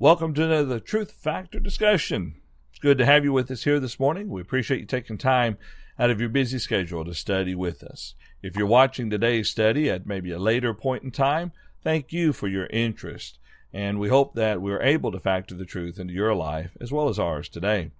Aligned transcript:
Welcome 0.00 0.32
to 0.34 0.44
another 0.44 0.78
Truth 0.78 1.10
Factor 1.10 1.58
discussion. 1.58 2.36
It's 2.70 2.78
good 2.78 2.98
to 2.98 3.04
have 3.04 3.24
you 3.24 3.32
with 3.32 3.50
us 3.50 3.64
here 3.64 3.80
this 3.80 3.98
morning. 3.98 4.28
We 4.28 4.40
appreciate 4.40 4.78
you 4.78 4.86
taking 4.86 5.18
time 5.18 5.58
out 5.98 6.08
of 6.08 6.20
your 6.20 6.28
busy 6.28 6.60
schedule 6.60 7.04
to 7.04 7.12
study 7.12 7.56
with 7.56 7.82
us. 7.82 8.14
If 8.40 8.54
you're 8.54 8.68
watching 8.68 9.10
today's 9.10 9.50
study 9.50 9.90
at 9.90 10.06
maybe 10.06 10.30
a 10.30 10.38
later 10.38 10.72
point 10.72 11.02
in 11.02 11.10
time, 11.10 11.50
thank 11.82 12.12
you 12.12 12.32
for 12.32 12.46
your 12.46 12.68
interest. 12.68 13.40
And 13.72 13.98
we 13.98 14.08
hope 14.08 14.34
that 14.36 14.62
we're 14.62 14.80
able 14.80 15.10
to 15.10 15.18
factor 15.18 15.56
the 15.56 15.64
truth 15.64 15.98
into 15.98 16.14
your 16.14 16.32
life 16.32 16.76
as 16.80 16.92
well 16.92 17.08
as 17.08 17.18
ours 17.18 17.48
today. 17.48 17.90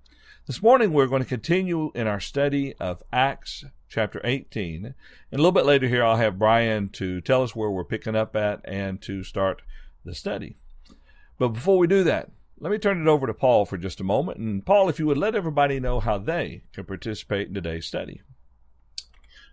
This 0.46 0.62
morning 0.62 0.92
we're 0.92 1.08
going 1.08 1.24
to 1.24 1.28
continue 1.28 1.90
in 1.96 2.06
our 2.06 2.20
study 2.20 2.76
of 2.76 3.02
Acts 3.12 3.64
chapter 3.88 4.20
18. 4.22 4.84
And 4.84 4.94
a 5.32 5.36
little 5.36 5.50
bit 5.50 5.66
later 5.66 5.88
here 5.88 6.04
I'll 6.04 6.14
have 6.14 6.38
Brian 6.38 6.90
to 6.90 7.20
tell 7.20 7.42
us 7.42 7.56
where 7.56 7.72
we're 7.72 7.82
picking 7.82 8.14
up 8.14 8.36
at 8.36 8.60
and 8.62 9.02
to 9.02 9.24
start 9.24 9.62
the 10.04 10.14
study. 10.14 10.58
But 11.38 11.48
before 11.48 11.78
we 11.78 11.86
do 11.86 12.04
that, 12.04 12.30
let 12.60 12.72
me 12.72 12.78
turn 12.78 13.00
it 13.00 13.08
over 13.08 13.26
to 13.26 13.34
Paul 13.34 13.64
for 13.64 13.76
just 13.76 14.00
a 14.00 14.04
moment. 14.04 14.38
And 14.38 14.66
Paul, 14.66 14.88
if 14.88 14.98
you 14.98 15.06
would 15.06 15.18
let 15.18 15.36
everybody 15.36 15.78
know 15.78 16.00
how 16.00 16.18
they 16.18 16.62
can 16.72 16.84
participate 16.84 17.48
in 17.48 17.54
today's 17.54 17.86
study. 17.86 18.20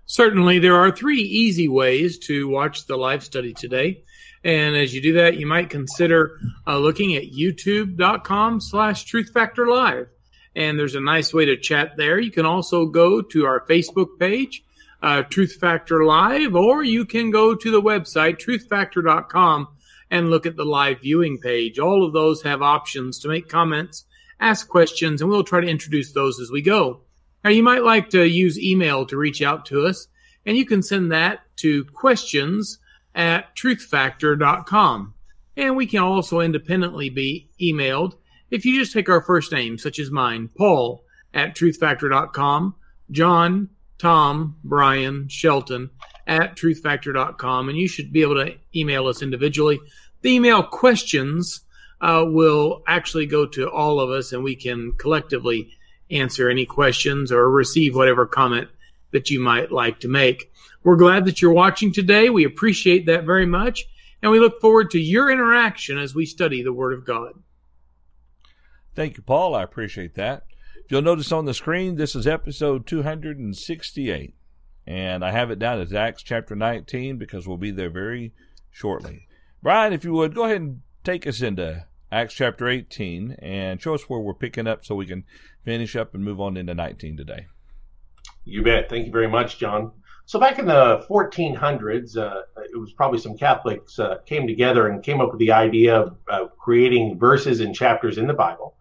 Certainly, 0.08 0.60
there 0.60 0.76
are 0.76 0.92
three 0.92 1.22
easy 1.22 1.68
ways 1.68 2.20
to 2.20 2.48
watch 2.48 2.86
the 2.86 2.96
live 2.96 3.24
study 3.24 3.54
today. 3.54 4.04
And 4.44 4.76
as 4.76 4.94
you 4.94 5.02
do 5.02 5.14
that, 5.14 5.38
you 5.38 5.48
might 5.48 5.72
consider 5.72 6.40
uh, 6.68 6.78
looking 6.78 7.16
at 7.16 7.32
youtube.com 7.32 8.62
slash 8.62 9.06
truthfactorlive. 9.12 10.08
And 10.56 10.80
there's 10.80 10.96
a 10.96 11.02
nice 11.02 11.34
way 11.34 11.46
to 11.46 11.58
chat 11.58 11.98
there. 11.98 12.20
You 12.20 12.32
can 12.32 12.46
also 12.46 12.86
go 12.86 13.22
to 13.22 13.46
our 13.46 13.66
Facebook 13.66 14.20
page, 14.20 14.64
uh, 15.02 15.24
Truth 15.24 15.58
Factor 15.60 16.06
Live, 16.06 16.56
or 16.56 16.84
you 16.84 17.06
can 17.06 17.32
go 17.32 17.56
to 17.56 17.72
the 17.72 17.82
website, 17.82 18.38
truthfactor.com 18.38 19.68
and 20.12 20.30
look 20.30 20.46
at 20.46 20.56
the 20.56 20.66
live 20.66 21.02
viewing 21.02 21.40
page. 21.40 21.80
All 21.80 22.06
of 22.06 22.14
those 22.14 22.42
have 22.44 22.62
options 22.62 23.20
to 23.20 23.28
make 23.28 23.50
comments, 23.50 24.06
ask 24.40 24.68
questions, 24.68 25.22
and 25.22 25.30
we'll 25.30 25.44
try 25.44 25.62
to 25.62 25.68
introduce 25.68 26.12
those 26.12 26.40
as 26.40 26.52
we 26.52 26.62
go. 26.62 27.02
Now, 27.44 27.50
you 27.50 27.64
might 27.64 27.84
like 27.84 28.10
to 28.12 28.28
use 28.28 28.60
email 28.60 29.06
to 29.06 29.18
reach 29.18 29.42
out 29.42 29.66
to 29.68 29.86
us, 29.86 30.08
and 30.46 30.58
you 30.58 30.66
can 30.66 30.82
send 30.82 31.12
that 31.12 31.42
to 31.58 31.86
questions 31.86 32.80
at 33.14 33.56
truthfactor.com. 33.56 35.14
And 35.58 35.76
we 35.76 35.86
can 35.86 36.02
also 36.02 36.40
independently 36.40 37.10
be 37.10 37.50
emailed 37.62 38.16
if 38.52 38.66
you 38.66 38.80
just 38.80 38.94
take 38.94 39.10
our 39.10 39.22
first 39.22 39.52
name, 39.52 39.78
such 39.78 40.00
as 40.00 40.12
mine, 40.12 40.50
Paul 40.58 41.04
at 41.34 41.56
truthfactor.com, 41.56 42.76
John, 43.12 43.70
Tom, 43.98 44.58
Brian, 44.64 45.28
Shelton 45.28 45.90
at 46.28 46.56
truthfactor.com, 46.56 47.70
and 47.70 47.78
you 47.78 47.88
should 47.88 48.12
be 48.12 48.22
able 48.22 48.36
to 48.36 48.56
email 48.76 49.08
us 49.08 49.22
individually. 49.22 49.80
The 50.22 50.34
email 50.34 50.64
questions 50.64 51.62
uh, 52.02 52.26
will 52.28 52.84
actually 52.88 53.26
go 53.26 53.46
to 53.48 53.70
all 53.70 54.00
of 54.00 54.10
us, 54.10 54.32
and 54.32 54.44
we 54.44 54.56
can 54.56 54.94
collectively 54.94 55.72
answer 56.12 56.50
any 56.50 56.66
questions 56.66 57.32
or 57.32 57.50
receive 57.50 57.96
whatever 57.96 58.26
comment 58.26 58.70
that 59.12 59.30
you 59.30 59.40
might 59.40 59.72
like 59.72 60.00
to 60.00 60.08
make. 60.08 60.52
We're 60.84 60.98
glad 60.98 61.26
that 61.26 61.42
you're 61.42 61.54
watching 61.54 61.92
today. 61.92 62.30
We 62.30 62.44
appreciate 62.44 63.06
that 63.08 63.24
very 63.24 63.46
much, 63.46 63.86
and 64.22 64.32
we 64.32 64.40
look 64.40 64.62
forward 64.62 64.92
to 64.92 65.00
your 65.00 65.32
interaction 65.32 65.98
as 65.98 66.14
we 66.14 66.26
study 66.26 66.62
the 66.62 66.74
Word 66.74 66.94
of 66.94 67.06
God. 67.06 67.34
Thank 68.94 69.18
you, 69.18 69.24
Paul. 69.24 69.56
I 69.56 69.64
appreciate 69.64 70.16
that. 70.16 70.44
If 70.76 70.92
you'll 70.92 71.02
notice 71.02 71.32
on 71.32 71.46
the 71.46 71.54
screen, 71.54 71.96
this 71.96 72.16
is 72.16 72.28
episode 72.28 72.86
268. 72.86 74.36
And 74.88 75.26
I 75.26 75.32
have 75.32 75.52
it 75.52 75.60
down 75.60 75.82
as 75.82 75.94
Acts 75.94 76.22
chapter 76.22 76.56
19 76.56 77.18
because 77.18 77.48
we'll 77.48 77.58
be 77.58 77.72
there 77.72 77.90
very 77.90 78.34
shortly. 78.70 79.28
Brian, 79.64 79.94
if 79.94 80.04
you 80.04 80.14
would, 80.14 80.36
go 80.36 80.46
ahead 80.46 80.62
and 80.62 80.82
take 81.04 81.26
us 81.26 81.42
into 81.42 81.86
Acts 82.12 82.36
chapter 82.36 82.68
18 82.68 83.38
and 83.40 83.82
show 83.82 83.96
us 83.96 84.04
where 84.04 84.20
we're 84.20 84.34
picking 84.34 84.68
up 84.68 84.86
so 84.86 84.96
we 84.96 85.08
can 85.08 85.24
finish 85.64 85.96
up 85.96 86.14
and 86.14 86.24
move 86.24 86.40
on 86.40 86.56
into 86.56 86.76
19 86.76 87.18
today. 87.18 87.48
You 88.44 88.64
bet. 88.64 88.90
Thank 88.90 89.08
you 89.08 89.12
very 89.12 89.28
much, 89.28 89.58
John. 89.58 89.92
So 90.28 90.40
back 90.40 90.58
in 90.60 90.66
the 90.66 91.06
1400s, 91.10 92.18
uh, 92.18 92.42
it 92.58 92.80
was 92.80 92.94
probably 92.94 93.20
some 93.20 93.38
Catholics 93.38 94.00
uh, 94.00 94.18
came 94.26 94.48
together 94.48 94.88
and 94.88 95.04
came 95.04 95.22
up 95.22 95.32
with 95.32 95.40
the 95.40 95.52
idea 95.52 96.00
of 96.00 96.18
uh, 96.28 96.46
creating 96.58 97.20
verses 97.20 97.60
and 97.60 97.76
chapters 97.76 98.18
in 98.18 98.28
the 98.28 98.34
Bible. 98.34 98.76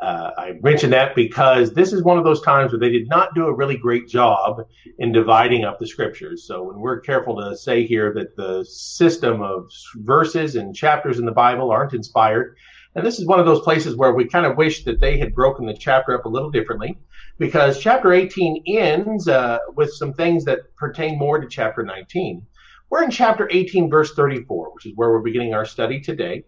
Uh, 0.00 0.30
I 0.38 0.52
mention 0.62 0.90
that 0.90 1.16
because 1.16 1.72
this 1.72 1.92
is 1.92 2.04
one 2.04 2.18
of 2.18 2.24
those 2.24 2.40
times 2.42 2.70
where 2.70 2.78
they 2.78 2.90
did 2.90 3.08
not 3.08 3.34
do 3.34 3.46
a 3.46 3.54
really 3.54 3.76
great 3.76 4.06
job 4.06 4.64
in 4.98 5.10
dividing 5.10 5.64
up 5.64 5.78
the 5.78 5.88
scriptures. 5.88 6.46
So 6.46 6.62
when 6.62 6.78
we're 6.78 7.00
careful 7.00 7.36
to 7.36 7.56
say 7.56 7.84
here 7.84 8.12
that 8.14 8.36
the 8.36 8.64
system 8.64 9.42
of 9.42 9.68
verses 9.96 10.54
and 10.54 10.74
chapters 10.74 11.18
in 11.18 11.26
the 11.26 11.32
Bible 11.32 11.72
aren't 11.72 11.94
inspired, 11.94 12.56
and 12.94 13.04
this 13.04 13.18
is 13.18 13.26
one 13.26 13.40
of 13.40 13.46
those 13.46 13.60
places 13.60 13.96
where 13.96 14.14
we 14.14 14.28
kind 14.28 14.46
of 14.46 14.56
wish 14.56 14.84
that 14.84 15.00
they 15.00 15.18
had 15.18 15.34
broken 15.34 15.66
the 15.66 15.74
chapter 15.74 16.16
up 16.16 16.26
a 16.26 16.28
little 16.28 16.50
differently, 16.50 16.96
because 17.38 17.80
chapter 17.80 18.12
18 18.12 18.62
ends 18.68 19.26
uh, 19.26 19.58
with 19.74 19.92
some 19.92 20.12
things 20.12 20.44
that 20.44 20.74
pertain 20.76 21.18
more 21.18 21.40
to 21.40 21.48
chapter 21.48 21.82
19. 21.82 22.46
We're 22.90 23.02
in 23.02 23.10
chapter 23.10 23.48
18, 23.50 23.90
verse 23.90 24.14
34, 24.14 24.74
which 24.74 24.86
is 24.86 24.92
where 24.94 25.10
we're 25.10 25.20
beginning 25.20 25.54
our 25.54 25.66
study 25.66 26.00
today. 26.00 26.44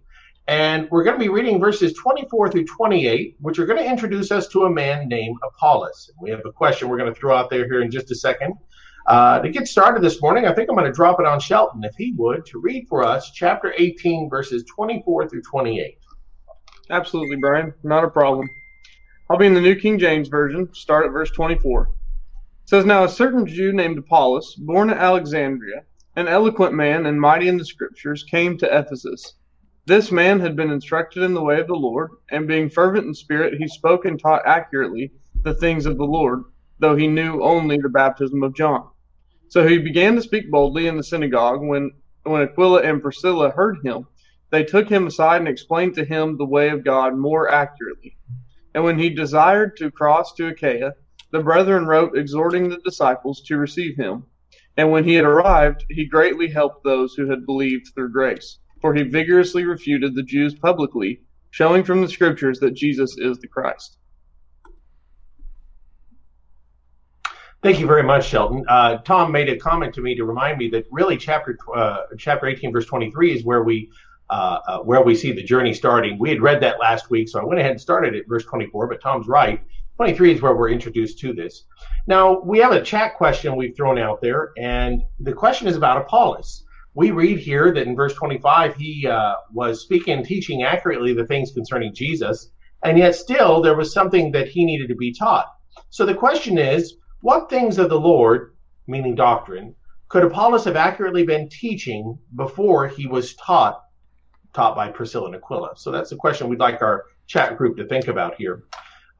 And 0.48 0.88
we're 0.90 1.04
going 1.04 1.16
to 1.16 1.20
be 1.20 1.28
reading 1.28 1.60
verses 1.60 1.92
24 1.94 2.50
through 2.50 2.64
28, 2.64 3.36
which 3.40 3.58
are 3.58 3.66
going 3.66 3.78
to 3.78 3.88
introduce 3.88 4.32
us 4.32 4.48
to 4.48 4.64
a 4.64 4.70
man 4.70 5.08
named 5.08 5.36
Apollos. 5.44 6.10
We 6.20 6.30
have 6.30 6.40
a 6.44 6.52
question 6.52 6.88
we're 6.88 6.98
going 6.98 7.12
to 7.12 7.18
throw 7.18 7.36
out 7.36 7.50
there 7.50 7.66
here 7.66 7.82
in 7.82 7.90
just 7.90 8.10
a 8.10 8.16
second. 8.16 8.54
Uh, 9.06 9.40
to 9.40 9.48
get 9.48 9.66
started 9.66 10.02
this 10.02 10.20
morning, 10.20 10.46
I 10.46 10.52
think 10.52 10.68
I'm 10.68 10.76
going 10.76 10.86
to 10.86 10.92
drop 10.92 11.20
it 11.20 11.26
on 11.26 11.40
Shelton, 11.40 11.84
if 11.84 11.94
he 11.96 12.12
would, 12.16 12.44
to 12.46 12.60
read 12.60 12.86
for 12.88 13.04
us 13.04 13.30
chapter 13.32 13.72
18, 13.76 14.28
verses 14.28 14.64
24 14.74 15.28
through 15.28 15.42
28. 15.42 15.98
Absolutely, 16.90 17.36
Brian. 17.36 17.72
Not 17.82 18.04
a 18.04 18.10
problem. 18.10 18.48
I'll 19.28 19.38
be 19.38 19.46
in 19.46 19.54
the 19.54 19.60
New 19.60 19.76
King 19.76 19.98
James 19.98 20.28
Version, 20.28 20.68
start 20.74 21.06
at 21.06 21.12
verse 21.12 21.30
24. 21.30 21.82
It 21.82 21.88
says, 22.68 22.84
Now 22.84 23.04
a 23.04 23.08
certain 23.08 23.46
Jew 23.46 23.72
named 23.72 23.98
Apollos, 23.98 24.56
born 24.56 24.90
at 24.90 24.98
Alexandria, 24.98 25.84
an 26.16 26.26
eloquent 26.26 26.74
man 26.74 27.06
and 27.06 27.20
mighty 27.20 27.46
in 27.46 27.56
the 27.56 27.64
Scriptures, 27.64 28.24
came 28.24 28.58
to 28.58 28.78
Ephesus 28.78 29.34
this 29.90 30.12
man 30.12 30.38
had 30.38 30.54
been 30.54 30.70
instructed 30.70 31.24
in 31.24 31.34
the 31.34 31.42
way 31.42 31.58
of 31.58 31.66
the 31.66 31.74
Lord, 31.74 32.12
and 32.30 32.46
being 32.46 32.70
fervent 32.70 33.08
in 33.08 33.12
spirit, 33.12 33.54
he 33.58 33.66
spoke 33.66 34.04
and 34.04 34.20
taught 34.20 34.46
accurately 34.46 35.10
the 35.42 35.54
things 35.54 35.84
of 35.84 35.98
the 35.98 36.04
Lord, 36.04 36.44
though 36.78 36.94
he 36.94 37.08
knew 37.08 37.42
only 37.42 37.76
the 37.76 37.88
baptism 37.88 38.44
of 38.44 38.54
John. 38.54 38.88
So 39.48 39.66
he 39.66 39.78
began 39.78 40.14
to 40.14 40.22
speak 40.22 40.48
boldly 40.48 40.86
in 40.86 40.96
the 40.96 41.02
synagogue. 41.02 41.60
When, 41.60 41.90
when 42.22 42.42
Aquila 42.42 42.82
and 42.82 43.02
Priscilla 43.02 43.50
heard 43.50 43.78
him, 43.82 44.06
they 44.50 44.62
took 44.62 44.88
him 44.88 45.08
aside 45.08 45.38
and 45.38 45.48
explained 45.48 45.96
to 45.96 46.04
him 46.04 46.36
the 46.36 46.46
way 46.46 46.68
of 46.68 46.84
God 46.84 47.16
more 47.16 47.52
accurately. 47.52 48.16
And 48.76 48.84
when 48.84 48.96
he 48.96 49.10
desired 49.10 49.76
to 49.78 49.90
cross 49.90 50.34
to 50.34 50.46
Achaia, 50.46 50.92
the 51.32 51.42
brethren 51.42 51.84
wrote 51.84 52.16
exhorting 52.16 52.68
the 52.68 52.78
disciples 52.84 53.42
to 53.46 53.56
receive 53.56 53.96
him. 53.96 54.22
And 54.76 54.92
when 54.92 55.02
he 55.02 55.14
had 55.14 55.24
arrived, 55.24 55.84
he 55.90 56.06
greatly 56.06 56.46
helped 56.46 56.84
those 56.84 57.14
who 57.14 57.28
had 57.28 57.44
believed 57.44 57.88
through 57.92 58.12
grace 58.12 58.60
for 58.80 58.94
he 58.94 59.02
vigorously 59.02 59.64
refuted 59.64 60.14
the 60.14 60.22
Jews 60.22 60.54
publicly, 60.54 61.22
showing 61.50 61.84
from 61.84 62.00
the 62.00 62.08
scriptures 62.08 62.60
that 62.60 62.72
Jesus 62.72 63.16
is 63.18 63.38
the 63.38 63.48
Christ. 63.48 63.98
Thank 67.62 67.78
you 67.78 67.86
very 67.86 68.02
much, 68.02 68.26
Shelton. 68.26 68.64
Uh, 68.68 68.98
Tom 68.98 69.30
made 69.30 69.50
a 69.50 69.58
comment 69.58 69.92
to 69.94 70.00
me 70.00 70.14
to 70.14 70.24
remind 70.24 70.56
me 70.56 70.70
that 70.70 70.86
really 70.90 71.18
chapter 71.18 71.58
uh, 71.74 72.04
chapter 72.16 72.46
18, 72.46 72.72
verse 72.72 72.86
23 72.86 73.36
is 73.36 73.44
where 73.44 73.62
we 73.62 73.90
uh, 74.30 74.60
uh, 74.66 74.78
where 74.78 75.02
we 75.02 75.14
see 75.14 75.32
the 75.32 75.42
journey 75.42 75.74
starting. 75.74 76.18
We 76.18 76.30
had 76.30 76.40
read 76.40 76.62
that 76.62 76.80
last 76.80 77.10
week, 77.10 77.28
so 77.28 77.38
I 77.38 77.44
went 77.44 77.60
ahead 77.60 77.72
and 77.72 77.80
started 77.80 78.14
at 78.14 78.26
verse 78.26 78.44
24. 78.44 78.86
But 78.86 79.02
Tom's 79.02 79.28
right. 79.28 79.62
23 79.96 80.32
is 80.32 80.40
where 80.40 80.56
we're 80.56 80.70
introduced 80.70 81.18
to 81.18 81.34
this. 81.34 81.64
Now 82.06 82.40
we 82.40 82.58
have 82.60 82.72
a 82.72 82.80
chat 82.80 83.16
question 83.16 83.56
we've 83.56 83.76
thrown 83.76 83.98
out 83.98 84.22
there, 84.22 84.52
and 84.56 85.02
the 85.18 85.34
question 85.34 85.68
is 85.68 85.76
about 85.76 85.98
Apollos 85.98 86.64
we 86.94 87.10
read 87.10 87.38
here 87.38 87.72
that 87.72 87.86
in 87.86 87.94
verse 87.94 88.14
25 88.14 88.74
he 88.76 89.06
uh, 89.06 89.34
was 89.52 89.82
speaking 89.82 90.18
and 90.18 90.26
teaching 90.26 90.62
accurately 90.62 91.14
the 91.14 91.26
things 91.26 91.52
concerning 91.52 91.94
Jesus, 91.94 92.50
and 92.82 92.98
yet 92.98 93.14
still 93.14 93.60
there 93.60 93.76
was 93.76 93.92
something 93.92 94.32
that 94.32 94.48
he 94.48 94.64
needed 94.64 94.88
to 94.88 94.96
be 94.96 95.12
taught. 95.12 95.46
So 95.90 96.04
the 96.04 96.14
question 96.14 96.58
is, 96.58 96.94
what 97.20 97.50
things 97.50 97.78
of 97.78 97.90
the 97.90 98.00
Lord, 98.00 98.54
meaning 98.86 99.14
doctrine, 99.14 99.74
could 100.08 100.24
Apollos 100.24 100.64
have 100.64 100.76
accurately 100.76 101.24
been 101.24 101.48
teaching 101.48 102.18
before 102.34 102.88
he 102.88 103.06
was 103.06 103.34
taught 103.34 103.82
taught 104.52 104.74
by 104.74 104.90
Priscilla 104.90 105.26
and 105.26 105.36
Aquila? 105.36 105.76
So 105.76 105.92
that's 105.92 106.10
the 106.10 106.16
question 106.16 106.48
we'd 106.48 106.58
like 106.58 106.82
our 106.82 107.04
chat 107.28 107.56
group 107.56 107.76
to 107.76 107.86
think 107.86 108.08
about 108.08 108.34
here. 108.34 108.64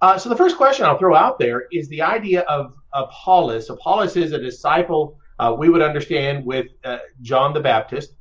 Uh, 0.00 0.19
so 0.19 0.29
the 0.29 0.37
first 0.37 0.56
question 0.56 0.87
I'll 0.87 0.99
throw 0.99 1.15
out 1.15 1.39
there 1.39 1.67
is 1.71 1.89
the 1.89 2.03
idea 2.03 2.41
of 2.43 2.75
Apollos. 2.94 3.71
Apollos 3.71 4.17
is 4.17 4.33
a 4.33 4.39
disciple 4.39 5.19
uh, 5.41 5.55
we 5.59 5.69
would 5.69 5.83
understand 5.83 6.45
with 6.45 6.67
uh, 6.85 6.99
John 7.23 7.53
the 7.53 7.61
Baptist. 7.61 8.15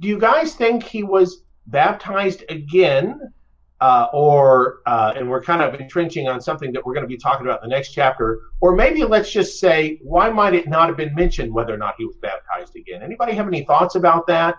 Do 0.00 0.08
you 0.08 0.18
guys 0.18 0.54
think 0.54 0.82
he 0.82 1.02
was 1.02 1.44
baptized 1.66 2.44
again? 2.48 3.32
Uh, 3.80 4.08
or, 4.14 4.80
uh, 4.86 5.12
and 5.14 5.28
we're 5.28 5.42
kind 5.42 5.60
of 5.60 5.78
entrenching 5.78 6.26
on 6.26 6.40
something 6.40 6.72
that 6.72 6.86
we're 6.86 6.94
going 6.94 7.04
to 7.04 7.08
be 7.08 7.18
talking 7.18 7.44
about 7.44 7.62
in 7.62 7.68
the 7.68 7.74
next 7.74 7.92
chapter, 7.92 8.40
or 8.60 8.74
maybe 8.74 9.04
let's 9.04 9.30
just 9.30 9.60
say, 9.60 9.98
why 10.02 10.30
might 10.30 10.54
it 10.54 10.68
not 10.68 10.88
have 10.88 10.96
been 10.96 11.14
mentioned 11.14 11.52
whether 11.52 11.74
or 11.74 11.76
not 11.76 11.94
he 11.98 12.04
was 12.06 12.16
baptized 12.16 12.74
again? 12.76 13.02
Anybody 13.02 13.34
have 13.34 13.46
any 13.46 13.64
thoughts 13.64 13.94
about 13.94 14.26
that? 14.28 14.56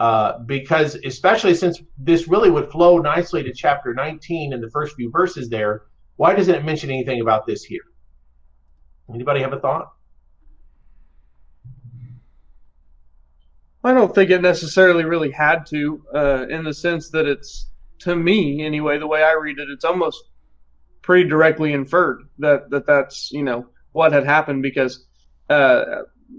uh, 0.00 0.38
because 0.38 0.94
especially 1.04 1.54
since 1.54 1.82
this 1.98 2.26
really 2.26 2.50
would 2.50 2.70
flow 2.70 2.96
nicely 2.98 3.42
to 3.42 3.52
chapter 3.52 3.92
19 3.92 4.54
and 4.54 4.62
the 4.62 4.70
first 4.70 4.96
few 4.96 5.10
verses 5.10 5.50
there, 5.50 5.82
why 6.16 6.34
doesn't 6.34 6.54
it 6.54 6.64
mention 6.64 6.90
anything 6.90 7.20
about 7.20 7.46
this 7.46 7.64
here? 7.64 7.82
Anybody 9.12 9.40
have 9.42 9.52
a 9.52 9.60
thought? 9.60 9.92
I 13.82 13.94
don't 13.94 14.14
think 14.14 14.30
it 14.30 14.42
necessarily 14.42 15.04
really 15.04 15.30
had 15.30 15.64
to, 15.66 16.04
uh, 16.14 16.46
in 16.48 16.64
the 16.64 16.74
sense 16.74 17.10
that 17.10 17.26
it's, 17.26 17.70
to 18.00 18.14
me 18.14 18.64
anyway, 18.64 18.98
the 18.98 19.06
way 19.06 19.22
I 19.22 19.32
read 19.32 19.58
it, 19.58 19.70
it's 19.70 19.84
almost 19.84 20.22
pretty 21.02 21.28
directly 21.28 21.72
inferred 21.72 22.22
that, 22.38 22.70
that 22.70 22.86
that's, 22.86 23.30
you 23.32 23.42
know, 23.42 23.66
what 23.92 24.12
had 24.12 24.24
happened 24.24 24.62
because, 24.62 25.06
uh, 25.48 25.84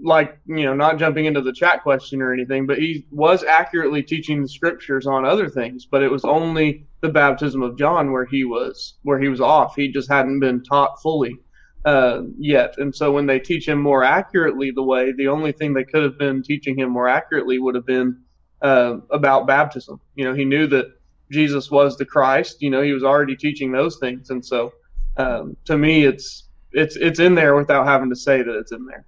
like, 0.02 0.38
you 0.46 0.64
know, 0.64 0.74
not 0.74 0.98
jumping 0.98 1.26
into 1.26 1.42
the 1.42 1.52
chat 1.52 1.82
question 1.82 2.22
or 2.22 2.32
anything, 2.32 2.66
but 2.66 2.78
he 2.78 3.06
was 3.10 3.42
accurately 3.44 4.02
teaching 4.02 4.40
the 4.40 4.48
scriptures 4.48 5.06
on 5.06 5.24
other 5.24 5.48
things, 5.48 5.84
but 5.84 6.02
it 6.02 6.10
was 6.10 6.24
only 6.24 6.86
the 7.00 7.08
baptism 7.08 7.60
of 7.60 7.76
John 7.76 8.12
where 8.12 8.24
he 8.24 8.44
was, 8.44 8.94
where 9.02 9.18
he 9.20 9.28
was 9.28 9.40
off. 9.40 9.74
He 9.74 9.92
just 9.92 10.08
hadn't 10.08 10.40
been 10.40 10.62
taught 10.62 11.02
fully 11.02 11.36
uh, 11.84 12.22
yet. 12.38 12.74
And 12.78 12.94
so 12.94 13.12
when 13.12 13.26
they 13.26 13.38
teach 13.38 13.66
him 13.66 13.80
more 13.80 14.04
accurately 14.04 14.70
the 14.70 14.82
way, 14.82 15.12
the 15.12 15.28
only 15.28 15.52
thing 15.52 15.74
they 15.74 15.84
could 15.84 16.02
have 16.02 16.18
been 16.18 16.42
teaching 16.42 16.78
him 16.78 16.90
more 16.90 17.08
accurately 17.08 17.58
would 17.58 17.74
have 17.74 17.86
been 17.86 18.20
uh, 18.62 18.98
about 19.10 19.46
baptism. 19.46 20.00
You 20.14 20.24
know, 20.24 20.34
he 20.34 20.44
knew 20.44 20.66
that 20.68 20.86
Jesus 21.30 21.70
was 21.70 21.96
the 21.96 22.04
Christ. 22.04 22.62
You 22.62 22.70
know, 22.70 22.82
he 22.82 22.92
was 22.92 23.02
already 23.02 23.36
teaching 23.36 23.72
those 23.72 23.98
things. 23.98 24.30
And 24.30 24.44
so 24.44 24.72
um, 25.16 25.56
to 25.64 25.76
me, 25.76 26.04
it's 26.04 26.48
it's 26.72 26.96
it's 26.96 27.18
in 27.18 27.34
there 27.34 27.54
without 27.54 27.86
having 27.86 28.10
to 28.10 28.16
say 28.16 28.42
that 28.42 28.56
it's 28.56 28.72
in 28.72 28.86
there. 28.86 29.04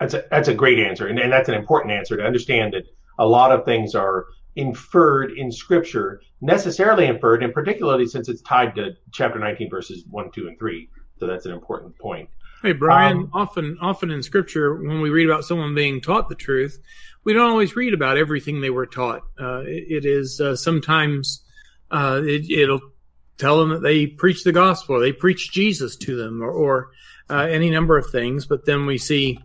That's 0.00 0.14
a 0.14 0.24
that's 0.30 0.48
a 0.48 0.54
great 0.54 0.78
answer, 0.78 1.06
and, 1.06 1.18
and 1.18 1.32
that's 1.32 1.48
an 1.48 1.54
important 1.54 1.92
answer 1.92 2.16
to 2.16 2.22
understand 2.22 2.74
that 2.74 2.84
a 3.18 3.26
lot 3.26 3.52
of 3.52 3.64
things 3.64 3.94
are 3.94 4.26
inferred 4.56 5.32
in 5.32 5.50
Scripture, 5.50 6.20
necessarily 6.40 7.06
inferred, 7.06 7.42
and 7.42 7.52
particularly 7.52 8.06
since 8.06 8.28
it's 8.28 8.42
tied 8.42 8.74
to 8.76 8.90
chapter 9.12 9.38
19, 9.38 9.68
verses 9.68 10.04
1, 10.10 10.30
2, 10.32 10.48
and 10.48 10.58
3. 10.58 10.88
So 11.18 11.26
that's 11.26 11.46
an 11.46 11.52
important 11.52 11.96
point. 11.98 12.28
Hey 12.62 12.72
Brian, 12.72 13.18
um, 13.18 13.30
often 13.34 13.78
often 13.80 14.10
in 14.10 14.22
scripture 14.22 14.76
when 14.76 15.00
we 15.00 15.10
read 15.10 15.28
about 15.28 15.44
someone 15.44 15.74
being 15.74 16.00
taught 16.00 16.28
the 16.28 16.34
truth, 16.34 16.78
we 17.24 17.32
don't 17.32 17.50
always 17.50 17.76
read 17.76 17.92
about 17.92 18.16
everything 18.16 18.60
they 18.60 18.70
were 18.70 18.86
taught. 18.86 19.22
Uh, 19.38 19.62
it, 19.66 19.84
it 19.88 20.04
is 20.06 20.40
uh, 20.40 20.56
sometimes 20.56 21.42
uh, 21.90 22.20
it, 22.24 22.68
will 22.68 22.80
tell 23.38 23.58
them 23.58 23.70
that 23.70 23.82
they 23.82 24.06
preach 24.06 24.44
the 24.44 24.52
gospel, 24.52 24.98
they 24.98 25.12
preach 25.12 25.52
Jesus 25.52 25.96
to 25.96 26.16
them, 26.16 26.42
or, 26.42 26.50
or 26.50 26.90
uh, 27.30 27.46
any 27.50 27.70
number 27.70 27.98
of 27.98 28.10
things. 28.10 28.46
But 28.46 28.64
then 28.64 28.86
we 28.86 28.98
see 28.98 29.38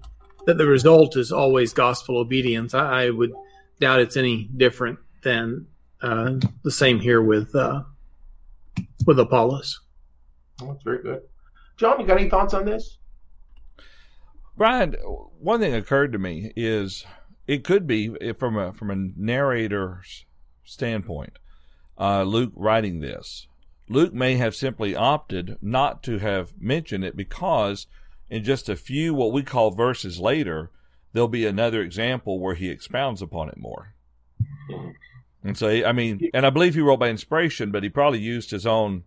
that 0.45 0.57
the 0.57 0.66
result 0.66 1.18
is 1.18 1.31
always 1.31 1.74
gospel 1.74 2.18
obedience. 2.18 2.74
I, 2.74 3.04
I 3.04 3.10
would 3.10 3.33
doubt 3.80 4.00
it's 4.00 4.18
any 4.18 4.45
different 4.56 5.00
than 5.24 5.68
uh, 6.01 6.36
the 6.63 6.71
same 6.71 7.00
here 7.00 7.21
with 7.21 7.54
uh, 7.56 7.83
with 9.06 9.19
Apollos. 9.19 9.80
that's 10.60 10.83
very 10.83 11.04
good. 11.04 11.21
John, 11.79 11.97
you 12.01 12.05
got 12.05 12.19
any 12.19 12.29
thoughts 12.29 12.53
on 12.53 12.65
this? 12.65 12.97
Brian, 14.57 14.95
one 15.39 15.61
thing 15.61 15.73
occurred 15.73 16.11
to 16.11 16.19
me 16.19 16.51
is 16.57 17.05
it 17.47 17.63
could 17.63 17.87
be 17.87 18.13
from 18.37 18.57
a 18.57 18.73
from 18.73 18.91
a 18.91 19.09
narrator's 19.15 20.25
standpoint. 20.65 21.39
Uh, 21.97 22.23
Luke 22.23 22.51
writing 22.55 22.99
this, 22.99 23.47
Luke 23.87 24.13
may 24.13 24.35
have 24.35 24.55
simply 24.55 24.93
opted 24.93 25.57
not 25.61 26.03
to 26.03 26.17
have 26.17 26.51
mentioned 26.59 27.05
it 27.05 27.15
because 27.15 27.87
in 28.29 28.43
just 28.43 28.67
a 28.67 28.75
few 28.75 29.13
what 29.13 29.31
we 29.31 29.41
call 29.41 29.71
verses 29.71 30.19
later, 30.19 30.71
there'll 31.13 31.29
be 31.29 31.45
another 31.45 31.81
example 31.81 32.41
where 32.41 32.55
he 32.55 32.69
expounds 32.69 33.21
upon 33.21 33.47
it 33.47 33.57
more. 33.57 33.93
Mm-hmm. 34.69 34.89
And 35.41 35.57
so, 35.57 35.69
I 35.69 35.93
mean, 35.93 36.29
and 36.33 36.45
I 36.45 36.49
believe 36.49 36.75
he 36.75 36.81
wrote 36.81 36.99
by 36.99 37.09
inspiration, 37.09 37.71
but 37.71 37.83
he 37.83 37.89
probably 37.89 38.19
used 38.19 38.51
his 38.51 38.65
own 38.65 39.03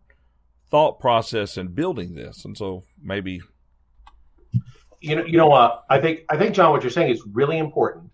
thought 0.73 0.99
process 0.99 1.59
in 1.59 1.69
building 1.69 2.15
this, 2.15 2.45
and 2.45 2.59
so 2.59 2.83
maybe. 3.01 3.41
You 5.01 5.17
know, 5.17 5.25
you 5.25 5.37
know 5.37 5.49
what? 5.49 5.85
I 5.91 6.01
think 6.01 6.21
I 6.31 6.37
think 6.37 6.55
John, 6.55 6.73
what 6.73 6.83
you're 6.83 6.91
saying 6.91 7.13
is 7.13 7.23
really 7.33 7.59
important. 7.59 8.11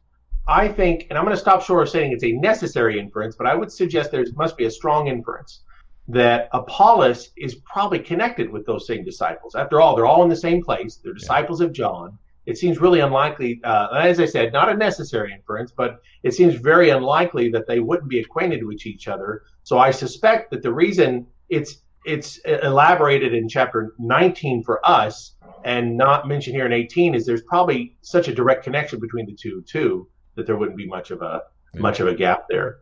I 0.47 0.67
think, 0.67 1.07
and 1.09 1.19
I'm 1.19 1.25
going 1.25 1.37
to 1.37 1.41
stop 1.41 1.63
short 1.63 1.83
of 1.87 1.91
saying 1.91 2.13
it's 2.13 2.25
a 2.25 2.33
necessary 2.33 2.99
inference, 2.99 3.37
but 3.37 3.47
I 3.47 3.55
would 3.55 3.71
suggest 3.71 4.11
there 4.11 4.25
must 4.35 4.57
be 4.57 4.65
a 4.65 4.71
strong 4.71 5.09
inference 5.09 5.61
that 6.09 6.49
Apollos 6.53 7.31
is 7.37 7.57
probably 7.57 7.99
connected 7.99 8.51
with 8.51 8.65
those 8.67 8.87
same 8.87 9.05
disciples. 9.05 9.55
After 9.55 9.81
all, 9.81 9.95
they're 9.95 10.07
all 10.07 10.23
in 10.23 10.31
the 10.31 10.37
same 10.37 10.65
place. 10.65 10.97
They're 10.97 11.13
disciples 11.13 11.61
yeah. 11.61 11.67
of 11.67 11.73
John. 11.75 12.19
It 12.47 12.57
seems 12.57 12.81
really 12.81 13.01
unlikely, 13.01 13.61
uh, 13.63 13.89
as 13.93 14.19
I 14.19 14.25
said, 14.25 14.55
not 14.55 14.71
a 14.71 14.75
necessary 14.75 15.35
inference, 15.35 15.71
but 15.71 16.01
it 16.23 16.33
seems 16.33 16.55
very 16.55 16.89
unlikely 16.89 17.51
that 17.51 17.67
they 17.67 17.79
wouldn't 17.79 18.09
be 18.09 18.21
acquainted 18.21 18.65
with 18.65 18.87
each 18.87 19.07
other. 19.07 19.43
So 19.65 19.79
I 19.79 19.91
suspect 19.91 20.51
that 20.51 20.63
the 20.63 20.73
reason 20.73 21.27
it's 21.51 21.83
it's 22.09 22.39
elaborated 22.39 23.35
in 23.35 23.49
chapter 23.49 23.95
19 23.99 24.63
for 24.63 24.81
us 24.89 25.35
and 25.65 25.95
not 25.95 26.27
mentioned 26.27 26.57
here 26.57 26.65
in 26.65 26.73
18 26.73 27.15
is 27.15 27.27
there's 27.27 27.43
probably 27.43 27.97
such 28.01 28.29
a 28.29 28.35
direct 28.35 28.65
connection 28.65 28.99
between 28.99 29.27
the 29.27 29.35
two 29.35 29.63
too 29.69 30.09
that 30.35 30.47
there 30.47 30.57
wouldn't 30.57 30.79
be 30.79 30.87
much 30.87 31.11
of 31.11 31.21
a 31.21 31.43
yeah. 31.75 31.81
much 31.81 32.01
of 32.01 32.09
a 32.09 32.15
gap 32.15 32.47
there. 32.49 32.79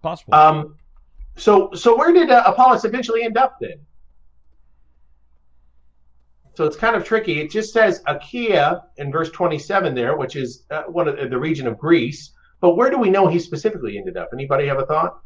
Possible. 0.00 0.34
Um, 0.34 0.76
so 1.36 1.70
so 1.74 1.94
where 1.94 2.12
did 2.12 2.30
uh, 2.30 2.42
Apollos 2.46 2.86
eventually 2.86 3.22
end 3.22 3.36
up 3.36 3.58
then? 3.60 3.80
So 6.54 6.64
it's 6.64 6.76
kind 6.76 6.96
of 6.96 7.04
tricky. 7.04 7.40
It 7.40 7.50
just 7.50 7.74
says 7.74 8.02
Achaia 8.06 8.82
in 8.96 9.12
verse 9.12 9.30
27 9.30 9.94
there, 9.94 10.16
which 10.16 10.36
is 10.36 10.64
uh, 10.70 10.84
one 10.84 11.06
of 11.06 11.16
the, 11.18 11.28
the 11.28 11.38
region 11.38 11.66
of 11.66 11.76
Greece. 11.78 12.32
But 12.60 12.76
where 12.76 12.90
do 12.90 12.98
we 12.98 13.10
know 13.10 13.28
he 13.28 13.38
specifically 13.38 13.98
ended 13.98 14.16
up? 14.16 14.30
Anybody 14.32 14.66
have 14.66 14.78
a 14.78 14.86
thought? 14.86 15.20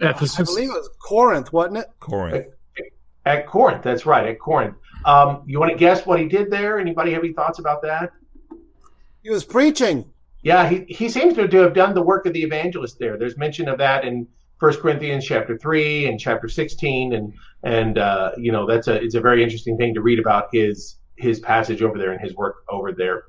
Ephesus. 0.00 0.38
I 0.38 0.42
believe 0.42 0.70
it 0.70 0.74
was 0.74 0.90
Corinth, 1.00 1.52
wasn't 1.52 1.78
it? 1.78 1.86
Corinth. 2.00 2.46
At 3.26 3.46
Corinth, 3.46 3.82
that's 3.82 4.06
right, 4.06 4.26
at 4.26 4.38
Corinth. 4.38 4.76
Um, 5.04 5.42
you 5.46 5.58
want 5.58 5.72
to 5.72 5.76
guess 5.76 6.06
what 6.06 6.20
he 6.20 6.26
did 6.26 6.50
there? 6.50 6.78
Anybody 6.78 7.12
have 7.12 7.24
any 7.24 7.32
thoughts 7.32 7.58
about 7.58 7.82
that? 7.82 8.12
He 9.22 9.30
was 9.30 9.44
preaching. 9.44 10.08
Yeah, 10.42 10.68
he, 10.68 10.84
he 10.88 11.08
seems 11.08 11.34
to 11.34 11.48
have 11.48 11.74
done 11.74 11.92
the 11.92 12.02
work 12.02 12.26
of 12.26 12.32
the 12.32 12.42
evangelist 12.42 13.00
there. 13.00 13.18
There's 13.18 13.36
mention 13.36 13.68
of 13.68 13.78
that 13.78 14.04
in 14.04 14.28
First 14.60 14.80
Corinthians 14.80 15.26
chapter 15.26 15.58
three 15.58 16.06
and 16.06 16.20
chapter 16.20 16.48
sixteen, 16.48 17.14
and 17.14 17.34
and 17.64 17.98
uh, 17.98 18.30
you 18.38 18.52
know 18.52 18.64
that's 18.64 18.86
a 18.86 18.94
it's 18.94 19.16
a 19.16 19.20
very 19.20 19.42
interesting 19.42 19.76
thing 19.76 19.92
to 19.94 20.00
read 20.00 20.20
about 20.20 20.48
his 20.52 20.98
his 21.16 21.40
passage 21.40 21.82
over 21.82 21.98
there 21.98 22.12
and 22.12 22.20
his 22.20 22.34
work 22.36 22.56
over 22.70 22.92
there. 22.92 23.24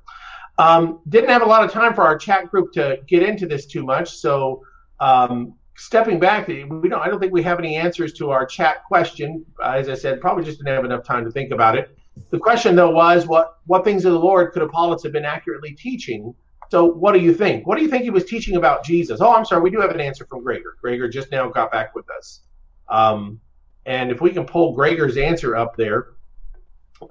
Um, 0.59 0.99
didn't 1.09 1.29
have 1.29 1.41
a 1.41 1.45
lot 1.45 1.63
of 1.63 1.71
time 1.71 1.95
for 1.95 2.03
our 2.03 2.17
chat 2.17 2.49
group 2.49 2.71
to 2.73 2.99
get 3.07 3.23
into 3.23 3.47
this 3.47 3.65
too 3.65 3.83
much, 3.83 4.15
so 4.15 4.61
um, 4.99 5.55
stepping 5.77 6.19
back, 6.19 6.47
we 6.47 6.63
don't. 6.63 6.93
I 6.93 7.07
don't 7.07 7.19
think 7.19 7.31
we 7.31 7.43
have 7.43 7.59
any 7.59 7.77
answers 7.77 8.13
to 8.13 8.31
our 8.31 8.45
chat 8.45 8.83
question. 8.85 9.45
Uh, 9.63 9.73
as 9.77 9.89
I 9.89 9.93
said, 9.93 10.19
probably 10.19 10.43
just 10.43 10.57
didn't 10.57 10.75
have 10.75 10.85
enough 10.85 11.03
time 11.03 11.23
to 11.23 11.31
think 11.31 11.51
about 11.51 11.77
it. 11.77 11.97
The 12.31 12.39
question 12.39 12.75
though 12.75 12.89
was, 12.89 13.27
what 13.27 13.59
what 13.65 13.83
things 13.83 14.03
of 14.03 14.13
the 14.13 14.19
Lord 14.19 14.51
could 14.51 14.63
Apollos 14.63 15.03
have 15.03 15.13
been 15.13 15.25
accurately 15.25 15.71
teaching? 15.71 16.33
So, 16.69 16.85
what 16.85 17.13
do 17.13 17.19
you 17.19 17.33
think? 17.33 17.65
What 17.65 17.77
do 17.77 17.83
you 17.83 17.89
think 17.89 18.03
he 18.03 18.09
was 18.09 18.25
teaching 18.25 18.57
about 18.57 18.83
Jesus? 18.83 19.21
Oh, 19.21 19.33
I'm 19.33 19.45
sorry, 19.45 19.61
we 19.61 19.69
do 19.69 19.79
have 19.79 19.91
an 19.91 20.01
answer 20.01 20.25
from 20.25 20.43
Gregor. 20.43 20.75
Gregor 20.81 21.07
just 21.07 21.31
now 21.31 21.47
got 21.47 21.71
back 21.71 21.95
with 21.95 22.05
us. 22.09 22.41
Um, 22.89 23.39
and 23.85 24.11
if 24.11 24.19
we 24.19 24.31
can 24.31 24.45
pull 24.45 24.73
Gregor's 24.73 25.15
answer 25.15 25.55
up 25.55 25.77
there, 25.77 26.07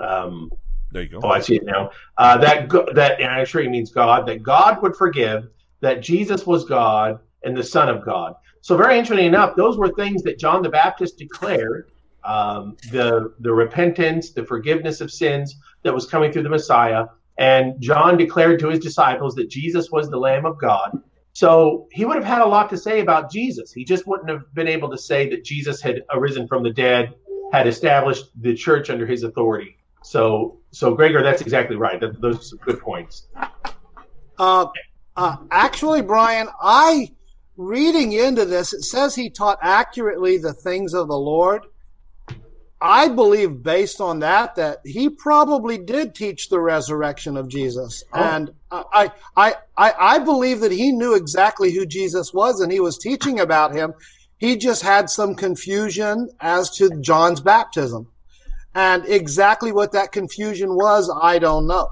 um, 0.00 0.50
there 0.90 1.02
you 1.02 1.08
go. 1.08 1.20
Oh, 1.22 1.30
I 1.30 1.40
see 1.40 1.56
it 1.56 1.64
now. 1.64 1.90
Uh, 2.18 2.36
that 2.38 2.68
that, 2.94 3.20
and 3.20 3.30
I'm 3.30 3.46
sure 3.46 3.62
he 3.62 3.68
means 3.68 3.92
God. 3.92 4.26
That 4.26 4.42
God 4.42 4.82
would 4.82 4.96
forgive. 4.96 5.48
That 5.80 6.02
Jesus 6.02 6.46
was 6.46 6.64
God 6.64 7.20
and 7.44 7.56
the 7.56 7.62
Son 7.62 7.88
of 7.88 8.04
God. 8.04 8.34
So 8.66 8.76
very 8.76 8.98
interesting 8.98 9.26
enough, 9.26 9.54
those 9.54 9.78
were 9.78 9.92
things 9.92 10.24
that 10.24 10.40
John 10.40 10.60
the 10.60 10.68
Baptist 10.68 11.18
declared 11.18 11.88
um, 12.24 12.76
the 12.90 13.32
the 13.38 13.52
repentance, 13.52 14.32
the 14.32 14.44
forgiveness 14.44 15.00
of 15.00 15.08
sins 15.08 15.54
that 15.84 15.94
was 15.94 16.06
coming 16.06 16.32
through 16.32 16.42
the 16.42 16.48
Messiah. 16.48 17.06
And 17.38 17.80
John 17.80 18.16
declared 18.16 18.58
to 18.58 18.68
his 18.68 18.80
disciples 18.80 19.36
that 19.36 19.48
Jesus 19.48 19.92
was 19.92 20.10
the 20.10 20.16
Lamb 20.16 20.44
of 20.44 20.58
God. 20.58 21.00
So 21.32 21.86
he 21.92 22.04
would 22.04 22.16
have 22.16 22.24
had 22.24 22.40
a 22.40 22.44
lot 22.44 22.68
to 22.70 22.76
say 22.76 22.98
about 22.98 23.30
Jesus. 23.30 23.72
He 23.72 23.84
just 23.84 24.04
wouldn't 24.04 24.28
have 24.30 24.52
been 24.52 24.66
able 24.66 24.90
to 24.90 24.98
say 24.98 25.30
that 25.30 25.44
Jesus 25.44 25.80
had 25.80 26.02
arisen 26.12 26.48
from 26.48 26.64
the 26.64 26.72
dead, 26.72 27.14
had 27.52 27.68
established 27.68 28.32
the 28.42 28.56
church 28.56 28.90
under 28.90 29.06
his 29.06 29.22
authority. 29.22 29.76
So, 30.02 30.58
so 30.72 30.92
Gregor, 30.92 31.22
that's 31.22 31.40
exactly 31.40 31.76
right. 31.76 32.00
That, 32.00 32.20
those 32.20 32.40
are 32.40 32.42
some 32.42 32.58
good 32.64 32.80
points. 32.80 33.28
Uh, 34.36 34.66
uh, 35.16 35.36
actually, 35.52 36.02
Brian, 36.02 36.48
I 36.60 37.12
reading 37.56 38.12
into 38.12 38.44
this, 38.44 38.72
it 38.72 38.82
says 38.82 39.14
he 39.14 39.30
taught 39.30 39.58
accurately 39.62 40.38
the 40.38 40.52
things 40.52 40.94
of 40.94 41.08
the 41.08 41.18
Lord. 41.18 41.62
I 42.80 43.08
believe, 43.08 43.62
based 43.62 44.02
on 44.02 44.18
that, 44.18 44.56
that 44.56 44.80
he 44.84 45.08
probably 45.08 45.78
did 45.78 46.14
teach 46.14 46.50
the 46.50 46.60
resurrection 46.60 47.38
of 47.38 47.48
Jesus, 47.48 48.04
oh. 48.12 48.22
and 48.22 48.50
I, 48.70 49.10
I, 49.34 49.54
I, 49.76 49.94
I 49.98 50.18
believe 50.18 50.60
that 50.60 50.72
he 50.72 50.92
knew 50.92 51.14
exactly 51.14 51.72
who 51.72 51.86
Jesus 51.86 52.34
was, 52.34 52.60
and 52.60 52.70
he 52.70 52.80
was 52.80 52.98
teaching 52.98 53.40
about 53.40 53.74
him. 53.74 53.94
He 54.36 54.56
just 54.56 54.82
had 54.82 55.08
some 55.08 55.34
confusion 55.34 56.28
as 56.38 56.68
to 56.76 57.00
John's 57.00 57.40
baptism, 57.40 58.08
and 58.74 59.06
exactly 59.06 59.72
what 59.72 59.92
that 59.92 60.12
confusion 60.12 60.74
was, 60.74 61.10
I 61.22 61.38
don't 61.38 61.66
know. 61.66 61.88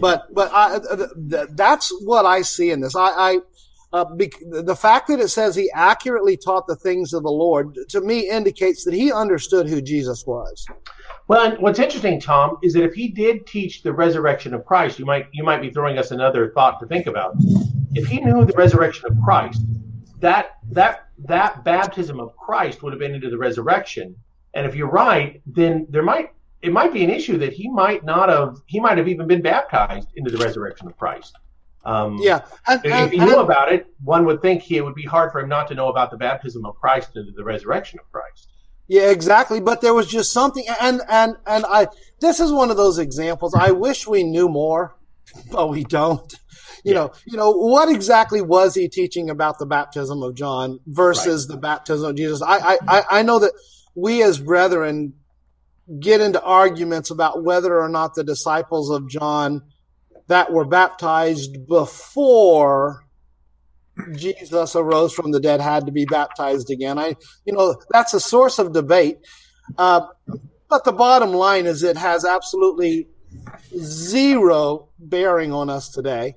But, 0.00 0.34
but 0.34 0.50
I, 0.52 0.80
that's 1.14 1.92
what 2.02 2.26
I 2.26 2.42
see 2.42 2.70
in 2.70 2.80
this. 2.80 2.96
I, 2.96 3.08
I 3.10 3.38
uh, 3.94 4.04
the 4.64 4.76
fact 4.76 5.06
that 5.06 5.20
it 5.20 5.28
says 5.28 5.54
he 5.54 5.70
accurately 5.72 6.36
taught 6.36 6.66
the 6.66 6.74
things 6.74 7.12
of 7.12 7.22
the 7.22 7.30
Lord 7.30 7.78
to 7.90 8.00
me 8.00 8.28
indicates 8.28 8.84
that 8.84 8.92
he 8.92 9.12
understood 9.12 9.68
who 9.68 9.80
Jesus 9.80 10.24
was. 10.26 10.66
Well, 11.28 11.56
what's 11.60 11.78
interesting, 11.78 12.20
Tom, 12.20 12.58
is 12.60 12.72
that 12.72 12.82
if 12.82 12.92
he 12.92 13.06
did 13.06 13.46
teach 13.46 13.84
the 13.84 13.92
resurrection 13.92 14.52
of 14.52 14.64
Christ, 14.66 14.98
you 14.98 15.06
might 15.06 15.28
you 15.32 15.44
might 15.44 15.62
be 15.62 15.70
throwing 15.70 15.96
us 15.96 16.10
another 16.10 16.50
thought 16.50 16.80
to 16.80 16.86
think 16.86 17.06
about. 17.06 17.36
If 17.94 18.08
he 18.08 18.20
knew 18.20 18.44
the 18.44 18.52
resurrection 18.56 19.06
of 19.10 19.16
Christ, 19.24 19.62
that 20.18 20.56
that 20.72 21.06
that 21.26 21.62
baptism 21.62 22.18
of 22.18 22.36
Christ 22.36 22.82
would 22.82 22.92
have 22.92 23.00
been 23.00 23.14
into 23.14 23.30
the 23.30 23.38
resurrection. 23.38 24.16
And 24.54 24.66
if 24.66 24.74
you're 24.74 24.90
right, 24.90 25.40
then 25.46 25.86
there 25.88 26.02
might 26.02 26.30
it 26.62 26.72
might 26.72 26.92
be 26.92 27.04
an 27.04 27.10
issue 27.10 27.38
that 27.38 27.52
he 27.52 27.70
might 27.70 28.04
not 28.04 28.28
have 28.28 28.56
he 28.66 28.80
might 28.80 28.98
have 28.98 29.06
even 29.06 29.28
been 29.28 29.40
baptized 29.40 30.08
into 30.16 30.32
the 30.32 30.38
resurrection 30.44 30.88
of 30.88 30.96
Christ. 30.98 31.32
Um, 31.84 32.18
yeah, 32.20 32.42
and, 32.66 32.84
if 32.84 32.92
and, 32.92 33.10
he 33.12 33.18
knew 33.18 33.40
about 33.40 33.72
it, 33.72 33.86
one 34.02 34.24
would 34.24 34.40
think 34.40 34.62
he, 34.62 34.78
it 34.78 34.84
would 34.84 34.94
be 34.94 35.04
hard 35.04 35.32
for 35.32 35.40
him 35.40 35.48
not 35.48 35.68
to 35.68 35.74
know 35.74 35.88
about 35.88 36.10
the 36.10 36.16
baptism 36.16 36.64
of 36.64 36.76
Christ 36.76 37.10
and 37.14 37.34
the 37.36 37.44
resurrection 37.44 37.98
of 37.98 38.10
Christ. 38.10 38.48
Yeah, 38.86 39.10
exactly. 39.10 39.60
But 39.60 39.80
there 39.80 39.94
was 39.94 40.06
just 40.06 40.32
something, 40.32 40.64
and 40.80 41.00
and 41.08 41.36
and 41.46 41.64
I. 41.66 41.88
This 42.20 42.40
is 42.40 42.52
one 42.52 42.70
of 42.70 42.76
those 42.76 42.98
examples. 42.98 43.54
I 43.54 43.70
wish 43.70 44.06
we 44.06 44.24
knew 44.24 44.48
more, 44.48 44.96
but 45.50 45.68
we 45.68 45.84
don't. 45.84 46.32
You 46.84 46.92
yeah. 46.92 46.94
know, 46.94 47.12
you 47.26 47.36
know 47.36 47.50
what 47.50 47.88
exactly 47.88 48.42
was 48.42 48.74
he 48.74 48.88
teaching 48.88 49.30
about 49.30 49.58
the 49.58 49.66
baptism 49.66 50.22
of 50.22 50.34
John 50.34 50.80
versus 50.86 51.46
right. 51.48 51.54
the 51.54 51.60
baptism 51.60 52.10
of 52.10 52.16
Jesus? 52.16 52.42
I, 52.42 52.78
I 52.86 53.02
I 53.10 53.22
know 53.22 53.38
that 53.38 53.52
we 53.94 54.22
as 54.22 54.38
brethren 54.38 55.14
get 56.00 56.20
into 56.20 56.42
arguments 56.42 57.10
about 57.10 57.42
whether 57.42 57.78
or 57.78 57.88
not 57.88 58.14
the 58.14 58.24
disciples 58.24 58.90
of 58.90 59.08
John 59.08 59.62
that 60.26 60.52
were 60.52 60.64
baptized 60.64 61.66
before 61.66 63.04
Jesus 64.14 64.74
arose 64.74 65.12
from 65.12 65.30
the 65.30 65.40
dead 65.40 65.60
had 65.60 65.86
to 65.86 65.92
be 65.92 66.04
baptized 66.04 66.70
again. 66.70 66.98
I, 66.98 67.16
you 67.44 67.52
know, 67.52 67.76
that's 67.90 68.14
a 68.14 68.20
source 68.20 68.58
of 68.58 68.72
debate. 68.72 69.18
Uh, 69.78 70.06
but 70.68 70.84
the 70.84 70.92
bottom 70.92 71.30
line 71.32 71.66
is 71.66 71.82
it 71.82 71.96
has 71.96 72.24
absolutely 72.24 73.08
zero 73.78 74.88
bearing 74.98 75.52
on 75.52 75.70
us 75.70 75.88
today 75.88 76.34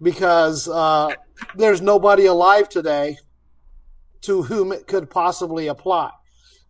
because 0.00 0.68
uh, 0.68 1.10
there's 1.54 1.80
nobody 1.80 2.26
alive 2.26 2.68
today 2.68 3.18
to 4.22 4.42
whom 4.42 4.72
it 4.72 4.86
could 4.86 5.10
possibly 5.10 5.66
apply. 5.66 6.10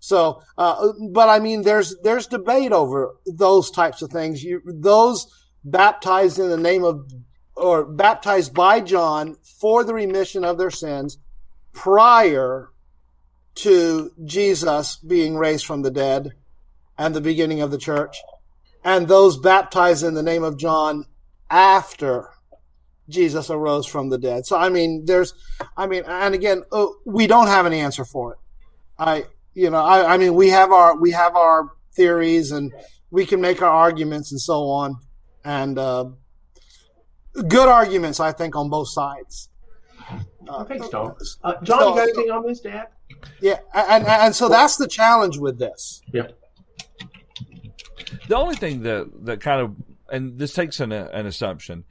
So, 0.00 0.42
uh, 0.58 0.92
but 1.12 1.28
I 1.28 1.38
mean, 1.38 1.62
there's 1.62 1.96
there's 2.02 2.26
debate 2.26 2.72
over 2.72 3.14
those 3.26 3.70
types 3.70 4.02
of 4.02 4.10
things. 4.10 4.42
You, 4.42 4.60
those 4.66 5.26
baptized 5.64 6.38
in 6.38 6.48
the 6.48 6.56
name 6.56 6.84
of 6.84 7.10
or 7.56 7.84
baptized 7.84 8.52
by 8.52 8.80
John 8.80 9.36
for 9.60 9.84
the 9.84 9.94
remission 9.94 10.44
of 10.44 10.58
their 10.58 10.70
sins 10.70 11.18
prior 11.72 12.68
to 13.56 14.10
Jesus 14.24 14.96
being 14.96 15.36
raised 15.36 15.64
from 15.64 15.82
the 15.82 15.90
dead 15.90 16.32
and 16.98 17.14
the 17.14 17.20
beginning 17.20 17.60
of 17.60 17.70
the 17.70 17.78
church, 17.78 18.16
and 18.84 19.06
those 19.06 19.38
baptized 19.38 20.04
in 20.04 20.14
the 20.14 20.22
name 20.22 20.42
of 20.42 20.58
John 20.58 21.06
after 21.50 22.28
Jesus 23.08 23.50
arose 23.50 23.86
from 23.86 24.08
the 24.08 24.18
dead. 24.18 24.46
So 24.46 24.56
I 24.56 24.68
mean, 24.68 25.04
there's, 25.04 25.34
I 25.76 25.86
mean, 25.86 26.04
and 26.06 26.34
again, 26.34 26.62
uh, 26.72 26.86
we 27.04 27.26
don't 27.26 27.48
have 27.48 27.66
an 27.66 27.72
answer 27.72 28.04
for 28.04 28.32
it. 28.32 28.38
I, 28.98 29.24
you 29.54 29.70
know, 29.70 29.78
I, 29.78 30.14
I 30.14 30.16
mean, 30.18 30.34
we 30.34 30.50
have 30.50 30.72
our 30.72 30.96
we 30.96 31.12
have 31.12 31.36
our 31.36 31.70
theories 31.94 32.50
and 32.50 32.72
we 33.10 33.26
can 33.26 33.40
make 33.40 33.62
our 33.62 33.70
arguments 33.70 34.32
and 34.32 34.40
so 34.40 34.64
on 34.64 34.96
and 35.44 35.78
uh, 35.78 36.06
good 37.48 37.68
arguments, 37.68 38.20
I 38.20 38.32
think, 38.32 38.56
on 38.56 38.68
both 38.68 38.88
sides. 38.88 39.48
Uh, 40.48 40.64
Thanks, 40.64 40.88
Tom. 40.88 41.14
Uh, 41.42 41.54
John, 41.62 41.78
so, 41.78 41.88
you 41.88 41.94
got 41.94 42.02
anything 42.02 42.30
on 42.30 42.46
this, 42.46 42.60
Dad? 42.60 42.88
Yeah, 43.40 43.58
and 43.74 44.04
and 44.06 44.34
so 44.34 44.48
that's 44.48 44.76
the 44.76 44.88
challenge 44.88 45.38
with 45.38 45.58
this. 45.58 46.02
Yeah. 46.12 46.28
The 48.28 48.36
only 48.36 48.56
thing 48.56 48.82
that 48.82 49.10
that 49.24 49.40
kind 49.40 49.60
of 49.60 49.76
and 50.10 50.38
this 50.38 50.52
takes 50.52 50.80
an 50.80 50.92
an 50.92 51.26
assumption, 51.26 51.84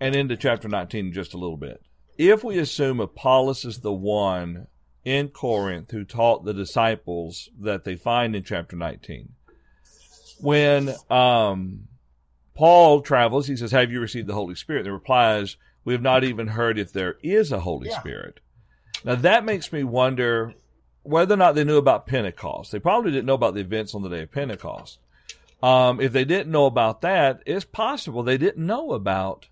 and 0.00 0.16
into 0.16 0.36
chapter 0.36 0.68
nineteen 0.68 1.12
just 1.12 1.34
a 1.34 1.38
little 1.38 1.56
bit. 1.56 1.82
If 2.18 2.44
we 2.44 2.58
assume 2.58 3.00
Apollos 3.00 3.64
is 3.64 3.80
the 3.80 3.92
one 3.92 4.66
in 5.04 5.28
Corinth 5.28 5.90
who 5.90 6.04
taught 6.04 6.44
the 6.44 6.54
disciples 6.54 7.48
that 7.60 7.84
they 7.84 7.96
find 7.96 8.34
in 8.36 8.42
chapter 8.44 8.76
nineteen, 8.76 9.34
when 10.40 10.94
um 11.10 11.88
Paul 12.54 13.00
travels. 13.00 13.46
He 13.46 13.56
says, 13.56 13.72
Have 13.72 13.90
you 13.90 14.00
received 14.00 14.26
the 14.26 14.34
Holy 14.34 14.54
Spirit? 14.54 14.84
The 14.84 14.92
reply 14.92 15.38
is, 15.38 15.56
We 15.84 15.92
have 15.94 16.02
not 16.02 16.24
even 16.24 16.48
heard 16.48 16.78
if 16.78 16.92
there 16.92 17.16
is 17.22 17.52
a 17.52 17.60
Holy 17.60 17.88
yeah. 17.88 17.98
Spirit. 17.98 18.40
Now 19.04 19.14
that 19.16 19.44
makes 19.44 19.72
me 19.72 19.84
wonder 19.84 20.54
whether 21.02 21.34
or 21.34 21.38
not 21.38 21.54
they 21.54 21.64
knew 21.64 21.78
about 21.78 22.06
Pentecost. 22.06 22.70
They 22.70 22.78
probably 22.78 23.10
didn't 23.10 23.26
know 23.26 23.34
about 23.34 23.54
the 23.54 23.60
events 23.60 23.94
on 23.94 24.02
the 24.02 24.08
day 24.08 24.22
of 24.22 24.32
Pentecost. 24.32 24.98
Um, 25.62 26.00
if 26.00 26.12
they 26.12 26.24
didn't 26.24 26.50
know 26.50 26.66
about 26.66 27.00
that, 27.02 27.42
it's 27.46 27.64
possible 27.64 28.22
they 28.22 28.38
didn't 28.38 28.66
know 28.66 28.92
about 28.92 29.48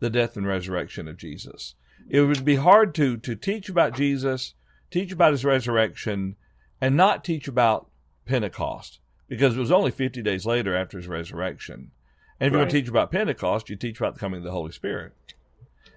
the 0.00 0.10
death 0.10 0.36
and 0.36 0.46
resurrection 0.46 1.08
of 1.08 1.16
Jesus. 1.16 1.74
It 2.08 2.22
would 2.22 2.44
be 2.44 2.56
hard 2.56 2.94
to 2.96 3.16
to 3.18 3.34
teach 3.34 3.68
about 3.68 3.94
Jesus, 3.94 4.54
teach 4.90 5.12
about 5.12 5.32
his 5.32 5.44
resurrection, 5.44 6.36
and 6.80 6.96
not 6.96 7.24
teach 7.24 7.48
about 7.48 7.90
Pentecost 8.24 9.00
because 9.28 9.56
it 9.56 9.60
was 9.60 9.72
only 9.72 9.90
50 9.90 10.22
days 10.22 10.46
later 10.46 10.74
after 10.74 10.96
his 10.96 11.08
resurrection. 11.08 11.90
And 12.40 12.48
if 12.48 12.52
right. 12.52 12.58
you're 12.58 12.66
going 12.66 12.68
to 12.68 12.80
teach 12.80 12.88
about 12.88 13.10
Pentecost, 13.10 13.68
you 13.68 13.76
teach 13.76 13.98
about 13.98 14.14
the 14.14 14.20
coming 14.20 14.38
of 14.38 14.44
the 14.44 14.50
Holy 14.50 14.72
Spirit. 14.72 15.12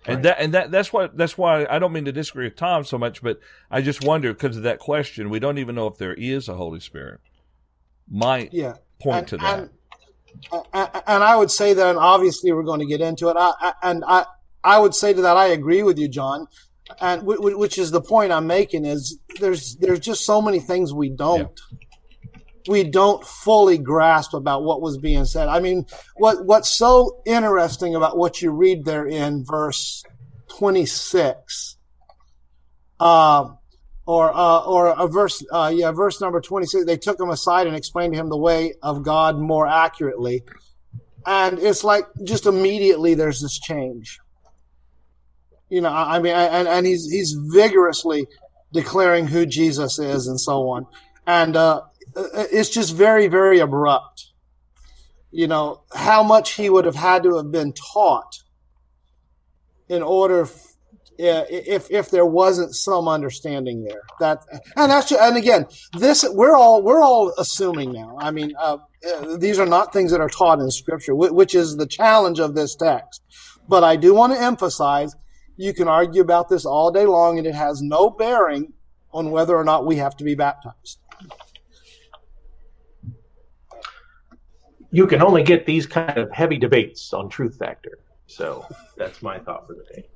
And 0.06 0.16
right. 0.16 0.24
that 0.24 0.40
and 0.40 0.54
that 0.56 0.72
that's 0.72 0.92
what 0.92 1.16
that's 1.16 1.38
why 1.38 1.68
I 1.70 1.78
don't 1.78 1.94
mean 1.94 2.06
to 2.06 2.12
disagree 2.12 2.46
with 2.46 2.56
Tom 2.56 2.84
so 2.84 2.98
much, 2.98 3.22
but 3.22 3.40
I 3.70 3.82
just 3.82 4.04
wonder 4.04 4.34
because 4.34 4.58
of 4.58 4.64
that 4.64 4.80
question, 4.80 5.30
we 5.30 5.40
don't 5.40 5.60
even 5.60 5.76
know 5.76 5.86
if 5.86 5.98
there 5.98 6.16
is 6.16 6.50
a 6.50 6.56
Holy 6.56 6.80
Spirit. 6.80 7.20
Might 8.10 8.52
yeah. 8.52 8.78
point 9.00 9.20
and, 9.20 9.28
to 9.28 9.38
that. 9.38 9.60
And, 10.52 10.90
and, 11.06 11.24
I 11.24 11.36
would 11.36 11.52
say 11.52 11.74
that, 11.74 11.88
and 11.88 12.00
obviously 12.00 12.52
we're 12.52 12.64
going 12.64 12.80
to 12.80 12.86
get 12.86 13.02
into 13.02 13.30
it. 13.30 13.36
I, 13.38 13.74
and 13.84 14.04
I 14.08 14.26
I 14.64 14.80
would 14.80 14.96
say 14.96 15.14
to 15.14 15.22
that, 15.22 15.38
I 15.38 15.48
agree 15.48 15.84
with 15.84 16.00
you, 16.00 16.08
John. 16.08 16.48
And 17.00 17.22
which 17.24 17.78
is 17.78 17.92
the 17.92 18.02
point 18.02 18.32
I'm 18.32 18.48
making 18.48 18.86
is 18.86 19.20
there's 19.40 19.76
there's 19.76 20.00
just 20.00 20.26
so 20.26 20.42
many 20.42 20.60
things 20.60 20.92
we 20.92 21.10
don't. 21.10 21.60
Yeah 21.72 21.78
we 22.68 22.84
don't 22.84 23.26
fully 23.26 23.78
grasp 23.78 24.34
about 24.34 24.64
what 24.64 24.82
was 24.82 24.98
being 24.98 25.26
said. 25.26 25.48
I 25.48 25.60
mean, 25.60 25.86
what 26.16 26.46
what's 26.46 26.70
so 26.70 27.22
interesting 27.26 27.96
about 27.96 28.18
what 28.18 28.42
you 28.42 28.52
read 28.52 28.86
there 28.86 29.06
in 29.06 29.44
verse 29.46 30.04
26, 30.58 31.78
uh, 33.00 33.50
or 34.06 34.36
uh, 34.36 34.60
or 34.60 34.88
a 34.88 35.08
verse, 35.08 35.44
uh, 35.52 35.72
yeah, 35.74 35.92
verse 35.92 36.22
number 36.22 36.42
26. 36.42 36.86
They 36.86 36.98
took 36.98 37.20
him 37.20 37.30
aside 37.30 37.68
and 37.68 37.76
explained 37.76 38.14
to 38.14 38.20
him 38.20 38.30
the 38.30 38.38
way 38.38 38.74
of 38.82 39.04
God 39.04 39.40
more 39.40 39.68
accurately, 39.68 40.44
and 41.26 41.60
it's 41.60 41.84
like 41.84 42.06
just 42.24 42.46
immediately 42.46 43.14
there's 43.14 43.42
this 43.42 43.60
change. 43.60 44.20
You 45.70 45.82
know, 45.82 45.90
I 45.90 46.20
mean, 46.20 46.34
and 46.34 46.68
and 46.68 46.86
he's 46.86 47.10
he's 47.10 47.34
vigorously 47.34 48.28
declaring 48.74 49.28
who 49.28 49.46
Jesus 49.46 50.00
is 50.00 50.28
and 50.28 50.40
so 50.40 50.70
on, 50.70 50.86
and 51.26 51.56
uh, 51.56 51.82
it's 52.16 52.70
just 52.70 52.96
very, 52.96 53.28
very 53.28 53.60
abrupt. 53.60 54.28
You 55.32 55.48
know, 55.48 55.84
how 55.94 56.24
much 56.24 56.54
he 56.54 56.70
would 56.70 56.86
have 56.86 56.96
had 56.96 57.24
to 57.24 57.38
have 57.38 57.52
been 57.52 57.74
taught 57.74 58.40
in 59.88 60.02
order 60.02 60.48
if 61.18 61.92
if 61.92 62.10
there 62.10 62.26
wasn't 62.26 62.74
some 62.74 63.08
understanding 63.08 63.84
there. 63.84 64.02
That 64.20 64.44
and 64.76 64.92
that's 64.92 65.12
and 65.12 65.38
again 65.38 65.68
this 65.98 66.26
we're 66.30 66.56
all 66.56 66.82
we're 66.82 67.04
all 67.04 67.34
assuming 67.38 67.92
now. 67.92 68.18
I 68.20 68.32
mean 68.32 68.54
uh, 68.60 68.78
uh 69.08 69.38
these 69.38 69.60
are 69.60 69.66
not 69.66 69.94
things 69.94 70.12
that 70.12 70.22
are 70.22 70.30
taught 70.30 70.60
in 70.60 70.72
scripture 70.72 71.14
which 71.14 71.54
is 71.54 71.78
the 71.78 71.86
challenge 71.86 72.40
of 72.40 72.56
this 72.56 72.76
text. 72.76 73.22
But 73.68 73.84
i 73.84 73.96
do 73.96 74.14
want 74.14 74.34
to 74.34 74.42
emphasize 74.42 75.16
you 75.58 75.74
can 75.74 75.88
argue 75.88 76.22
about 76.22 76.50
this 76.50 76.66
all 76.66 76.92
day 76.92 77.06
long 77.06 77.38
and 77.38 77.46
it 77.46 77.56
has 77.56 77.82
no 77.82 78.10
bearing 78.10 78.74
on 79.14 79.30
whether 79.30 79.56
or 79.56 79.64
not 79.64 79.86
we 79.86 79.98
have 79.98 80.16
to 80.18 80.24
be 80.24 80.36
baptized 80.36 80.98
you 84.92 85.08
can 85.08 85.22
only 85.22 85.44
get 85.44 85.66
these 85.66 85.86
kind 85.86 86.18
of 86.18 86.32
heavy 86.32 86.58
debates 86.58 87.14
on 87.14 87.30
truth 87.30 87.58
factor. 87.58 88.00
So 88.28 88.66
that's 88.98 89.22
my 89.22 89.40
thought 89.40 89.68
for 89.68 89.74
the 89.74 89.84
day. 89.84 90.08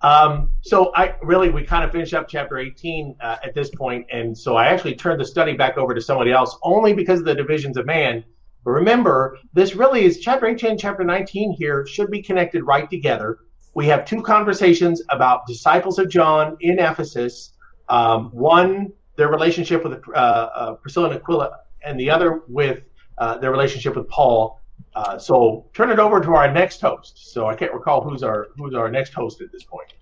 Um, 0.00 0.50
so 0.60 0.92
I 0.94 1.14
really 1.22 1.48
we 1.48 1.64
kind 1.64 1.82
of 1.82 1.90
finish 1.90 2.12
up 2.12 2.28
chapter 2.28 2.58
18 2.58 3.16
uh, 3.20 3.36
at 3.42 3.54
this 3.54 3.70
point, 3.70 4.06
and 4.12 4.36
so 4.36 4.54
I 4.56 4.66
actually 4.66 4.96
turned 4.96 5.18
the 5.18 5.24
study 5.24 5.54
back 5.54 5.78
over 5.78 5.94
to 5.94 6.00
somebody 6.00 6.30
else 6.30 6.58
only 6.62 6.92
because 6.92 7.20
of 7.20 7.26
the 7.26 7.34
divisions 7.34 7.78
of 7.78 7.86
man. 7.86 8.22
But 8.64 8.72
remember, 8.72 9.38
this 9.52 9.74
really 9.74 10.04
is 10.04 10.20
chapter 10.20 10.46
18 10.46 10.72
and 10.72 10.80
chapter 10.80 11.04
19 11.04 11.52
here 11.52 11.86
should 11.86 12.10
be 12.10 12.22
connected 12.22 12.64
right 12.64 12.88
together. 12.90 13.38
We 13.74 13.86
have 13.86 14.04
two 14.04 14.22
conversations 14.22 15.02
about 15.08 15.46
disciples 15.46 15.98
of 15.98 16.08
John 16.08 16.56
in 16.60 16.78
Ephesus. 16.78 17.52
Um, 17.88 18.30
one, 18.30 18.92
their 19.16 19.28
relationship 19.28 19.84
with 19.84 20.00
uh, 20.08 20.18
uh, 20.18 20.74
Priscilla 20.74 21.10
and 21.10 21.16
Aquila, 21.16 21.50
and 21.84 21.98
the 21.98 22.10
other 22.10 22.42
with 22.48 22.82
uh, 23.18 23.38
their 23.38 23.50
relationship 23.50 23.96
with 23.96 24.08
Paul 24.08 24.60
Uh, 24.94 25.18
so 25.18 25.66
turn 25.74 25.90
it 25.90 25.98
over 25.98 26.20
to 26.20 26.34
our 26.34 26.52
next 26.52 26.80
host. 26.80 27.32
So 27.32 27.46
I 27.46 27.54
can't 27.56 27.72
recall 27.72 28.00
who's 28.00 28.22
our 28.22 28.48
who's 28.56 28.74
our 28.74 28.90
next 28.90 29.12
host 29.12 29.40
at 29.40 29.50
this 29.52 29.64
point. 29.64 29.92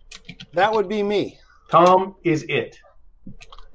That 0.52 0.72
would 0.72 0.88
be 0.88 1.02
me. 1.02 1.38
Tom 1.70 2.14
is 2.24 2.44
it. 2.48 2.78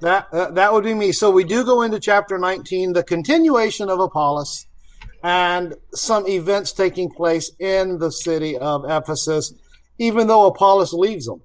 That 0.00 0.28
uh, 0.32 0.50
that 0.52 0.72
would 0.72 0.84
be 0.84 0.94
me. 0.94 1.10
So 1.12 1.30
we 1.30 1.44
do 1.44 1.64
go 1.64 1.82
into 1.82 1.98
chapter 1.98 2.38
19, 2.38 2.92
the 2.92 3.02
continuation 3.02 3.90
of 3.90 3.98
Apollos, 3.98 4.66
and 5.24 5.74
some 5.92 6.26
events 6.28 6.72
taking 6.72 7.10
place 7.10 7.50
in 7.58 7.98
the 7.98 8.12
city 8.12 8.56
of 8.56 8.84
Ephesus, 8.88 9.52
even 9.98 10.28
though 10.28 10.46
Apollos 10.46 10.92
leaves 10.92 11.26
them. 11.26 11.42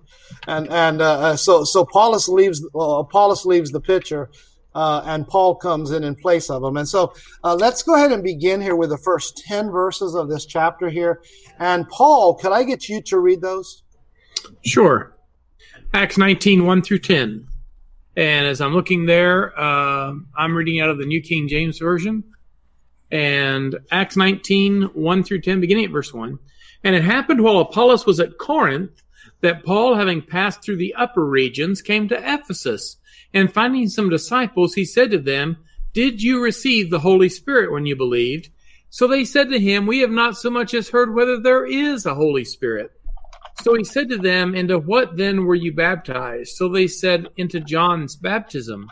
and 0.47 0.69
and 0.69 1.01
uh, 1.01 1.19
uh, 1.19 1.35
so 1.37 1.63
so 1.63 1.81
Apollos 1.81 2.27
leaves 2.27 2.65
well, 2.73 2.99
Apollos 2.99 3.45
leaves 3.45 3.71
the 3.71 3.79
picture, 3.79 4.29
uh, 4.77 5.01
and 5.05 5.27
Paul 5.27 5.55
comes 5.55 5.89
in 5.89 6.03
in 6.03 6.13
place 6.13 6.51
of 6.51 6.63
him. 6.63 6.77
And 6.77 6.87
so 6.87 7.11
uh, 7.43 7.55
let's 7.55 7.81
go 7.81 7.95
ahead 7.95 8.11
and 8.11 8.21
begin 8.21 8.61
here 8.61 8.75
with 8.75 8.91
the 8.91 8.97
first 8.99 9.41
ten 9.47 9.71
verses 9.71 10.13
of 10.13 10.29
this 10.29 10.45
chapter 10.45 10.87
here. 10.87 11.23
And 11.57 11.89
Paul, 11.89 12.35
could 12.35 12.51
I 12.51 12.63
get 12.63 12.87
you 12.87 13.01
to 13.01 13.17
read 13.17 13.41
those? 13.41 13.81
Sure. 14.63 15.17
Acts 15.95 16.19
19, 16.19 16.67
1 16.67 16.81
through 16.83 16.99
10. 16.99 17.47
And 18.17 18.47
as 18.47 18.61
I'm 18.61 18.73
looking 18.73 19.07
there, 19.07 19.59
uh, 19.59 20.13
I'm 20.37 20.55
reading 20.55 20.79
out 20.79 20.89
of 20.89 20.99
the 20.99 21.05
New 21.05 21.21
King 21.21 21.47
James 21.47 21.79
Version. 21.79 22.23
And 23.09 23.75
Acts 23.89 24.15
19, 24.15 24.91
1 24.93 25.23
through 25.23 25.41
10, 25.41 25.59
beginning 25.59 25.85
at 25.85 25.91
verse 25.91 26.13
1. 26.13 26.37
And 26.83 26.95
it 26.95 27.03
happened 27.03 27.41
while 27.41 27.57
Apollos 27.57 28.05
was 28.05 28.19
at 28.19 28.37
Corinth 28.37 29.01
that 29.41 29.63
Paul, 29.63 29.95
having 29.95 30.21
passed 30.21 30.63
through 30.63 30.77
the 30.77 30.95
upper 30.95 31.25
regions, 31.25 31.81
came 31.81 32.07
to 32.09 32.33
Ephesus. 32.33 32.97
And 33.33 33.51
finding 33.51 33.89
some 33.89 34.09
disciples, 34.09 34.73
he 34.73 34.85
said 34.85 35.11
to 35.11 35.19
them, 35.19 35.57
Did 35.93 36.21
you 36.21 36.41
receive 36.41 36.89
the 36.89 36.99
Holy 36.99 37.29
Spirit 37.29 37.71
when 37.71 37.85
you 37.85 37.95
believed? 37.95 38.49
So 38.89 39.07
they 39.07 39.25
said 39.25 39.49
to 39.49 39.59
him, 39.59 39.85
We 39.85 39.99
have 39.99 40.11
not 40.11 40.37
so 40.37 40.49
much 40.49 40.73
as 40.73 40.89
heard 40.89 41.13
whether 41.13 41.39
there 41.39 41.65
is 41.65 42.05
a 42.05 42.15
Holy 42.15 42.45
Spirit. 42.45 42.91
So 43.61 43.73
he 43.75 43.83
said 43.83 44.09
to 44.09 44.17
them, 44.17 44.55
Into 44.55 44.79
what 44.79 45.17
then 45.17 45.45
were 45.45 45.55
you 45.55 45.73
baptized? 45.73 46.55
So 46.55 46.69
they 46.69 46.87
said, 46.87 47.27
Into 47.37 47.59
John's 47.59 48.15
baptism. 48.15 48.87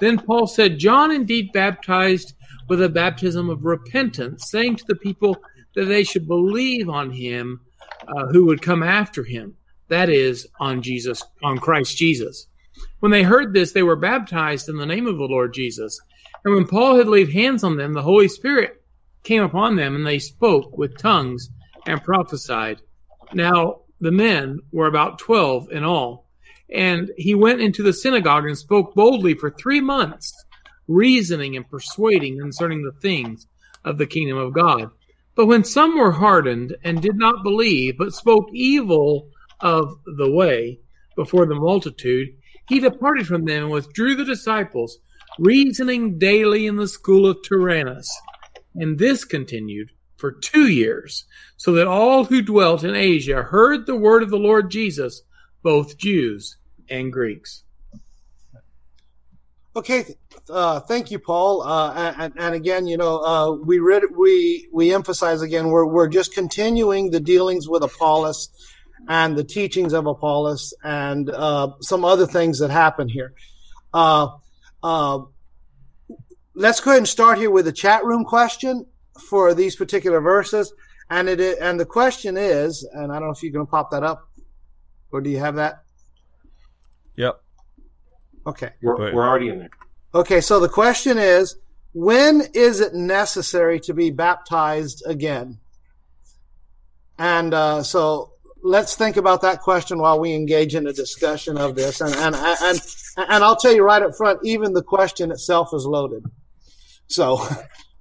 Then 0.00 0.18
Paul 0.18 0.46
said, 0.46 0.78
John 0.78 1.12
indeed 1.12 1.52
baptized 1.52 2.34
with 2.68 2.82
a 2.82 2.88
baptism 2.88 3.50
of 3.50 3.64
repentance, 3.64 4.50
saying 4.50 4.76
to 4.76 4.84
the 4.88 4.96
people 4.96 5.36
that 5.74 5.84
they 5.84 6.04
should 6.04 6.26
believe 6.26 6.88
on 6.88 7.10
him 7.10 7.60
uh, 8.08 8.26
who 8.26 8.46
would 8.46 8.62
come 8.62 8.82
after 8.82 9.22
him, 9.24 9.54
that 9.88 10.10
is, 10.10 10.46
on 10.60 10.82
Jesus, 10.82 11.22
on 11.42 11.58
Christ 11.58 11.96
Jesus. 11.96 12.46
When 13.00 13.12
they 13.12 13.22
heard 13.22 13.52
this, 13.52 13.72
they 13.72 13.82
were 13.82 13.96
baptized 13.96 14.68
in 14.68 14.76
the 14.76 14.86
name 14.86 15.06
of 15.06 15.16
the 15.16 15.24
Lord 15.24 15.54
Jesus. 15.54 16.00
And 16.44 16.54
when 16.54 16.66
Paul 16.66 16.96
had 16.96 17.08
laid 17.08 17.32
hands 17.32 17.64
on 17.64 17.76
them, 17.76 17.92
the 17.92 18.02
Holy 18.02 18.28
Spirit 18.28 18.82
came 19.22 19.42
upon 19.42 19.76
them, 19.76 19.94
and 19.94 20.06
they 20.06 20.18
spoke 20.18 20.76
with 20.76 20.98
tongues 20.98 21.48
and 21.86 22.02
prophesied. 22.02 22.80
Now, 23.32 23.82
the 24.00 24.10
men 24.10 24.58
were 24.72 24.86
about 24.86 25.18
12 25.18 25.70
in 25.70 25.84
all. 25.84 26.28
And 26.70 27.10
he 27.16 27.34
went 27.34 27.60
into 27.60 27.82
the 27.82 27.92
synagogue 27.92 28.46
and 28.46 28.56
spoke 28.56 28.94
boldly 28.94 29.34
for 29.34 29.50
three 29.50 29.80
months, 29.80 30.32
reasoning 30.88 31.56
and 31.56 31.68
persuading 31.68 32.38
concerning 32.38 32.82
the 32.82 33.00
things 33.00 33.46
of 33.84 33.98
the 33.98 34.06
kingdom 34.06 34.38
of 34.38 34.52
God. 34.52 34.90
But 35.34 35.46
when 35.46 35.64
some 35.64 35.98
were 35.98 36.12
hardened 36.12 36.76
and 36.84 37.02
did 37.02 37.16
not 37.16 37.42
believe, 37.42 37.98
but 37.98 38.14
spoke 38.14 38.48
evil 38.52 39.30
of 39.64 39.98
the 40.04 40.30
way 40.30 40.78
before 41.16 41.46
the 41.46 41.54
multitude, 41.54 42.28
he 42.68 42.78
departed 42.78 43.26
from 43.26 43.46
them 43.46 43.64
and 43.64 43.72
withdrew 43.72 44.14
the 44.14 44.24
disciples, 44.24 44.98
reasoning 45.38 46.18
daily 46.18 46.66
in 46.66 46.76
the 46.76 46.86
school 46.86 47.26
of 47.26 47.38
Tyrannus. 47.42 48.08
And 48.74 48.98
this 48.98 49.24
continued 49.24 49.90
for 50.16 50.32
two 50.32 50.68
years, 50.68 51.24
so 51.56 51.72
that 51.72 51.86
all 51.86 52.24
who 52.24 52.42
dwelt 52.42 52.84
in 52.84 52.94
Asia 52.94 53.42
heard 53.42 53.86
the 53.86 53.96
word 53.96 54.22
of 54.22 54.30
the 54.30 54.38
Lord 54.38 54.70
Jesus, 54.70 55.22
both 55.62 55.96
Jews 55.96 56.56
and 56.88 57.12
Greeks. 57.12 57.62
Okay, 59.76 60.04
uh, 60.50 60.80
thank 60.80 61.10
you, 61.10 61.18
Paul. 61.18 61.62
Uh, 61.62 62.14
and, 62.16 62.32
and, 62.38 62.54
again, 62.54 62.86
you 62.86 62.96
know, 62.96 63.18
uh, 63.24 63.50
we 63.50 63.80
read, 63.80 64.04
we 64.16 64.68
we 64.72 64.94
emphasize 64.94 65.42
again 65.42 65.68
we're 65.68 65.84
we're 65.86 66.08
just 66.08 66.32
continuing 66.32 67.10
the 67.10 67.18
dealings 67.18 67.68
with 67.68 67.82
Apollos 67.82 68.50
and 69.08 69.36
the 69.36 69.44
teachings 69.44 69.92
of 69.92 70.06
Apollos 70.06 70.74
and 70.82 71.30
uh, 71.30 71.72
some 71.80 72.04
other 72.04 72.26
things 72.26 72.58
that 72.60 72.70
happen 72.70 73.08
here. 73.08 73.32
Uh, 73.92 74.28
uh, 74.82 75.20
let's 76.54 76.80
go 76.80 76.90
ahead 76.90 76.98
and 76.98 77.08
start 77.08 77.38
here 77.38 77.50
with 77.50 77.66
a 77.68 77.72
chat 77.72 78.04
room 78.04 78.24
question 78.24 78.86
for 79.28 79.54
these 79.54 79.76
particular 79.76 80.20
verses. 80.20 80.72
And 81.10 81.28
it 81.28 81.38
is, 81.40 81.58
and 81.58 81.78
the 81.78 81.84
question 81.84 82.36
is, 82.36 82.86
and 82.92 83.12
I 83.12 83.18
don't 83.18 83.28
know 83.28 83.32
if 83.32 83.42
you're 83.42 83.52
going 83.52 83.66
to 83.66 83.70
pop 83.70 83.90
that 83.90 84.02
up, 84.02 84.28
or 85.12 85.20
do 85.20 85.30
you 85.30 85.38
have 85.38 85.56
that? 85.56 85.84
Yep. 87.16 87.40
Okay. 88.46 88.70
We're, 88.82 89.14
we're 89.14 89.26
already 89.26 89.48
in 89.48 89.58
there. 89.58 89.70
Okay, 90.14 90.40
so 90.40 90.60
the 90.60 90.68
question 90.68 91.18
is, 91.18 91.56
when 91.92 92.42
is 92.54 92.80
it 92.80 92.94
necessary 92.94 93.80
to 93.80 93.94
be 93.94 94.10
baptized 94.10 95.02
again? 95.06 95.58
And 97.18 97.54
uh, 97.54 97.82
so 97.82 98.33
let's 98.64 98.96
think 98.96 99.16
about 99.16 99.42
that 99.42 99.60
question 99.60 99.98
while 100.00 100.18
we 100.18 100.34
engage 100.34 100.74
in 100.74 100.88
a 100.88 100.92
discussion 100.92 101.56
of 101.56 101.76
this. 101.76 102.00
And 102.00 102.14
and 102.14 102.34
and 102.34 102.80
and 103.16 103.44
I'll 103.44 103.56
tell 103.56 103.72
you 103.72 103.84
right 103.84 104.02
up 104.02 104.16
front, 104.16 104.40
even 104.42 104.72
the 104.72 104.82
question 104.82 105.30
itself 105.30 105.68
is 105.72 105.86
loaded. 105.86 106.24
So 107.06 107.46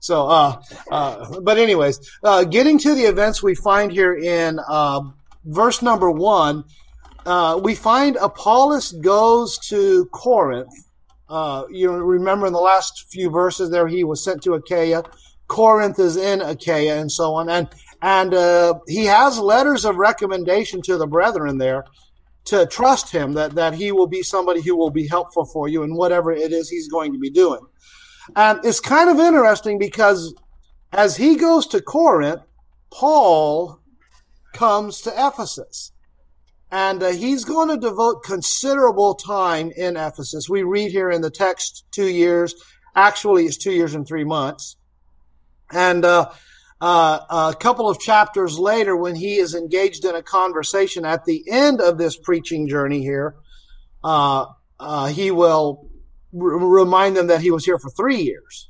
So, 0.03 0.27
uh, 0.27 0.61
uh, 0.91 1.39
but 1.39 1.57
anyways, 1.57 1.97
uh, 2.25 2.43
getting 2.43 2.77
to 2.79 2.93
the 2.93 3.03
events 3.03 3.41
we 3.41 3.55
find 3.55 3.89
here 3.89 4.13
in 4.13 4.59
uh, 4.67 4.99
verse 5.45 5.81
number 5.81 6.11
one, 6.11 6.65
uh, 7.25 7.57
we 7.63 7.73
find 7.73 8.17
Apollos 8.17 8.91
goes 8.91 9.57
to 9.69 10.05
Corinth. 10.11 10.73
Uh, 11.29 11.63
you 11.69 11.89
remember 11.89 12.45
in 12.45 12.51
the 12.51 12.59
last 12.59 13.05
few 13.11 13.29
verses 13.29 13.69
there, 13.69 13.87
he 13.87 14.03
was 14.03 14.21
sent 14.21 14.43
to 14.43 14.55
Achaia. 14.55 15.03
Corinth 15.47 15.97
is 15.99 16.17
in 16.17 16.41
Achaia 16.41 16.99
and 16.99 17.09
so 17.09 17.35
on. 17.35 17.47
And, 17.49 17.69
and, 18.03 18.81
he 18.87 19.05
has 19.05 19.39
letters 19.39 19.85
of 19.85 19.95
recommendation 19.95 20.81
to 20.83 20.97
the 20.97 21.07
brethren 21.07 21.57
there 21.57 21.85
to 22.45 22.65
trust 22.65 23.11
him 23.11 23.33
that, 23.33 23.55
that 23.55 23.73
he 23.73 23.91
will 23.91 24.07
be 24.07 24.21
somebody 24.21 24.61
who 24.61 24.75
will 24.75 24.89
be 24.89 25.07
helpful 25.07 25.45
for 25.45 25.69
you 25.69 25.83
in 25.83 25.95
whatever 25.95 26.31
it 26.31 26.51
is 26.51 26.69
he's 26.69 26.89
going 26.89 27.13
to 27.13 27.17
be 27.17 27.29
doing. 27.29 27.61
And 28.35 28.59
it's 28.65 28.81
kind 28.81 29.09
of 29.09 29.19
interesting 29.19 29.79
because 29.79 30.33
as 30.91 31.15
he 31.15 31.37
goes 31.37 31.65
to 31.67 31.81
Corinth, 31.81 32.41
Paul 32.91 33.79
comes 34.53 35.01
to 35.01 35.13
Ephesus. 35.15 35.91
And 36.71 37.03
uh, 37.03 37.09
he's 37.09 37.45
going 37.45 37.69
to 37.69 37.77
devote 37.77 38.23
considerable 38.23 39.13
time 39.13 39.71
in 39.77 39.95
Ephesus. 39.95 40.49
We 40.49 40.63
read 40.63 40.91
here 40.91 41.09
in 41.09 41.21
the 41.21 41.29
text 41.29 41.85
two 41.91 42.09
years. 42.09 42.55
Actually, 42.95 43.45
it's 43.45 43.57
two 43.57 43.71
years 43.71 43.93
and 43.93 44.07
three 44.07 44.23
months. 44.23 44.75
And 45.71 46.03
uh, 46.03 46.31
uh, 46.83 47.53
a 47.53 47.55
couple 47.55 47.89
of 47.89 47.97
chapters 47.97 48.59
later, 48.59 48.93
when 48.93 49.15
he 49.15 49.37
is 49.37 49.55
engaged 49.55 50.03
in 50.03 50.15
a 50.15 50.21
conversation 50.21 51.05
at 51.05 51.23
the 51.23 51.41
end 51.49 51.79
of 51.79 51.97
this 51.97 52.17
preaching 52.17 52.67
journey 52.67 53.01
here, 53.01 53.35
uh, 54.03 54.47
uh, 54.81 55.07
he 55.07 55.31
will 55.31 55.87
remind 56.33 57.15
them 57.15 57.27
that 57.27 57.39
he 57.39 57.51
was 57.51 57.63
here 57.63 57.79
for 57.79 57.89
three 57.89 58.17
years. 58.17 58.69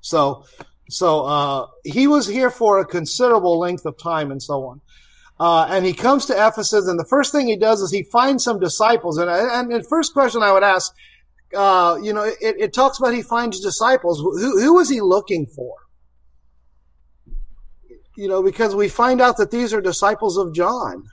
So, 0.00 0.46
so 0.88 1.26
uh, 1.26 1.66
he 1.84 2.06
was 2.06 2.26
here 2.26 2.48
for 2.48 2.78
a 2.78 2.86
considerable 2.86 3.58
length 3.58 3.84
of 3.84 3.98
time 3.98 4.30
and 4.30 4.42
so 4.42 4.64
on. 4.64 4.80
Uh, 5.38 5.66
and 5.68 5.84
he 5.84 5.92
comes 5.92 6.24
to 6.26 6.32
Ephesus, 6.32 6.88
and 6.88 6.98
the 6.98 7.04
first 7.04 7.30
thing 7.30 7.46
he 7.46 7.56
does 7.56 7.82
is 7.82 7.90
he 7.90 8.04
finds 8.04 8.42
some 8.42 8.58
disciples. 8.58 9.18
And, 9.18 9.28
and 9.30 9.70
the 9.70 9.82
first 9.82 10.14
question 10.14 10.42
I 10.42 10.52
would 10.52 10.62
ask, 10.62 10.94
uh, 11.54 11.98
you 12.02 12.14
know, 12.14 12.22
it, 12.22 12.36
it, 12.40 12.72
talks 12.72 12.98
about 12.98 13.12
he 13.12 13.20
finds 13.20 13.60
disciples. 13.60 14.18
Who, 14.18 14.58
who 14.58 14.74
was 14.74 14.88
he 14.88 15.02
looking 15.02 15.44
for? 15.44 15.74
You 18.16 18.28
know, 18.28 18.42
because 18.42 18.74
we 18.74 18.88
find 18.88 19.20
out 19.20 19.36
that 19.38 19.50
these 19.50 19.72
are 19.72 19.80
disciples 19.80 20.36
of 20.36 20.54
John 20.54 21.04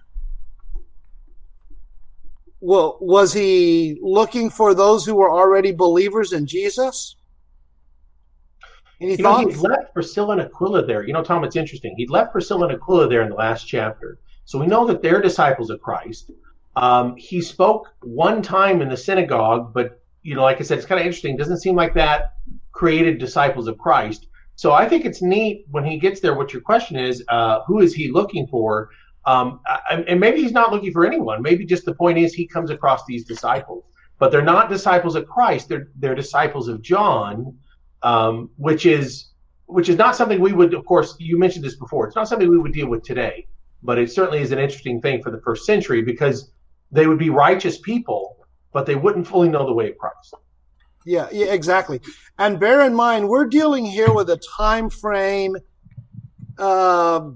well, 2.60 2.98
was 3.00 3.34
he 3.34 3.98
looking 4.02 4.50
for 4.50 4.74
those 4.74 5.06
who 5.06 5.16
were 5.16 5.32
already 5.32 5.72
believers 5.72 6.34
in 6.34 6.48
Jesus? 6.48 7.16
Any 9.00 9.12
you 9.12 9.18
thoughts? 9.18 9.46
Know, 9.46 9.52
he 9.52 9.58
left 9.58 9.94
Priscilla 9.94 10.34
and 10.34 10.42
Aquila 10.42 10.86
there. 10.86 11.06
You 11.06 11.14
know, 11.14 11.24
Tom, 11.24 11.44
it's 11.44 11.56
interesting. 11.56 11.94
He 11.98 12.08
left 12.08 12.32
Priscilla 12.32 12.68
and 12.68 12.76
Aquila 12.76 13.08
there 13.10 13.22
in 13.22 13.30
the 13.30 13.36
last 13.36 13.66
chapter. 13.66 14.18
So 14.46 14.60
we 14.60 14.66
know 14.66 14.88
that 14.88 15.02
they're 15.02 15.22
disciples 15.22 15.70
of 15.70 15.82
Christ. 15.82 16.32
Um, 16.76 17.16
he 17.16 17.42
spoke 17.42 17.94
one 18.02 18.42
time 18.42 18.82
in 18.82 18.90
the 18.90 18.98
synagogue, 18.98 19.74
but, 19.74 20.02
you 20.24 20.36
know, 20.36 20.42
like 20.42 20.60
I 20.60 20.64
said, 20.64 20.78
it's 20.78 20.88
kind 20.88 21.00
of 21.00 21.06
interesting. 21.06 21.36
It 21.36 21.38
doesn't 21.38 21.60
seem 21.60 21.76
like 21.76 21.94
that 21.94 22.34
created 22.72 23.20
disciples 23.20 23.68
of 23.68 23.78
Christ. 23.78 24.28
So 24.58 24.72
I 24.74 24.90
think 24.90 25.06
it's 25.06 25.22
neat 25.22 25.66
when 25.70 25.86
he 25.86 26.00
gets 26.00 26.20
there. 26.20 26.34
What 26.34 26.52
your 26.52 26.64
question 26.64 26.98
is, 26.98 27.24
uh, 27.28 27.60
who 27.68 27.80
is 27.80 27.94
he 27.94 28.12
looking 28.12 28.48
for? 28.48 28.90
Um, 29.26 29.60
and 29.92 30.20
maybe 30.20 30.42
he's 30.42 30.52
not 30.52 30.74
looking 30.74 30.92
for 30.92 31.06
anyone. 31.06 31.44
Maybe 31.44 31.64
just 31.64 31.86
the 31.86 31.94
point 31.94 32.18
is 32.18 32.34
he 32.34 32.48
comes 32.48 32.72
across 32.72 33.06
these 33.06 33.24
disciples, 33.24 33.84
but 34.18 34.32
they're 34.32 34.42
not 34.42 34.68
disciples 34.68 35.16
of 35.16 35.28
Christ. 35.28 35.70
They're 35.70 35.90
they're 35.98 36.16
disciples 36.16 36.68
of 36.70 36.82
John, 36.82 37.56
um, 38.02 38.50
which 38.58 38.88
is 38.88 39.30
which 39.68 39.90
is 39.90 39.98
not 39.98 40.16
something 40.16 40.40
we 40.40 40.54
would, 40.54 40.74
of 40.74 40.86
course, 40.86 41.16
you 41.20 41.38
mentioned 41.38 41.64
this 41.64 41.76
before. 41.76 42.08
It's 42.08 42.16
not 42.16 42.28
something 42.28 42.50
we 42.50 42.58
would 42.58 42.74
deal 42.74 42.88
with 42.88 43.04
today, 43.04 43.46
but 43.84 44.00
it 44.00 44.12
certainly 44.12 44.40
is 44.40 44.52
an 44.52 44.60
interesting 44.60 45.02
thing 45.02 45.22
for 45.22 45.30
the 45.30 45.42
first 45.42 45.66
century 45.66 46.02
because 46.02 46.52
they 46.92 47.06
would 47.06 47.20
be 47.20 47.30
righteous 47.30 47.78
people, 47.78 48.38
but 48.74 48.88
they 48.88 48.96
wouldn't 48.96 49.28
fully 49.28 49.50
know 49.50 49.68
the 49.68 49.74
way 49.74 49.92
of 49.92 49.98
Christ. 50.00 50.34
Yeah, 51.08 51.30
yeah, 51.32 51.54
exactly. 51.54 52.02
And 52.38 52.60
bear 52.60 52.82
in 52.82 52.94
mind, 52.94 53.30
we're 53.30 53.46
dealing 53.46 53.86
here 53.86 54.14
with 54.14 54.30
a 54.30 54.36
time 54.58 54.90
frame, 54.90 55.56
uh, 56.58 57.30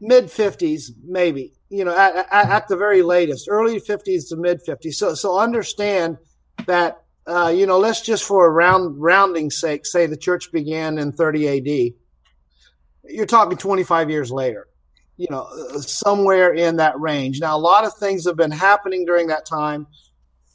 mid 0.00 0.30
fifties, 0.30 0.92
maybe. 1.04 1.52
You 1.68 1.84
know, 1.84 1.94
at, 1.94 2.16
at, 2.16 2.50
at, 2.50 2.68
the 2.68 2.76
very 2.76 3.02
latest, 3.02 3.48
early 3.50 3.80
fifties 3.80 4.30
to 4.30 4.36
mid 4.36 4.62
fifties. 4.62 4.96
So, 4.96 5.12
so 5.14 5.38
understand 5.38 6.16
that 6.66 7.02
uh, 7.26 7.52
you 7.54 7.66
know, 7.66 7.78
let's 7.78 8.00
just 8.00 8.24
for 8.24 8.46
a 8.46 8.50
round 8.50 9.00
rounding 9.00 9.50
sake 9.50 9.84
say 9.84 10.06
the 10.06 10.16
church 10.16 10.50
began 10.50 10.96
in 10.96 11.12
30 11.12 11.48
AD. 11.48 11.92
You're 13.04 13.26
talking 13.26 13.58
25 13.58 14.08
years 14.08 14.30
later, 14.30 14.68
you 15.18 15.28
know, 15.30 15.46
somewhere 15.80 16.54
in 16.54 16.76
that 16.76 16.98
range. 16.98 17.40
Now, 17.40 17.56
a 17.56 17.60
lot 17.60 17.84
of 17.84 17.94
things 17.94 18.26
have 18.26 18.36
been 18.36 18.50
happening 18.50 19.04
during 19.04 19.26
that 19.26 19.44
time, 19.44 19.86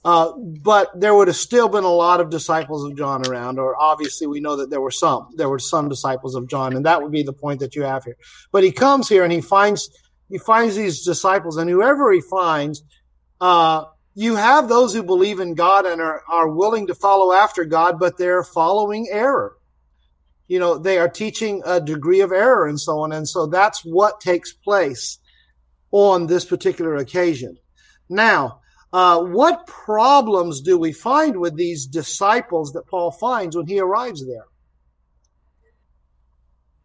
uh, 0.08 0.32
but 0.38 0.98
there 0.98 1.14
would 1.14 1.28
have 1.28 1.36
still 1.36 1.68
been 1.68 1.84
a 1.84 1.92
lot 1.92 2.22
of 2.22 2.30
disciples 2.30 2.82
of 2.86 2.96
John 2.96 3.28
around, 3.28 3.60
or 3.60 3.76
obviously 3.78 4.26
we 4.26 4.40
know 4.40 4.56
that 4.56 4.70
there 4.70 4.80
were 4.80 4.90
some. 4.90 5.28
There 5.36 5.50
were 5.50 5.60
some 5.60 5.90
disciples 5.90 6.34
of 6.34 6.48
John, 6.48 6.78
and 6.78 6.86
that 6.86 7.02
would 7.02 7.12
be 7.12 7.24
the 7.24 7.34
point 7.34 7.60
that 7.60 7.76
you 7.76 7.84
have 7.84 8.06
here. 8.06 8.16
But 8.54 8.64
he 8.64 8.72
comes 8.72 9.10
here 9.10 9.26
and 9.26 9.34
he 9.34 9.42
finds 9.42 9.90
he 10.30 10.38
finds 10.38 10.78
these 10.78 11.04
disciples, 11.04 11.58
and 11.58 11.70
whoever 11.70 12.10
he 12.14 12.22
finds, 12.22 12.84
uh, 13.42 13.84
you 14.16 14.38
have 14.38 14.70
those 14.70 14.94
who 14.94 15.04
believe 15.04 15.42
in 15.42 15.56
God 15.56 15.86
and 15.86 16.00
are, 16.00 16.22
are 16.30 16.48
willing 16.48 16.88
to 16.88 16.96
follow 16.96 17.34
after 17.34 17.66
God, 17.66 18.00
but 18.00 18.18
they're 18.18 18.46
following 18.46 19.10
error. 19.12 19.58
You 20.48 20.60
know, 20.60 20.78
they 20.78 21.00
are 21.00 21.10
teaching 21.10 21.64
a 21.66 21.82
degree 21.82 22.22
of 22.22 22.32
error 22.32 22.66
and 22.66 22.80
so 22.80 23.00
on. 23.00 23.12
And 23.12 23.28
so 23.28 23.46
that's 23.46 23.82
what 23.82 24.22
takes 24.22 24.54
place 24.54 25.20
on 25.92 26.28
this 26.28 26.46
particular 26.46 26.96
occasion. 26.96 27.58
Now, 28.08 28.62
uh, 28.94 29.22
what 29.22 29.68
problems 29.68 30.62
do 30.62 30.78
we 30.78 30.94
find 30.94 31.38
with 31.38 31.56
these 31.56 31.86
disciples 31.86 32.72
that 32.74 32.88
Paul 32.88 33.12
finds 33.12 33.56
when 33.56 33.68
he 33.68 33.80
arrives 33.80 34.26
there? 34.26 34.46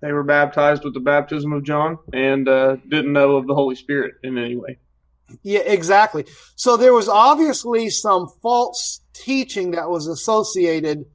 They 0.01 0.13
were 0.13 0.25
baptized 0.25 0.83
with 0.83 0.95
the 0.95 1.01
baptism 1.01 1.53
of 1.53 1.63
John 1.63 1.99
and 2.13 2.49
uh, 2.49 2.77
didn't 2.89 3.13
know 3.13 3.37
of 3.37 3.47
the 3.47 3.55
Holy 3.55 3.77
Spirit 3.77 4.15
in 4.25 4.37
any 4.37 4.57
way. 4.57 4.79
Yeah, 5.43 5.61
exactly. 5.61 6.27
So 6.57 6.77
there 6.77 6.93
was 6.93 7.09
obviously 7.09 7.89
some 7.89 8.29
false 8.43 9.01
teaching 9.15 9.71
that 9.71 9.89
was 9.89 10.09
associated, 10.09 11.07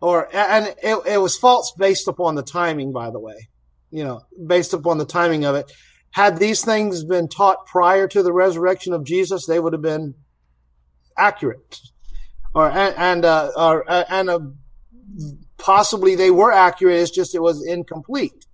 or 0.00 0.34
and 0.34 0.74
it, 0.82 0.98
it 1.06 1.18
was 1.18 1.36
false 1.36 1.72
based 1.76 2.08
upon 2.08 2.34
the 2.34 2.42
timing, 2.42 2.92
by 2.92 3.10
the 3.10 3.20
way. 3.20 3.48
You 3.90 4.04
know, 4.04 4.22
based 4.46 4.72
upon 4.72 4.98
the 4.98 5.04
timing 5.04 5.44
of 5.44 5.54
it. 5.54 5.70
Had 6.16 6.38
these 6.38 6.64
things 6.64 7.04
been 7.04 7.28
taught 7.28 7.66
prior 7.66 8.08
to 8.08 8.22
the 8.22 8.32
resurrection 8.32 8.94
of 8.94 9.04
Jesus, 9.04 9.44
they 9.44 9.60
would 9.60 9.74
have 9.74 9.82
been 9.82 10.14
accurate, 11.14 11.78
or 12.54 12.70
and 12.70 12.94
and 12.96 13.24
uh, 13.26 13.50
or 13.54 13.84
and 13.86 14.30
uh, 14.30 14.40
possibly 15.58 16.14
they 16.14 16.30
were 16.30 16.50
accurate. 16.50 17.02
It's 17.02 17.10
just 17.10 17.34
it 17.34 17.42
was 17.42 17.62
incomplete. 17.66 18.46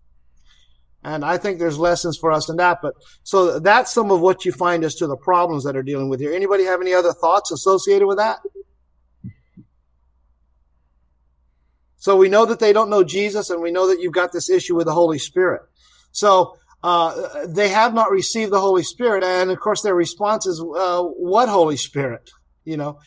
And 1.04 1.24
I 1.24 1.38
think 1.38 1.60
there's 1.60 1.78
lessons 1.78 2.18
for 2.18 2.32
us 2.32 2.48
in 2.48 2.56
that. 2.56 2.80
But 2.82 2.94
so 3.22 3.60
that's 3.60 3.92
some 3.92 4.10
of 4.10 4.20
what 4.20 4.44
you 4.44 4.50
find 4.50 4.82
as 4.82 4.96
to 4.96 5.06
the 5.06 5.16
problems 5.16 5.62
that 5.62 5.76
are 5.76 5.84
dealing 5.84 6.08
with 6.08 6.18
here. 6.18 6.32
Anybody 6.32 6.64
have 6.64 6.80
any 6.80 6.94
other 6.94 7.12
thoughts 7.12 7.52
associated 7.52 8.08
with 8.08 8.18
that? 8.18 8.40
So 11.98 12.16
we 12.16 12.28
know 12.28 12.44
that 12.44 12.58
they 12.58 12.72
don't 12.72 12.90
know 12.90 13.04
Jesus, 13.04 13.50
and 13.50 13.62
we 13.62 13.70
know 13.70 13.86
that 13.86 14.00
you've 14.00 14.12
got 14.12 14.32
this 14.32 14.50
issue 14.50 14.74
with 14.74 14.86
the 14.86 14.94
Holy 14.94 15.18
Spirit. 15.18 15.62
So 16.10 16.56
uh, 16.82 17.46
they 17.46 17.68
have 17.68 17.94
not 17.94 18.10
received 18.10 18.52
the 18.52 18.60
Holy 18.60 18.82
Spirit, 18.82 19.22
and 19.22 19.50
of 19.50 19.60
course 19.60 19.82
their 19.82 19.94
response 19.94 20.46
is, 20.46 20.60
uh, 20.60 21.02
"What 21.02 21.48
Holy 21.48 21.76
Spirit?" 21.76 22.30
You 22.64 22.76
know, 22.76 22.98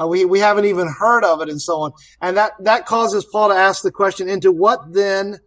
uh, 0.00 0.06
we 0.06 0.24
we 0.24 0.38
haven't 0.38 0.66
even 0.66 0.88
heard 0.88 1.24
of 1.24 1.40
it, 1.40 1.48
and 1.48 1.60
so 1.60 1.80
on. 1.80 1.92
And 2.20 2.36
that 2.36 2.52
that 2.60 2.86
causes 2.86 3.24
Paul 3.24 3.48
to 3.48 3.54
ask 3.54 3.82
the 3.82 3.90
question: 3.90 4.28
Into 4.28 4.52
what 4.52 4.92
then 4.92 5.38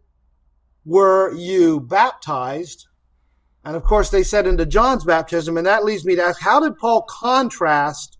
were 0.86 1.34
you 1.34 1.80
baptized? 1.80 2.88
And 3.64 3.76
of 3.76 3.84
course, 3.84 4.10
they 4.10 4.24
said 4.24 4.48
into 4.48 4.66
John's 4.66 5.04
baptism. 5.04 5.58
And 5.58 5.68
that 5.68 5.84
leads 5.84 6.06
me 6.06 6.16
to 6.16 6.24
ask 6.24 6.42
how 6.42 6.60
did 6.60 6.78
Paul 6.78 7.06
contrast 7.08 8.18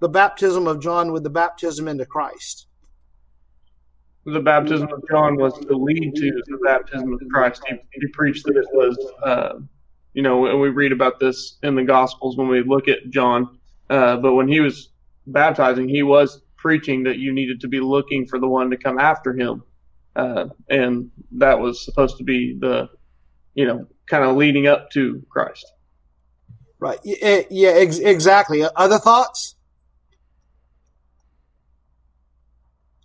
the 0.00 0.08
baptism 0.08 0.66
of 0.66 0.80
John 0.80 1.12
with 1.12 1.22
the 1.22 1.30
baptism 1.30 1.86
into 1.86 2.06
Christ? 2.06 2.66
The 4.26 4.40
baptism 4.40 4.88
of 4.92 5.02
John 5.10 5.36
was 5.36 5.58
to 5.58 5.74
lead 5.74 6.14
to 6.14 6.42
the 6.46 6.58
baptism 6.64 7.12
of 7.12 7.20
Christ. 7.30 7.62
He, 7.68 7.76
he 7.92 8.06
preached 8.08 8.44
that 8.46 8.56
it 8.56 8.66
was, 8.72 8.98
uh, 9.24 9.60
you 10.12 10.22
know, 10.22 10.46
and 10.46 10.60
we 10.60 10.68
read 10.68 10.92
about 10.92 11.18
this 11.18 11.58
in 11.62 11.74
the 11.74 11.84
Gospels 11.84 12.36
when 12.36 12.48
we 12.48 12.62
look 12.62 12.88
at 12.88 13.08
John. 13.10 13.58
Uh, 13.88 14.18
but 14.18 14.34
when 14.34 14.46
he 14.46 14.60
was 14.60 14.90
baptizing, 15.26 15.88
he 15.88 16.02
was 16.02 16.42
preaching 16.56 17.02
that 17.04 17.18
you 17.18 17.32
needed 17.32 17.60
to 17.62 17.68
be 17.68 17.80
looking 17.80 18.26
for 18.26 18.38
the 18.38 18.48
one 18.48 18.70
to 18.70 18.76
come 18.76 18.98
after 18.98 19.32
him 19.32 19.62
uh, 20.16 20.46
and 20.68 21.10
that 21.32 21.58
was 21.58 21.84
supposed 21.84 22.18
to 22.18 22.24
be 22.24 22.56
the, 22.58 22.88
you 23.54 23.66
know, 23.66 23.86
kind 24.06 24.24
of 24.24 24.36
leading 24.36 24.66
up 24.66 24.90
to 24.90 25.24
Christ. 25.30 25.72
Right. 26.78 26.98
Yeah. 27.04 27.70
Ex- 27.70 27.98
exactly. 27.98 28.64
Other 28.76 28.98
thoughts? 28.98 29.56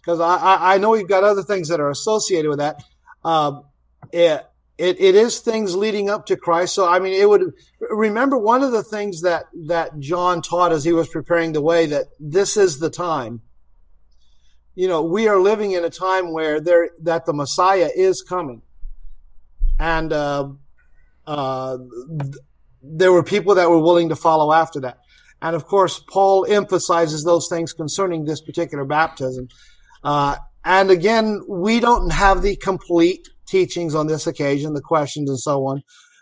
Because 0.06 0.20
I, 0.20 0.76
I 0.76 0.78
know 0.78 0.94
you've 0.94 1.10
got 1.10 1.24
other 1.24 1.42
things 1.42 1.70
that 1.70 1.80
are 1.80 1.90
associated 1.90 2.50
with 2.50 2.60
that. 2.60 2.84
Um, 3.24 3.64
it, 4.12 4.46
it, 4.78 5.00
it 5.00 5.16
is 5.16 5.40
things 5.40 5.76
leading 5.76 6.10
up 6.10 6.28
to 6.28 6.38
Christ. 6.38 6.76
So, 6.76 6.88
I 6.88 7.00
mean, 7.00 7.14
it 7.20 7.28
would 7.28 7.54
remember 7.80 8.38
one 8.38 8.62
of 8.62 8.72
the 8.72 8.84
things 8.84 9.22
that, 9.22 9.46
that 9.68 10.00
John 10.00 10.42
taught 10.42 10.72
as 10.72 10.84
he 10.84 10.94
was 10.94 11.08
preparing 11.08 11.54
the 11.54 11.62
way 11.62 11.88
that 11.88 12.06
this 12.20 12.56
is 12.56 12.78
the 12.78 12.92
time 12.92 13.42
you 14.76 14.90
know, 14.90 15.02
we 15.02 15.28
are 15.30 15.40
living 15.40 15.72
in 15.72 15.86
a 15.86 15.90
time 15.90 16.34
where 16.34 16.60
there 16.60 16.90
that 17.02 17.26
the 17.26 17.34
Messiah 17.34 17.90
is 17.96 18.22
coming, 18.22 18.62
and 19.80 20.12
uh, 20.12 20.50
uh, 21.26 21.78
there 22.84 23.12
were 23.14 23.24
people 23.24 23.56
that 23.56 23.70
were 23.70 23.80
willing 23.80 24.10
to 24.10 24.16
follow 24.18 24.52
after 24.52 24.82
that. 24.82 25.00
And 25.42 25.56
of 25.56 25.66
course, 25.66 26.00
Paul 26.10 26.46
emphasizes 26.46 27.24
those 27.24 27.48
things 27.48 27.72
concerning 27.72 28.26
this 28.26 28.42
particular 28.42 28.84
baptism. 28.84 29.48
Uh, 30.06 30.36
and 30.64 30.92
again, 30.92 31.42
we 31.50 31.80
don't 31.80 32.12
have 32.12 32.44
the 32.44 32.56
complete 32.56 33.28
teachings 33.48 33.96
on 33.96 34.06
this 34.06 34.28
occasion, 34.28 34.74
the 34.74 34.82
questions 34.82 35.30
and 35.30 35.40
so 35.40 35.66
on. 35.66 35.82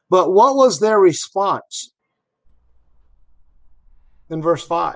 But 0.10 0.32
what 0.32 0.56
was 0.56 0.80
their 0.80 1.00
response 1.00 1.92
in 4.30 4.42
verse 4.42 4.66
5? 4.66 4.96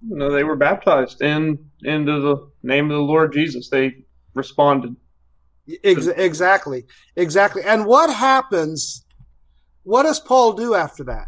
No, 0.00 0.30
they 0.30 0.44
were 0.44 0.56
baptized 0.56 1.20
in 1.20 1.58
into 1.82 2.20
the 2.20 2.50
name 2.62 2.90
of 2.90 2.96
the 2.96 3.02
Lord 3.02 3.32
Jesus. 3.32 3.68
They 3.68 4.04
responded. 4.34 4.96
exactly, 5.66 6.86
exactly. 7.14 7.62
And 7.62 7.84
what 7.84 8.14
happens? 8.14 9.04
What 9.82 10.04
does 10.04 10.18
Paul 10.18 10.54
do 10.54 10.74
after 10.74 11.04
that? 11.04 11.26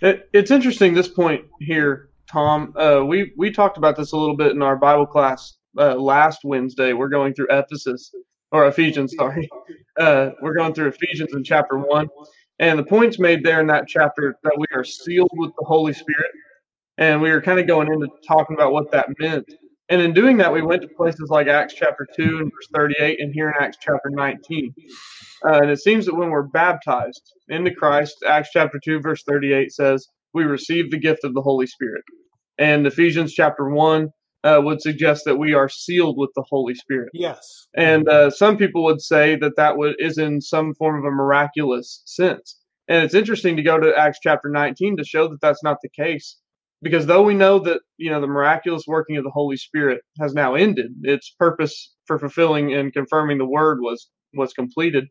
It, 0.00 0.28
it's 0.32 0.50
interesting 0.50 0.94
this 0.94 1.08
point 1.08 1.44
here, 1.60 2.10
Tom. 2.30 2.72
Uh, 2.76 3.04
we 3.04 3.32
we 3.36 3.50
talked 3.50 3.78
about 3.78 3.96
this 3.96 4.12
a 4.12 4.16
little 4.16 4.36
bit 4.36 4.52
in 4.52 4.62
our 4.62 4.76
Bible 4.76 5.06
class 5.06 5.58
uh, 5.76 5.94
last 5.96 6.40
Wednesday. 6.44 6.92
We're 6.92 7.08
going 7.08 7.34
through 7.34 7.48
Ephesus 7.50 8.12
or 8.52 8.66
Ephesians. 8.68 9.14
Sorry, 9.16 9.48
uh, 9.98 10.30
we're 10.40 10.54
going 10.54 10.72
through 10.72 10.88
Ephesians 10.88 11.34
in 11.34 11.42
chapter 11.42 11.78
one, 11.78 12.08
and 12.60 12.78
the 12.78 12.84
points 12.84 13.18
made 13.18 13.44
there 13.44 13.60
in 13.60 13.66
that 13.68 13.88
chapter 13.88 14.36
that 14.44 14.56
we 14.56 14.66
are 14.72 14.84
sealed 14.84 15.30
with 15.34 15.50
the 15.58 15.64
Holy 15.64 15.92
Spirit. 15.92 16.30
And 16.96 17.20
we 17.22 17.30
were 17.30 17.40
kind 17.40 17.60
of 17.60 17.66
going 17.68 17.92
into 17.92 18.08
talking 18.26 18.56
about 18.56 18.72
what 18.72 18.90
that 18.90 19.08
meant. 19.20 19.48
And 19.90 20.02
in 20.02 20.12
doing 20.12 20.36
that, 20.38 20.52
we 20.52 20.62
went 20.62 20.82
to 20.82 20.88
places 20.88 21.30
like 21.30 21.46
Acts 21.46 21.74
chapter 21.74 22.06
2 22.14 22.22
and 22.22 22.52
verse 22.52 22.68
38 22.74 23.20
and 23.20 23.32
here 23.32 23.48
in 23.48 23.54
Acts 23.58 23.78
chapter 23.80 24.10
19. 24.10 24.74
Uh, 25.44 25.60
and 25.62 25.70
it 25.70 25.78
seems 25.78 26.04
that 26.06 26.14
when 26.14 26.30
we're 26.30 26.42
baptized 26.42 27.22
into 27.48 27.74
Christ, 27.74 28.16
Acts 28.26 28.50
chapter 28.52 28.78
2, 28.82 29.00
verse 29.00 29.22
38 29.26 29.72
says, 29.72 30.06
we 30.34 30.44
receive 30.44 30.90
the 30.90 30.98
gift 30.98 31.24
of 31.24 31.32
the 31.34 31.40
Holy 31.40 31.66
Spirit. 31.66 32.02
And 32.58 32.86
Ephesians 32.86 33.32
chapter 33.32 33.68
1 33.68 34.08
uh, 34.44 34.60
would 34.62 34.82
suggest 34.82 35.24
that 35.24 35.36
we 35.36 35.54
are 35.54 35.68
sealed 35.68 36.16
with 36.18 36.30
the 36.34 36.44
Holy 36.48 36.74
Spirit. 36.74 37.08
Yes. 37.14 37.68
And 37.74 38.08
uh, 38.08 38.30
some 38.30 38.56
people 38.56 38.84
would 38.84 39.00
say 39.00 39.36
that 39.36 39.56
that 39.56 39.76
would, 39.76 39.96
is 39.98 40.18
in 40.18 40.40
some 40.40 40.74
form 40.74 40.98
of 40.98 41.04
a 41.04 41.14
miraculous 41.14 42.02
sense. 42.04 42.56
And 42.88 43.04
it's 43.04 43.14
interesting 43.14 43.56
to 43.56 43.62
go 43.62 43.78
to 43.78 43.96
Acts 43.96 44.18
chapter 44.22 44.48
19 44.48 44.96
to 44.96 45.04
show 45.04 45.28
that 45.28 45.40
that's 45.40 45.62
not 45.62 45.78
the 45.82 45.88
case. 45.88 46.36
Because 46.80 47.06
though 47.06 47.22
we 47.22 47.34
know 47.34 47.58
that, 47.60 47.80
you 47.96 48.10
know, 48.10 48.20
the 48.20 48.26
miraculous 48.28 48.84
working 48.86 49.16
of 49.16 49.24
the 49.24 49.30
Holy 49.30 49.56
Spirit 49.56 50.00
has 50.20 50.32
now 50.32 50.54
ended, 50.54 50.92
its 51.02 51.34
purpose 51.38 51.92
for 52.06 52.18
fulfilling 52.18 52.72
and 52.72 52.92
confirming 52.92 53.38
the 53.38 53.46
word 53.46 53.78
was, 53.80 54.08
was 54.34 54.52
completed. 54.52 55.06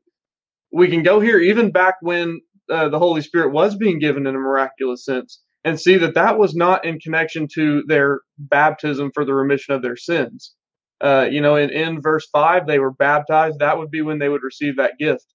We 0.72 0.88
can 0.88 1.04
go 1.04 1.20
here 1.20 1.40
even 1.40 1.72
back 1.72 1.96
when 2.02 2.40
uh, 2.72 2.90
the 2.90 3.00
Holy 3.00 3.22
Spirit 3.22 3.52
was 3.52 3.76
being 3.76 4.00
given 4.00 4.26
in 4.28 4.36
a 4.36 4.40
miraculous 4.40 5.04
sense 5.04 5.42
and 5.64 5.80
see 5.80 5.98
that 5.98 6.16
that 6.16 6.38
was 6.38 6.56
not 6.56 6.86
in 6.86 7.00
connection 7.00 7.48
to 7.56 7.84
their 7.88 8.22
baptism 8.38 9.12
for 9.14 9.26
the 9.26 9.34
remission 9.34 9.76
of 9.76 9.82
their 9.82 9.98
sins. 9.98 10.54
Uh, 11.02 11.28
you 11.30 11.42
know, 11.42 11.56
in, 11.58 11.70
in 11.70 12.02
verse 12.02 12.28
5, 12.32 12.66
they 12.66 12.80
were 12.80 12.94
baptized. 12.94 13.60
That 13.60 13.78
would 13.78 13.92
be 13.92 14.02
when 14.02 14.20
they 14.20 14.30
would 14.30 14.44
receive 14.44 14.78
that 14.78 14.94
gift. 14.98 15.26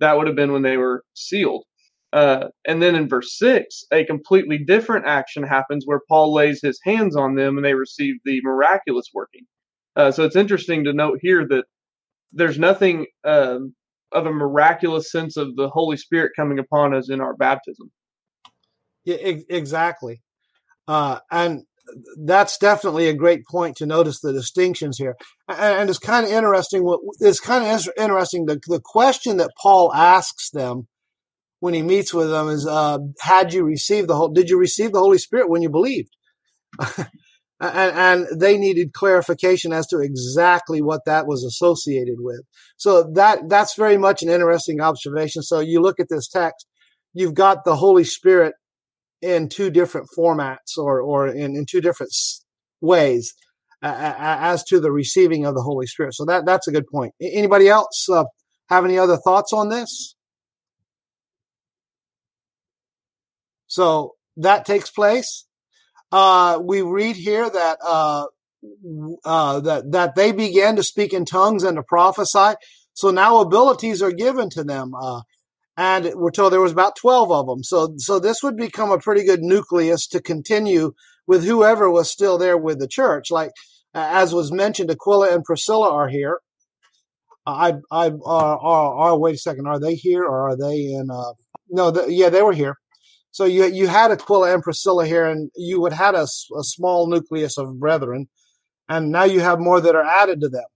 That 0.00 0.16
would 0.16 0.26
have 0.26 0.36
been 0.36 0.52
when 0.52 0.62
they 0.62 0.78
were 0.78 1.04
sealed. 1.14 1.64
Uh, 2.12 2.48
and 2.66 2.82
then 2.82 2.94
in 2.94 3.08
verse 3.08 3.38
6, 3.38 3.84
a 3.92 4.04
completely 4.04 4.58
different 4.58 5.06
action 5.06 5.42
happens 5.42 5.84
where 5.86 6.00
Paul 6.08 6.34
lays 6.34 6.60
his 6.62 6.78
hands 6.84 7.16
on 7.16 7.34
them 7.34 7.56
and 7.56 7.64
they 7.64 7.74
receive 7.74 8.16
the 8.24 8.40
miraculous 8.42 9.06
working. 9.14 9.46
Uh, 9.96 10.10
so 10.10 10.24
it's 10.24 10.36
interesting 10.36 10.84
to 10.84 10.92
note 10.92 11.18
here 11.22 11.46
that 11.48 11.64
there's 12.32 12.58
nothing 12.58 13.06
um, 13.24 13.74
of 14.12 14.26
a 14.26 14.32
miraculous 14.32 15.10
sense 15.10 15.36
of 15.36 15.56
the 15.56 15.68
Holy 15.68 15.96
Spirit 15.96 16.32
coming 16.36 16.58
upon 16.58 16.94
us 16.94 17.10
in 17.10 17.20
our 17.20 17.34
baptism. 17.34 17.90
Yeah, 19.04 19.16
ex- 19.16 19.44
exactly. 19.48 20.20
Uh, 20.86 21.18
and 21.30 21.62
that's 22.24 22.58
definitely 22.58 23.08
a 23.08 23.14
great 23.14 23.46
point 23.50 23.76
to 23.76 23.86
notice 23.86 24.20
the 24.20 24.32
distinctions 24.32 24.98
here. 24.98 25.16
And, 25.48 25.90
it's 25.90 25.98
kind 25.98 26.24
of 26.24 26.32
interesting. 26.32 26.84
It's 27.20 27.40
kind 27.40 27.64
of 27.64 27.88
interesting. 27.98 28.46
The, 28.46 28.60
the 28.66 28.80
question 28.82 29.38
that 29.38 29.50
Paul 29.60 29.92
asks 29.94 30.50
them 30.50 30.88
when 31.62 31.74
he 31.74 31.82
meets 31.82 32.12
with 32.12 32.28
them 32.28 32.48
is, 32.48 32.66
uh, 32.66 32.98
"Had 33.20 33.52
you 33.54 33.62
received 33.62 34.08
the 34.08 34.16
whole? 34.16 34.30
Did 34.30 34.50
you 34.50 34.58
receive 34.58 34.90
the 34.90 34.98
Holy 34.98 35.16
Spirit 35.16 35.48
when 35.48 35.62
you 35.62 35.70
believed?" 35.70 36.10
and, 36.98 37.06
and, 37.60 38.26
they 38.40 38.58
needed 38.58 38.92
clarification 38.92 39.72
as 39.72 39.86
to 39.86 40.00
exactly 40.00 40.82
what 40.82 41.02
that 41.06 41.28
was 41.28 41.44
associated 41.44 42.16
with. 42.18 42.40
So 42.76 43.04
that 43.14 43.48
that's 43.48 43.76
very 43.76 43.96
much 43.96 44.24
an 44.24 44.28
interesting 44.28 44.80
observation. 44.80 45.42
So 45.42 45.60
you 45.60 45.80
look 45.80 46.00
at 46.00 46.08
this 46.10 46.26
text, 46.26 46.66
you've 47.14 47.34
got 47.34 47.64
the 47.64 47.76
Holy 47.76 48.02
Spirit 48.02 48.54
in 49.20 49.48
two 49.48 49.70
different 49.70 50.08
formats 50.18 50.76
or 50.76 51.00
or 51.00 51.28
in, 51.28 51.54
in 51.54 51.64
two 51.64 51.80
different 51.80 52.12
ways 52.80 53.34
uh, 53.84 54.14
as 54.18 54.64
to 54.64 54.80
the 54.80 54.90
receiving 54.90 55.46
of 55.46 55.54
the 55.54 55.62
Holy 55.62 55.86
Spirit. 55.86 56.14
So 56.14 56.24
that 56.24 56.44
that's 56.44 56.66
a 56.66 56.72
good 56.72 56.88
point. 56.92 57.12
Anybody 57.22 57.68
else 57.68 58.08
uh, 58.12 58.24
have 58.68 58.84
any 58.84 58.98
other 58.98 59.16
thoughts 59.16 59.52
on 59.52 59.68
this? 59.68 60.16
So 63.72 64.16
that 64.36 64.66
takes 64.66 64.90
place 64.90 65.46
uh, 66.12 66.60
we 66.62 66.82
read 66.82 67.16
here 67.16 67.48
that 67.48 67.78
uh, 67.82 68.26
uh, 69.24 69.60
that 69.60 69.90
that 69.92 70.14
they 70.14 70.30
began 70.30 70.76
to 70.76 70.82
speak 70.82 71.14
in 71.14 71.24
tongues 71.24 71.64
and 71.64 71.76
to 71.76 71.82
prophesy. 71.82 72.54
So 72.92 73.10
now 73.10 73.38
abilities 73.38 74.02
are 74.02 74.12
given 74.12 74.50
to 74.50 74.62
them, 74.62 74.92
uh, 74.94 75.22
and 75.78 76.12
we're 76.14 76.30
told 76.30 76.52
there 76.52 76.60
was 76.60 76.72
about 76.72 76.96
twelve 76.96 77.32
of 77.32 77.46
them. 77.46 77.64
So 77.64 77.94
so 77.96 78.18
this 78.18 78.42
would 78.42 78.58
become 78.58 78.90
a 78.90 78.98
pretty 78.98 79.24
good 79.24 79.40
nucleus 79.40 80.06
to 80.08 80.20
continue 80.20 80.92
with 81.26 81.44
whoever 81.44 81.90
was 81.90 82.12
still 82.12 82.36
there 82.36 82.58
with 82.58 82.78
the 82.78 82.88
church. 82.88 83.30
Like 83.30 83.52
as 83.94 84.34
was 84.34 84.52
mentioned, 84.52 84.90
Aquila 84.90 85.34
and 85.34 85.44
Priscilla 85.44 85.90
are 85.90 86.08
here. 86.08 86.40
I 87.46 87.76
I 87.90 88.10
are, 88.24 88.58
are, 88.58 88.94
are 88.94 89.18
wait 89.18 89.36
a 89.36 89.38
second, 89.38 89.66
are 89.66 89.80
they 89.80 89.94
here 89.94 90.24
or 90.24 90.50
are 90.50 90.56
they 90.58 90.92
in? 90.92 91.08
Uh, 91.10 91.32
no, 91.70 91.90
the, 91.90 92.12
yeah, 92.12 92.28
they 92.28 92.42
were 92.42 92.52
here. 92.52 92.76
So 93.32 93.46
you 93.46 93.64
you 93.64 93.88
had 93.88 94.12
Aquila 94.12 94.52
and 94.52 94.62
Priscilla 94.62 95.06
here, 95.06 95.26
and 95.26 95.50
you 95.56 95.80
would 95.80 95.94
had 95.94 96.14
a, 96.14 96.24
a 96.24 96.62
small 96.62 97.08
nucleus 97.08 97.56
of 97.58 97.80
brethren, 97.80 98.28
and 98.88 99.10
now 99.10 99.24
you 99.24 99.40
have 99.40 99.58
more 99.58 99.80
that 99.80 99.96
are 99.96 100.04
added 100.04 100.40
to 100.42 100.50
them. 100.50 100.66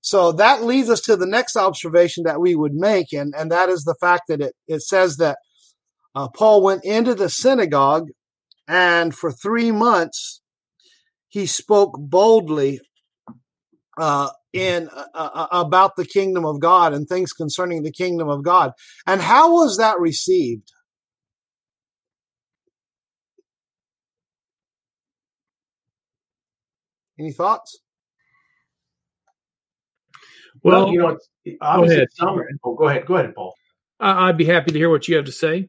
So 0.00 0.32
that 0.32 0.64
leads 0.64 0.90
us 0.90 1.00
to 1.02 1.16
the 1.16 1.26
next 1.26 1.56
observation 1.56 2.24
that 2.24 2.40
we 2.40 2.56
would 2.56 2.74
make, 2.74 3.12
and, 3.12 3.34
and 3.36 3.50
that 3.52 3.68
is 3.68 3.84
the 3.84 3.96
fact 4.00 4.24
that 4.28 4.40
it, 4.40 4.54
it 4.66 4.82
says 4.82 5.16
that 5.18 5.38
uh, 6.14 6.28
Paul 6.28 6.62
went 6.62 6.84
into 6.84 7.14
the 7.14 7.30
synagogue, 7.30 8.08
and 8.66 9.14
for 9.14 9.30
three 9.30 9.70
months 9.70 10.42
he 11.28 11.46
spoke 11.46 11.94
boldly 11.98 12.80
uh, 13.96 14.30
in 14.52 14.88
uh, 14.88 15.06
uh 15.14 15.46
about 15.52 15.94
the 15.96 16.04
kingdom 16.04 16.44
of 16.44 16.60
God 16.60 16.92
and 16.92 17.08
things 17.08 17.32
concerning 17.32 17.84
the 17.84 17.92
kingdom 17.92 18.28
of 18.28 18.42
God. 18.42 18.72
And 19.06 19.20
how 19.20 19.52
was 19.52 19.76
that 19.76 20.00
received? 20.00 20.72
Any 27.18 27.32
thoughts? 27.32 27.78
Well, 30.62 30.84
well 30.84 30.92
you 30.92 30.98
know, 30.98 31.18
obviously 31.60 31.98
go 31.98 32.06
some. 32.12 32.42
Oh, 32.64 32.74
go 32.74 32.88
ahead. 32.88 33.06
Go 33.06 33.16
ahead, 33.16 33.34
Paul. 33.34 33.54
I'd 34.00 34.36
be 34.36 34.44
happy 34.44 34.72
to 34.72 34.78
hear 34.78 34.90
what 34.90 35.08
you 35.08 35.16
have 35.16 35.24
to 35.24 35.32
say. 35.32 35.68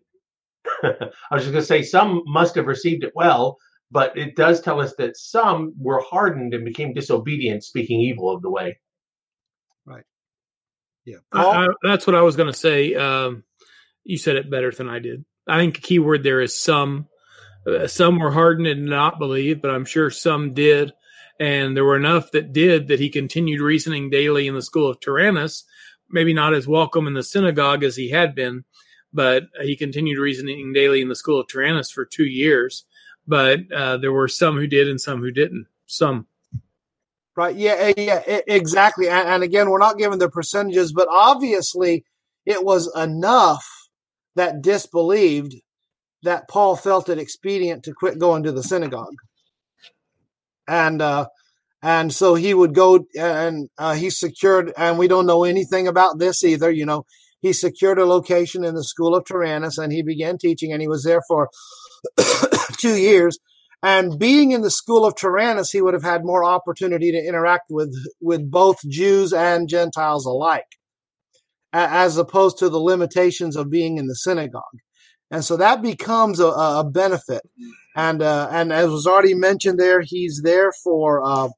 I 0.84 0.90
was 1.32 1.44
just 1.44 1.52
going 1.52 1.62
to 1.62 1.66
say 1.66 1.82
some 1.82 2.24
must 2.26 2.56
have 2.56 2.68
received 2.68 3.04
it 3.04 3.14
well, 3.16 3.58
but 3.90 4.18
it 4.18 4.36
does 4.36 4.62
tell 4.62 4.82
us 4.82 4.94
that 4.98 5.16
some 5.16 5.74
were 5.80 6.02
hardened 6.02 6.54
and 6.54 6.66
became 6.66 6.94
disobedient, 6.94 7.64
speaking 7.64 8.02
evil 8.02 8.34
of 8.34 8.42
the 8.42 8.50
way. 8.50 8.80
Right. 9.86 10.04
Yeah. 11.06 11.18
I, 11.32 11.66
I, 11.66 11.68
that's 11.84 12.06
what 12.06 12.16
I 12.16 12.22
was 12.22 12.36
going 12.36 12.52
to 12.52 12.58
say. 12.58 12.96
Um, 12.96 13.44
you 14.04 14.18
said 14.18 14.36
it 14.36 14.52
better 14.52 14.72
than 14.72 14.90
I 14.90 15.00
did. 15.00 15.24
I 15.48 15.60
think 15.60 15.76
the 15.76 15.82
key 15.82 16.00
word 16.00 16.24
there 16.24 16.42
is 16.42 16.60
some. 16.60 17.08
Uh, 17.66 17.88
some 17.88 18.18
were 18.20 18.32
hardened 18.32 18.68
and 18.68 18.86
not 18.86 19.20
believe, 19.20 19.62
but 19.62 19.72
I'm 19.72 19.84
sure 19.84 20.10
some 20.10 20.54
did 20.54 20.94
and 21.40 21.76
there 21.76 21.86
were 21.86 21.96
enough 21.96 22.32
that 22.32 22.54
did 22.54 22.88
that 22.88 23.00
he 23.00 23.10
continued 23.10 23.62
reasoning 23.62 24.10
daily 24.10 24.48
in 24.48 24.56
the 24.56 24.62
school 24.62 24.90
of 24.90 25.00
Tyrannus, 25.00 25.64
maybe 26.10 26.34
not 26.34 26.54
as 26.54 26.68
welcome 26.68 27.08
in 27.08 27.14
the 27.14 27.24
synagogue 27.24 27.84
as 27.84 27.96
he 27.96 28.10
had 28.10 28.34
been, 28.34 28.64
but 29.14 29.44
he 29.62 29.76
continued 29.76 30.20
reasoning 30.20 30.74
daily 30.74 31.02
in 31.02 31.10
the 31.10 31.16
school 31.16 31.40
of 31.40 31.48
Tyrannus 31.48 31.92
for 31.92 32.06
two 32.06 32.26
years. 32.26 32.86
But 33.28 33.72
uh, 33.72 33.98
there 33.98 34.14
were 34.14 34.28
some 34.28 34.56
who 34.56 34.68
did 34.68 34.88
and 34.88 35.00
some 35.00 35.20
who 35.20 35.32
didn't. 35.32 35.68
Some. 35.86 36.28
Right. 37.36 37.56
Yeah. 37.56 37.76
Eh, 37.78 37.94
yeah. 37.98 38.40
Exactly. 38.48 39.10
And, 39.10 39.28
and 39.28 39.44
again, 39.44 39.70
we're 39.70 39.78
not 39.78 39.98
given 39.98 40.18
the 40.18 40.30
percentages, 40.30 40.92
but 40.94 41.08
obviously 41.12 42.06
it 42.46 42.64
was 42.64 42.92
enough 42.96 43.68
that 44.36 44.62
disbelieved 44.62 45.56
that 46.24 46.48
Paul 46.48 46.76
felt 46.76 47.10
it 47.10 47.20
expedient 47.20 47.84
to 47.84 47.94
quit 47.94 48.18
going 48.18 48.44
to 48.44 48.52
the 48.52 48.64
synagogue 48.64 49.16
and 50.68 51.02
uh, 51.02 51.28
and 51.82 52.12
so 52.12 52.36
he 52.36 52.54
would 52.54 52.74
go 52.74 53.06
and 53.18 53.70
uh, 53.78 53.94
he 53.94 54.10
secured, 54.10 54.74
and 54.78 54.98
we 54.98 55.08
don't 55.08 55.26
know 55.26 55.44
anything 55.44 55.88
about 55.88 56.20
this 56.20 56.44
either. 56.44 56.72
You 56.72 56.86
know, 56.86 57.06
he 57.40 57.54
secured 57.54 58.00
a 58.00 58.06
location 58.06 58.64
in 58.64 58.76
the 58.76 58.84
school 58.84 59.16
of 59.16 59.26
Tyrannus, 59.26 59.78
and 59.78 59.92
he 59.92 60.04
began 60.04 60.38
teaching, 60.38 60.72
and 60.72 60.82
he 60.82 60.88
was 60.88 61.04
there 61.04 61.22
for 61.28 61.50
two 62.80 62.96
years. 62.96 63.38
And 63.84 64.18
being 64.18 64.52
in 64.52 64.62
the 64.62 64.72
school 64.72 65.06
of 65.06 65.16
Tyrannus, 65.16 65.72
he 65.72 65.82
would 65.82 65.94
have 65.94 66.04
had 66.04 66.26
more 66.26 66.44
opportunity 66.44 67.12
to 67.12 67.18
interact 67.18 67.66
with 67.70 67.94
with 68.20 68.50
both 68.50 68.78
Jews 68.90 69.32
and 69.32 69.70
Gentiles 69.70 70.26
alike, 70.26 70.78
as 71.72 72.18
opposed 72.18 72.58
to 72.58 72.70
the 72.70 72.80
limitations 72.80 73.56
of 73.56 73.70
being 73.70 73.98
in 73.98 74.08
the 74.08 74.16
synagogue. 74.16 74.64
And 75.30 75.44
so 75.44 75.58
that 75.58 75.82
becomes 75.82 76.40
a, 76.40 76.48
a 76.48 76.90
benefit 76.90 77.42
and 77.98 78.22
uh, 78.22 78.48
and 78.52 78.72
as 78.72 78.92
was 78.92 79.08
already 79.08 79.34
mentioned 79.34 79.80
there, 79.80 80.02
he's 80.02 80.42
there 80.44 80.72
for 80.72 81.24
uh, 81.24 81.50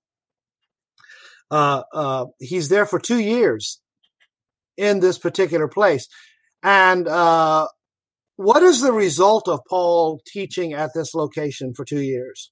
uh, 1.52 1.84
uh, 1.94 2.26
he's 2.40 2.70
there 2.70 2.86
for 2.86 2.98
two 2.98 3.20
years 3.20 3.82
in 4.78 5.02
this 5.02 5.18
particular 5.18 5.68
place. 5.68 6.08
And 6.64 7.10
uh, 7.10 7.68
what 8.38 8.64
is 8.64 8.80
the 8.80 8.94
result 8.94 9.50
of 9.50 9.60
Paul 9.70 10.22
teaching 10.26 10.74
at 10.74 10.92
this 10.96 11.14
location 11.14 11.74
for 11.74 11.84
two 11.84 12.02
years? 12.02 12.52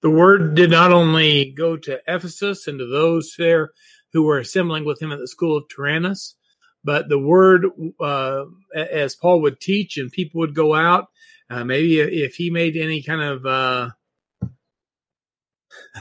The 0.00 0.10
word 0.10 0.54
did 0.54 0.70
not 0.70 0.92
only 0.92 1.52
go 1.52 1.76
to 1.76 2.00
Ephesus 2.06 2.66
and 2.66 2.78
to 2.78 2.86
those 2.86 3.34
there 3.36 3.70
who 4.14 4.22
were 4.22 4.38
assembling 4.38 4.86
with 4.86 5.02
him 5.02 5.12
at 5.12 5.18
the 5.18 5.28
school 5.28 5.58
of 5.58 5.64
Tyrannus, 5.68 6.36
but 6.88 7.10
the 7.10 7.18
word, 7.18 7.66
uh, 8.00 8.46
as 8.74 9.14
Paul 9.14 9.42
would 9.42 9.60
teach 9.60 9.98
and 9.98 10.10
people 10.10 10.38
would 10.38 10.54
go 10.54 10.74
out, 10.74 11.08
uh, 11.50 11.62
maybe 11.62 12.00
if 12.00 12.36
he 12.36 12.48
made 12.48 12.78
any 12.78 13.02
kind 13.02 13.20
of 13.20 13.44
uh, 13.44 13.90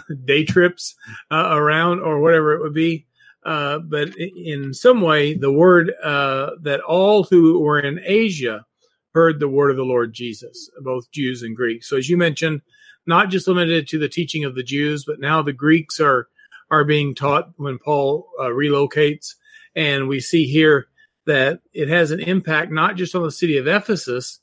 day 0.24 0.46
trips 0.46 0.96
uh, 1.30 1.50
around 1.52 2.00
or 2.00 2.22
whatever 2.22 2.54
it 2.54 2.62
would 2.62 2.74
be, 2.74 3.06
uh, 3.46 3.80
but 3.80 4.16
in 4.18 4.74
some 4.74 5.02
way, 5.02 5.34
the 5.34 5.52
word 5.52 5.92
uh, 6.02 6.52
that 6.62 6.80
all 6.80 7.26
who 7.26 7.60
were 7.60 7.82
in 7.82 8.00
Asia 8.06 8.66
heard 9.14 9.42
the 9.42 9.50
word 9.50 9.72
of 9.72 9.76
the 9.76 9.84
Lord 9.84 10.14
Jesus, 10.14 10.70
both 10.82 11.12
Jews 11.12 11.44
and 11.44 11.54
Greeks. 11.54 11.90
So, 11.90 11.98
as 11.98 12.08
you 12.08 12.16
mentioned, 12.16 12.62
not 13.06 13.30
just 13.30 13.50
limited 13.50 13.90
to 13.90 14.00
the 14.00 14.08
teaching 14.08 14.46
of 14.46 14.56
the 14.56 14.64
Jews, 14.64 15.04
but 15.04 15.20
now 15.20 15.42
the 15.42 15.52
Greeks 15.52 16.00
are 16.00 16.30
are 16.72 16.86
being 16.86 17.14
taught 17.14 17.50
when 17.58 17.78
Paul 17.78 18.30
relocates 18.40 19.34
and 19.78 20.08
we 20.08 20.20
see 20.20 20.46
here 20.46 20.88
that 21.28 21.60
it 21.72 21.88
has 21.88 22.10
an 22.10 22.20
impact 22.20 22.72
not 22.72 22.96
just 22.96 23.14
on 23.14 23.22
the 23.22 23.32
city 23.32 23.58
of 23.58 23.68
Ephesus, 23.68 24.40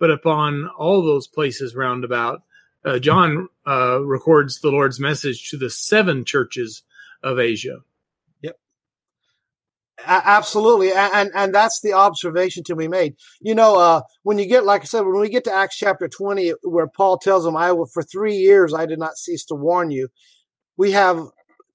but 0.00 0.10
upon 0.10 0.68
all 0.76 1.02
those 1.02 1.28
places 1.28 1.76
roundabout. 1.76 2.42
Uh, 2.84 2.98
John 2.98 3.48
uh, 3.64 4.04
records 4.04 4.60
the 4.60 4.72
Lord's 4.72 4.98
message 4.98 5.50
to 5.50 5.56
the 5.56 5.70
seven 5.70 6.24
churches 6.24 6.82
of 7.22 7.38
Asia. 7.38 7.78
Yep. 8.42 8.56
absolutely, 10.04 10.90
and 10.92 11.30
and 11.32 11.54
that's 11.54 11.80
the 11.80 11.92
observation 11.92 12.64
to 12.64 12.74
be 12.74 12.88
made. 12.88 13.14
You 13.40 13.54
know, 13.54 13.78
uh, 13.78 14.00
when 14.24 14.38
you 14.38 14.46
get, 14.46 14.64
like 14.64 14.82
I 14.82 14.86
said, 14.86 15.02
when 15.02 15.20
we 15.20 15.28
get 15.28 15.44
to 15.44 15.54
Acts 15.54 15.78
chapter 15.78 16.08
twenty, 16.08 16.54
where 16.64 16.88
Paul 16.88 17.18
tells 17.18 17.44
them, 17.44 17.56
"I 17.56 17.70
will 17.70 17.86
for 17.86 18.02
three 18.02 18.34
years 18.34 18.74
I 18.74 18.86
did 18.86 18.98
not 18.98 19.16
cease 19.16 19.44
to 19.44 19.54
warn 19.54 19.92
you," 19.92 20.08
we 20.76 20.90
have 20.90 21.24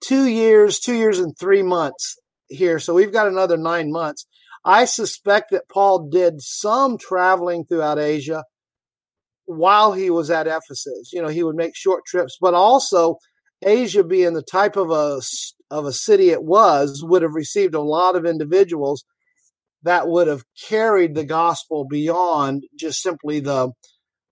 two 0.02 0.26
years, 0.26 0.80
two 0.80 0.96
years 0.96 1.20
and 1.20 1.38
three 1.38 1.64
months 1.64 2.18
here, 2.50 2.80
so 2.80 2.94
we've 2.94 3.14
got 3.14 3.28
another 3.28 3.58
nine 3.58 3.92
months. 3.92 4.26
I 4.66 4.86
suspect 4.86 5.52
that 5.52 5.70
Paul 5.70 6.10
did 6.10 6.42
some 6.42 6.98
traveling 6.98 7.66
throughout 7.66 8.00
Asia 8.00 8.44
while 9.46 9.94
he 9.94 10.10
was 10.10 10.30
at 10.30 10.48
Ephesus. 10.48 11.12
You 11.14 11.22
know, 11.22 11.30
he 11.30 11.44
would 11.44 11.56
make 11.56 11.76
short 11.76 12.04
trips, 12.06 12.38
but 12.40 12.54
also 12.54 13.18
Asia 13.64 14.04
being 14.04 14.34
the 14.34 14.44
type 14.44 14.76
of 14.76 14.92
a 14.92 15.22
of 15.70 15.86
a 15.86 15.94
city 15.94 16.30
it 16.30 16.44
was 16.44 17.04
would 17.04 17.22
have 17.22 17.34
received 17.34 17.76
a 17.76 17.82
lot 17.82 18.16
of 18.16 18.26
individuals 18.26 19.04
that 19.84 20.08
would 20.08 20.28
have 20.28 20.44
carried 20.68 21.16
the 21.16 21.26
gospel 21.26 21.86
beyond 21.86 22.64
just 22.78 23.02
simply 23.02 23.40
the 23.40 23.72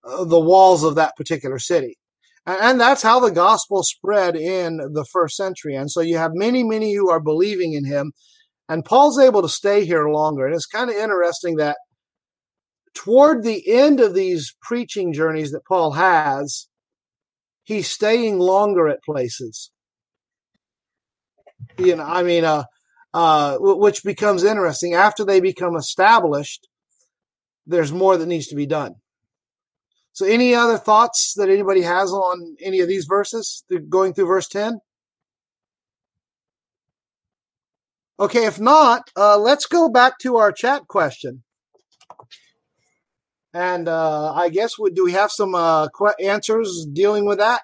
uh, 0.04 0.24
the 0.24 0.40
walls 0.40 0.84
of 0.84 0.94
that 0.94 1.16
particular 1.16 1.58
city. 1.58 1.96
And, 2.46 2.80
that's 2.80 3.02
how 3.02 3.18
the 3.18 3.32
gospel 3.32 3.82
spread 3.82 4.36
in 4.36 4.76
the 4.76 5.04
first 5.12 5.36
century. 5.36 5.74
And 5.74 5.90
so 5.90 6.00
you 6.00 6.16
have 6.16 6.30
many, 6.32 6.62
many 6.62 6.94
who 6.94 7.10
are 7.10 7.20
believing 7.20 7.72
in 7.72 7.84
him. 7.84 8.12
And 8.68 8.84
Paul's 8.84 9.18
able 9.18 9.42
to 9.42 9.48
stay 9.48 9.84
here 9.84 10.08
longer. 10.08 10.46
And 10.46 10.54
it's 10.54 10.66
kind 10.66 10.88
of 10.88 10.96
interesting 10.96 11.56
that 11.56 11.76
toward 12.94 13.42
the 13.42 13.68
end 13.68 14.00
of 14.00 14.14
these 14.14 14.54
preaching 14.62 15.12
journeys 15.12 15.50
that 15.50 15.64
Paul 15.66 15.92
has, 15.92 16.68
he's 17.64 17.90
staying 17.90 18.38
longer 18.38 18.88
at 18.88 19.02
places. 19.04 19.70
You 21.78 21.96
know, 21.96 22.04
I 22.04 22.22
mean, 22.22 22.44
uh, 22.44 22.64
uh, 23.12 23.56
which 23.60 24.04
becomes 24.04 24.44
interesting 24.44 24.94
after 24.94 25.24
they 25.24 25.40
become 25.40 25.76
established. 25.76 26.68
There's 27.66 27.92
more 27.92 28.16
that 28.16 28.26
needs 28.26 28.46
to 28.48 28.56
be 28.56 28.66
done. 28.66 28.94
So, 30.16 30.24
any 30.24 30.54
other 30.54 30.78
thoughts 30.78 31.34
that 31.36 31.50
anybody 31.50 31.82
has 31.82 32.10
on 32.10 32.56
any 32.62 32.80
of 32.80 32.88
these 32.88 33.04
verses 33.04 33.62
going 33.90 34.14
through 34.14 34.28
verse 34.28 34.48
10? 34.48 34.78
Okay, 38.18 38.46
if 38.46 38.58
not, 38.58 39.10
uh, 39.14 39.36
let's 39.36 39.66
go 39.66 39.90
back 39.90 40.18
to 40.20 40.38
our 40.38 40.52
chat 40.52 40.88
question. 40.88 41.42
And 43.52 43.88
uh, 43.88 44.32
I 44.32 44.48
guess 44.48 44.78
we, 44.78 44.90
do 44.90 45.04
we 45.04 45.12
have 45.12 45.30
some 45.30 45.54
uh, 45.54 45.88
answers 46.18 46.86
dealing 46.90 47.26
with 47.26 47.36
that? 47.36 47.60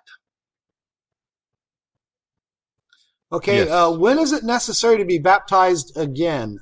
Okay, 3.32 3.64
yes. 3.64 3.70
uh, 3.70 3.96
when 3.96 4.18
is 4.18 4.34
it 4.34 4.44
necessary 4.44 4.98
to 4.98 5.06
be 5.06 5.18
baptized 5.18 5.96
again? 5.96 6.58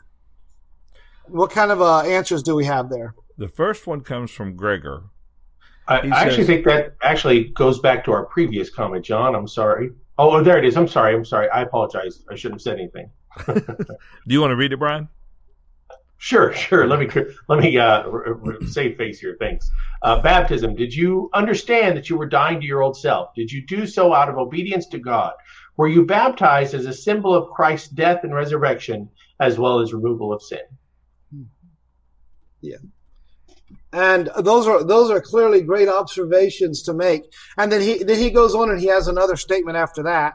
What 1.26 1.50
kind 1.50 1.72
of 1.72 1.82
uh, 1.82 2.02
answers 2.02 2.44
do 2.44 2.54
we 2.54 2.66
have 2.66 2.90
there? 2.90 3.16
The 3.38 3.48
first 3.48 3.88
one 3.88 4.02
comes 4.02 4.30
from 4.30 4.54
Gregor. 4.54 5.06
I, 5.88 5.98
I 5.98 6.02
says, 6.02 6.12
actually 6.12 6.44
think 6.44 6.64
that 6.66 6.94
actually 7.02 7.44
goes 7.48 7.80
back 7.80 8.04
to 8.04 8.12
our 8.12 8.24
previous 8.26 8.70
comment, 8.70 9.04
John. 9.04 9.34
I'm 9.34 9.48
sorry. 9.48 9.90
Oh, 10.18 10.36
oh, 10.36 10.42
there 10.42 10.58
it 10.58 10.64
is. 10.64 10.76
I'm 10.76 10.88
sorry. 10.88 11.14
I'm 11.14 11.24
sorry. 11.24 11.48
I 11.50 11.62
apologize. 11.62 12.22
I 12.30 12.36
shouldn't 12.36 12.60
have 12.60 12.62
said 12.62 12.78
anything. 12.78 13.10
do 13.46 14.34
you 14.34 14.40
want 14.40 14.52
to 14.52 14.56
read 14.56 14.72
it, 14.72 14.78
Brian? 14.78 15.08
Sure, 16.18 16.52
sure. 16.52 16.86
Let 16.86 17.00
me 17.00 17.08
let 17.48 17.60
me 17.60 17.78
uh, 17.78 18.04
save 18.68 18.98
face 18.98 19.18
here. 19.18 19.36
Thanks. 19.40 19.70
Uh, 20.02 20.20
baptism. 20.20 20.76
Did 20.76 20.94
you 20.94 21.30
understand 21.32 21.96
that 21.96 22.10
you 22.10 22.16
were 22.16 22.26
dying 22.26 22.60
to 22.60 22.66
your 22.66 22.82
old 22.82 22.96
self? 22.96 23.34
Did 23.34 23.50
you 23.50 23.66
do 23.66 23.86
so 23.86 24.12
out 24.12 24.28
of 24.28 24.36
obedience 24.36 24.86
to 24.88 24.98
God? 24.98 25.32
Were 25.78 25.88
you 25.88 26.04
baptized 26.04 26.74
as 26.74 26.84
a 26.84 26.92
symbol 26.92 27.34
of 27.34 27.48
Christ's 27.50 27.88
death 27.88 28.22
and 28.22 28.34
resurrection, 28.34 29.08
as 29.40 29.58
well 29.58 29.80
as 29.80 29.94
removal 29.94 30.30
of 30.30 30.42
sin? 30.42 30.60
Yeah. 32.60 32.76
And 33.92 34.30
those 34.38 34.68
are 34.68 34.84
those 34.84 35.10
are 35.10 35.20
clearly 35.20 35.62
great 35.62 35.88
observations 35.88 36.82
to 36.82 36.94
make. 36.94 37.32
And 37.58 37.72
then 37.72 37.80
he 37.80 38.04
then 38.04 38.18
he 38.18 38.30
goes 38.30 38.54
on 38.54 38.70
and 38.70 38.80
he 38.80 38.86
has 38.86 39.08
another 39.08 39.36
statement 39.36 39.76
after 39.76 40.04
that. 40.04 40.34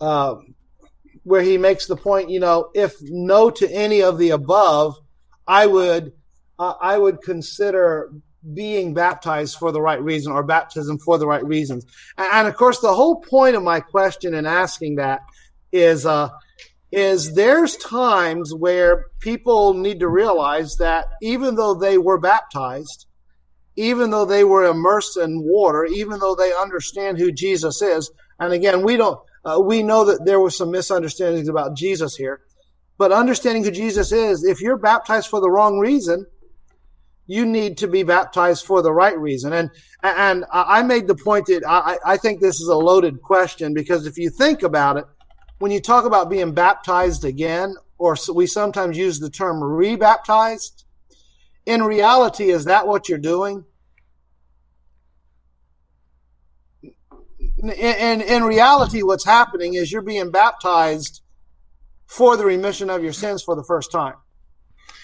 Um, 0.00 0.54
where 1.24 1.42
he 1.42 1.58
makes 1.58 1.86
the 1.86 1.96
point, 1.96 2.30
you 2.30 2.38
know, 2.38 2.70
if 2.72 2.94
no 3.02 3.50
to 3.50 3.68
any 3.72 4.00
of 4.00 4.16
the 4.16 4.30
above, 4.30 4.94
I 5.46 5.66
would 5.66 6.12
uh, 6.58 6.74
I 6.80 6.98
would 6.98 7.20
consider 7.20 8.12
being 8.54 8.94
baptized 8.94 9.58
for 9.58 9.72
the 9.72 9.80
right 9.80 10.00
reason 10.00 10.32
or 10.32 10.44
baptism 10.44 10.98
for 10.98 11.18
the 11.18 11.26
right 11.26 11.44
reasons. 11.44 11.84
And, 12.16 12.28
and 12.32 12.48
of 12.48 12.56
course, 12.56 12.78
the 12.78 12.94
whole 12.94 13.20
point 13.20 13.56
of 13.56 13.62
my 13.64 13.80
question 13.80 14.34
in 14.34 14.46
asking 14.46 14.96
that 14.96 15.22
is 15.72 16.06
uh, 16.06 16.30
is 16.96 17.34
there's 17.34 17.76
times 17.76 18.54
where 18.54 19.04
people 19.20 19.74
need 19.74 20.00
to 20.00 20.08
realize 20.08 20.76
that 20.76 21.04
even 21.20 21.54
though 21.54 21.74
they 21.74 21.98
were 21.98 22.18
baptized, 22.18 23.04
even 23.76 24.10
though 24.10 24.24
they 24.24 24.44
were 24.44 24.64
immersed 24.64 25.18
in 25.18 25.42
water, 25.44 25.84
even 25.84 26.18
though 26.18 26.34
they 26.34 26.54
understand 26.54 27.18
who 27.18 27.30
Jesus 27.30 27.82
is, 27.82 28.10
and 28.40 28.54
again, 28.54 28.82
we 28.82 28.96
don't 28.96 29.20
uh, 29.44 29.60
we 29.60 29.82
know 29.82 30.06
that 30.06 30.24
there 30.24 30.40
were 30.40 30.50
some 30.50 30.70
misunderstandings 30.70 31.48
about 31.48 31.76
Jesus 31.76 32.16
here, 32.16 32.40
but 32.96 33.12
understanding 33.12 33.62
who 33.62 33.70
Jesus 33.70 34.10
is, 34.10 34.42
if 34.42 34.62
you're 34.62 34.78
baptized 34.78 35.28
for 35.28 35.40
the 35.40 35.50
wrong 35.50 35.78
reason, 35.78 36.24
you 37.26 37.44
need 37.44 37.76
to 37.76 37.88
be 37.88 38.04
baptized 38.04 38.64
for 38.64 38.80
the 38.80 38.92
right 38.92 39.18
reason. 39.18 39.52
And 39.52 39.70
and 40.02 40.46
I 40.50 40.82
made 40.82 41.08
the 41.08 41.14
point 41.14 41.46
that 41.46 41.62
I, 41.68 41.98
I 42.06 42.16
think 42.16 42.40
this 42.40 42.58
is 42.58 42.68
a 42.68 42.76
loaded 42.76 43.20
question 43.20 43.74
because 43.74 44.06
if 44.06 44.16
you 44.16 44.30
think 44.30 44.62
about 44.62 44.96
it, 44.96 45.04
when 45.58 45.70
you 45.70 45.80
talk 45.80 46.04
about 46.04 46.30
being 46.30 46.52
baptized 46.52 47.24
again, 47.24 47.76
or 47.98 48.16
we 48.34 48.46
sometimes 48.46 48.96
use 48.96 49.18
the 49.18 49.30
term 49.30 49.62
rebaptized, 49.62 50.84
in 51.64 51.82
reality, 51.82 52.50
is 52.50 52.66
that 52.66 52.86
what 52.86 53.08
you're 53.08 53.18
doing? 53.18 53.64
in, 57.58 58.20
in 58.20 58.44
reality, 58.44 59.02
what's 59.02 59.24
happening 59.24 59.74
is 59.74 59.90
you're 59.90 60.02
being 60.02 60.30
baptized 60.30 61.22
for 62.06 62.36
the 62.36 62.44
remission 62.44 62.90
of 62.90 63.02
your 63.02 63.12
sins 63.12 63.42
for 63.42 63.56
the 63.56 63.64
first 63.64 63.90
time. 63.90 64.14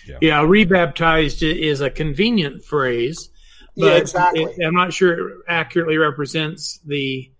Yeah, 0.06 0.18
yeah 0.20 0.42
rebaptized 0.42 1.42
is 1.42 1.80
a 1.80 1.90
convenient 1.90 2.64
phrase, 2.64 3.30
but 3.76 3.86
yeah, 3.86 3.96
exactly. 3.96 4.44
it, 4.44 4.64
I'm 4.64 4.74
not 4.74 4.92
sure 4.92 5.30
it 5.30 5.36
accurately 5.48 5.96
represents 5.96 6.80
the. 6.86 7.31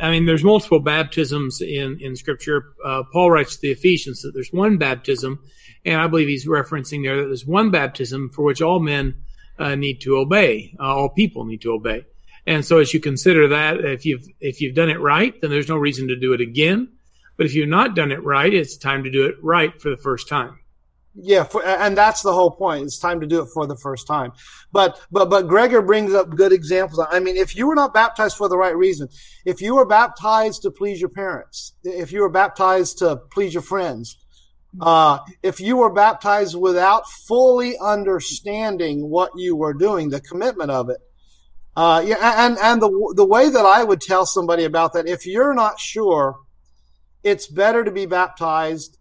I 0.00 0.10
mean, 0.10 0.26
there's 0.26 0.44
multiple 0.44 0.80
baptisms 0.80 1.60
in 1.60 1.98
in 2.00 2.16
Scripture. 2.16 2.74
Uh, 2.84 3.02
Paul 3.12 3.30
writes 3.30 3.56
to 3.56 3.62
the 3.62 3.70
Ephesians 3.72 4.22
that 4.22 4.32
there's 4.32 4.52
one 4.52 4.78
baptism, 4.78 5.40
and 5.84 6.00
I 6.00 6.06
believe 6.06 6.28
he's 6.28 6.46
referencing 6.46 7.02
there 7.02 7.16
that 7.16 7.26
there's 7.26 7.46
one 7.46 7.70
baptism 7.70 8.30
for 8.30 8.42
which 8.42 8.62
all 8.62 8.78
men 8.78 9.14
uh, 9.58 9.74
need 9.74 10.00
to 10.02 10.16
obey, 10.16 10.74
uh, 10.78 10.82
all 10.82 11.08
people 11.08 11.44
need 11.44 11.62
to 11.62 11.72
obey. 11.72 12.04
And 12.46 12.64
so 12.64 12.78
as 12.78 12.92
you 12.92 13.00
consider 13.00 13.48
that, 13.48 13.80
if 13.80 14.04
you've 14.04 14.26
if 14.40 14.60
you've 14.60 14.74
done 14.74 14.90
it 14.90 15.00
right, 15.00 15.38
then 15.40 15.50
there's 15.50 15.68
no 15.68 15.76
reason 15.76 16.08
to 16.08 16.16
do 16.16 16.32
it 16.34 16.40
again. 16.40 16.88
But 17.36 17.46
if 17.46 17.54
you've 17.54 17.68
not 17.68 17.96
done 17.96 18.12
it 18.12 18.22
right, 18.22 18.52
it's 18.52 18.76
time 18.76 19.04
to 19.04 19.10
do 19.10 19.26
it 19.26 19.36
right 19.42 19.80
for 19.80 19.90
the 19.90 19.96
first 19.96 20.28
time. 20.28 20.58
Yeah, 21.16 21.44
for, 21.44 21.64
and 21.64 21.96
that's 21.96 22.22
the 22.22 22.32
whole 22.32 22.50
point. 22.50 22.84
It's 22.84 22.98
time 22.98 23.20
to 23.20 23.26
do 23.26 23.40
it 23.40 23.48
for 23.54 23.66
the 23.66 23.76
first 23.76 24.06
time. 24.06 24.32
But 24.72 25.00
but 25.12 25.30
but 25.30 25.46
Gregor 25.46 25.80
brings 25.80 26.12
up 26.12 26.34
good 26.34 26.52
examples. 26.52 27.06
I 27.08 27.20
mean, 27.20 27.36
if 27.36 27.54
you 27.54 27.68
were 27.68 27.76
not 27.76 27.94
baptized 27.94 28.36
for 28.36 28.48
the 28.48 28.58
right 28.58 28.76
reason, 28.76 29.08
if 29.44 29.60
you 29.60 29.76
were 29.76 29.86
baptized 29.86 30.62
to 30.62 30.72
please 30.72 31.00
your 31.00 31.10
parents, 31.10 31.74
if 31.84 32.10
you 32.10 32.22
were 32.22 32.30
baptized 32.30 32.98
to 32.98 33.16
please 33.30 33.54
your 33.54 33.62
friends, 33.62 34.18
uh, 34.80 35.20
if 35.42 35.60
you 35.60 35.76
were 35.76 35.92
baptized 35.92 36.56
without 36.58 37.08
fully 37.08 37.76
understanding 37.80 39.08
what 39.08 39.30
you 39.36 39.54
were 39.54 39.74
doing, 39.74 40.08
the 40.08 40.20
commitment 40.20 40.72
of 40.72 40.90
it, 40.90 40.98
uh, 41.76 42.02
yeah, 42.04 42.46
and 42.46 42.58
and 42.58 42.82
the 42.82 43.14
the 43.16 43.26
way 43.26 43.48
that 43.48 43.64
I 43.64 43.84
would 43.84 44.00
tell 44.00 44.26
somebody 44.26 44.64
about 44.64 44.94
that, 44.94 45.06
if 45.06 45.26
you're 45.26 45.54
not 45.54 45.78
sure, 45.78 46.40
it's 47.22 47.46
better 47.46 47.84
to 47.84 47.92
be 47.92 48.06
baptized. 48.06 48.98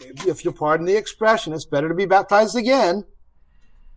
If 0.00 0.44
you 0.44 0.52
pardon 0.52 0.86
the 0.86 0.96
expression, 0.96 1.52
it's 1.52 1.64
better 1.64 1.88
to 1.88 1.94
be 1.94 2.06
baptized 2.06 2.56
again 2.56 3.04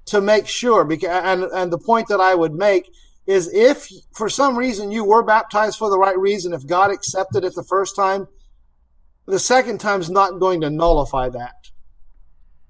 to 0.05 0.21
make 0.21 0.47
sure. 0.47 0.85
Because 0.85 1.09
and 1.09 1.43
and 1.43 1.71
the 1.71 1.77
point 1.77 2.07
that 2.09 2.21
I 2.21 2.35
would 2.35 2.53
make 2.53 2.89
is, 3.25 3.51
if 3.53 3.89
for 4.13 4.29
some 4.29 4.57
reason 4.57 4.91
you 4.91 5.03
were 5.03 5.23
baptized 5.23 5.77
for 5.77 5.89
the 5.89 5.97
right 5.97 6.17
reason, 6.17 6.53
if 6.53 6.65
God 6.65 6.91
accepted 6.91 7.43
it 7.43 7.55
the 7.55 7.63
first 7.63 7.95
time, 7.95 8.27
the 9.25 9.39
second 9.39 9.79
time 9.79 10.01
is 10.01 10.09
not 10.09 10.39
going 10.39 10.61
to 10.61 10.69
nullify 10.69 11.29
that. 11.29 11.55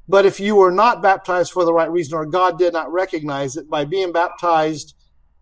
But 0.07 0.25
if 0.25 0.39
you 0.39 0.55
were 0.55 0.71
not 0.71 1.01
baptized 1.01 1.51
for 1.51 1.65
the 1.65 1.73
right 1.73 1.91
reason, 1.91 2.17
or 2.17 2.25
God 2.25 2.59
did 2.59 2.73
not 2.73 2.91
recognize 2.91 3.57
it 3.57 3.69
by 3.69 3.85
being 3.85 4.11
baptized 4.11 4.95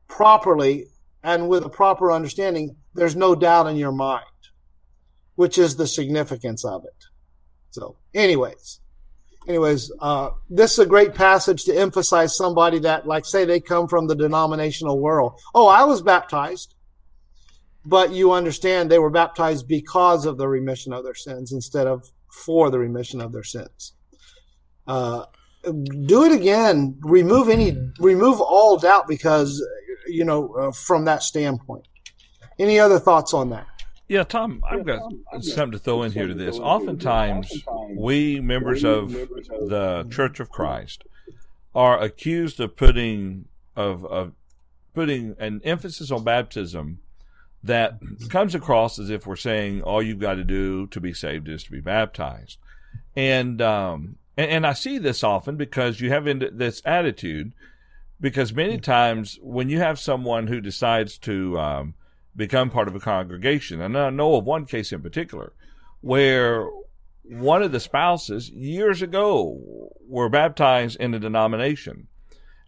properly 0.08 0.88
and 1.22 1.50
with 1.50 1.66
a 1.66 1.70
proper 1.70 2.12
understanding, 2.12 2.76
there's 2.94 3.16
no 3.16 3.36
doubt 3.36 3.68
in 3.68 3.76
your 3.76 3.92
mind, 3.92 4.26
which 5.36 5.58
is 5.58 5.76
the 5.76 5.88
significance 5.88 6.64
of 6.66 6.86
it. 6.86 7.06
So, 7.74 7.96
anyways, 8.14 8.82
anyways, 9.48 9.92
uh, 10.00 10.30
this 10.48 10.74
is 10.74 10.80
a 10.80 10.86
great 10.86 11.16
passage 11.16 11.64
to 11.64 11.76
emphasize 11.76 12.38
somebody 12.38 12.78
that, 12.80 13.08
like, 13.08 13.26
say 13.26 13.46
they 13.46 13.60
come 13.60 13.88
from 13.88 14.06
the 14.06 14.16
denominational 14.16 15.00
world. 15.00 15.40
Oh, 15.56 15.68
I 15.68 15.84
was 15.84 16.04
baptized, 16.04 16.76
but 17.84 18.12
you 18.12 18.32
understand 18.32 18.92
they 18.92 19.00
were 19.00 19.10
baptized 19.10 19.68
because 19.68 20.28
of 20.28 20.38
the 20.38 20.48
remission 20.48 20.94
of 20.94 21.04
their 21.04 21.16
sins 21.16 21.52
instead 21.52 21.88
of 21.88 22.12
for 22.30 22.70
the 22.70 22.78
remission 22.78 23.22
of 23.22 23.32
their 23.32 23.44
sins. 23.44 23.94
Uh, 24.86 25.26
do 25.64 26.26
it 26.26 26.32
again. 26.32 27.00
Remove 27.02 27.50
any, 27.50 27.76
remove 27.98 28.40
all 28.40 28.78
doubt 28.78 29.08
because, 29.08 29.66
you 30.08 30.24
know, 30.24 30.54
uh, 30.54 30.72
from 30.72 31.06
that 31.06 31.24
standpoint. 31.24 31.88
Any 32.60 32.80
other 32.80 33.00
thoughts 33.00 33.34
on 33.34 33.50
that? 33.50 33.66
Yeah, 34.08 34.24
Tom, 34.24 34.62
I've 34.70 34.86
got 34.86 35.02
something 35.42 35.72
to 35.72 35.80
throw 35.80 36.04
in 36.04 36.12
here 36.12 36.28
to 36.28 36.34
this. 36.34 36.60
Oftentimes, 36.60 37.64
we 37.96 38.40
members 38.42 38.84
of 38.84 39.12
the 39.12 40.08
Church 40.12 40.40
of 40.40 40.50
Christ 40.50 41.04
are 41.74 42.00
accused 42.00 42.60
of 42.60 42.76
putting 42.76 43.46
of, 43.76 44.06
of 44.06 44.34
putting 44.94 45.36
an 45.40 45.62
emphasis 45.64 46.12
on 46.12 46.24
baptism 46.24 47.00
that 47.64 47.98
comes 48.30 48.54
across 48.54 49.00
as 49.00 49.10
if 49.10 49.26
we're 49.26 49.38
saying 49.38 49.82
all 49.82 50.04
you've 50.04 50.20
got 50.20 50.36
to 50.36 50.44
do 50.44 50.86
to 50.88 51.00
be 51.00 51.14
saved 51.14 51.48
is 51.48 51.64
to 51.64 51.72
be 51.72 51.80
baptized, 51.80 52.58
and 53.16 53.62
um, 53.62 54.18
and, 54.36 54.52
and 54.52 54.68
I 54.68 54.74
see 54.74 54.98
this 54.98 55.24
often 55.24 55.56
because 55.56 56.02
you 56.02 56.10
have 56.10 56.26
this 56.26 56.82
attitude 56.86 57.54
because 58.20 58.54
many 58.54 58.80
times 58.80 59.40
when 59.42 59.70
you 59.70 59.80
have 59.80 59.98
someone 59.98 60.48
who 60.48 60.62
decides 60.62 61.18
to 61.20 61.58
um, 61.58 61.94
become 62.36 62.70
part 62.70 62.88
of 62.88 62.96
a 62.96 63.00
congregation. 63.00 63.82
And 63.82 63.98
I 63.98 64.10
know 64.10 64.36
of 64.36 64.46
one 64.46 64.66
case 64.66 64.92
in 64.92 65.02
particular 65.02 65.54
where 66.02 66.68
one 67.24 67.64
of 67.64 67.72
the 67.72 67.80
spouses 67.80 68.50
years 68.50 69.02
ago 69.02 69.60
were 70.08 70.30
baptized 70.30 71.00
in 71.00 71.14
a 71.14 71.20
denomination. 71.20 72.08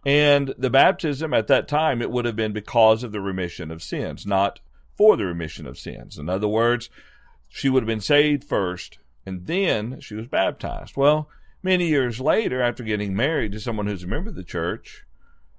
And 0.06 0.54
the 0.56 0.70
baptism 0.70 1.34
at 1.34 1.48
that 1.48 1.68
time, 1.68 2.00
it 2.00 2.10
would 2.10 2.24
have 2.24 2.36
been 2.36 2.52
because 2.52 3.02
of 3.02 3.12
the 3.12 3.20
remission 3.20 3.70
of 3.70 3.82
sins, 3.82 4.24
not 4.24 4.60
for 4.96 5.16
the 5.16 5.26
remission 5.26 5.66
of 5.66 5.78
sins. 5.78 6.16
In 6.16 6.28
other 6.28 6.48
words, 6.48 6.88
she 7.48 7.68
would 7.68 7.82
have 7.82 7.88
been 7.88 8.00
saved 8.00 8.44
first 8.44 8.98
and 9.26 9.46
then 9.46 10.00
she 10.00 10.14
was 10.14 10.28
baptized. 10.28 10.96
Well, 10.96 11.28
many 11.62 11.88
years 11.88 12.20
later, 12.20 12.62
after 12.62 12.84
getting 12.84 13.14
married 13.14 13.52
to 13.52 13.60
someone 13.60 13.88
who's 13.88 14.04
a 14.04 14.06
member 14.06 14.30
of 14.30 14.36
the 14.36 14.44
church, 14.44 15.04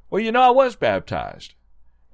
well, 0.10 0.22
you 0.22 0.32
know, 0.32 0.42
I 0.42 0.50
was 0.52 0.78
baptized. 0.78 1.54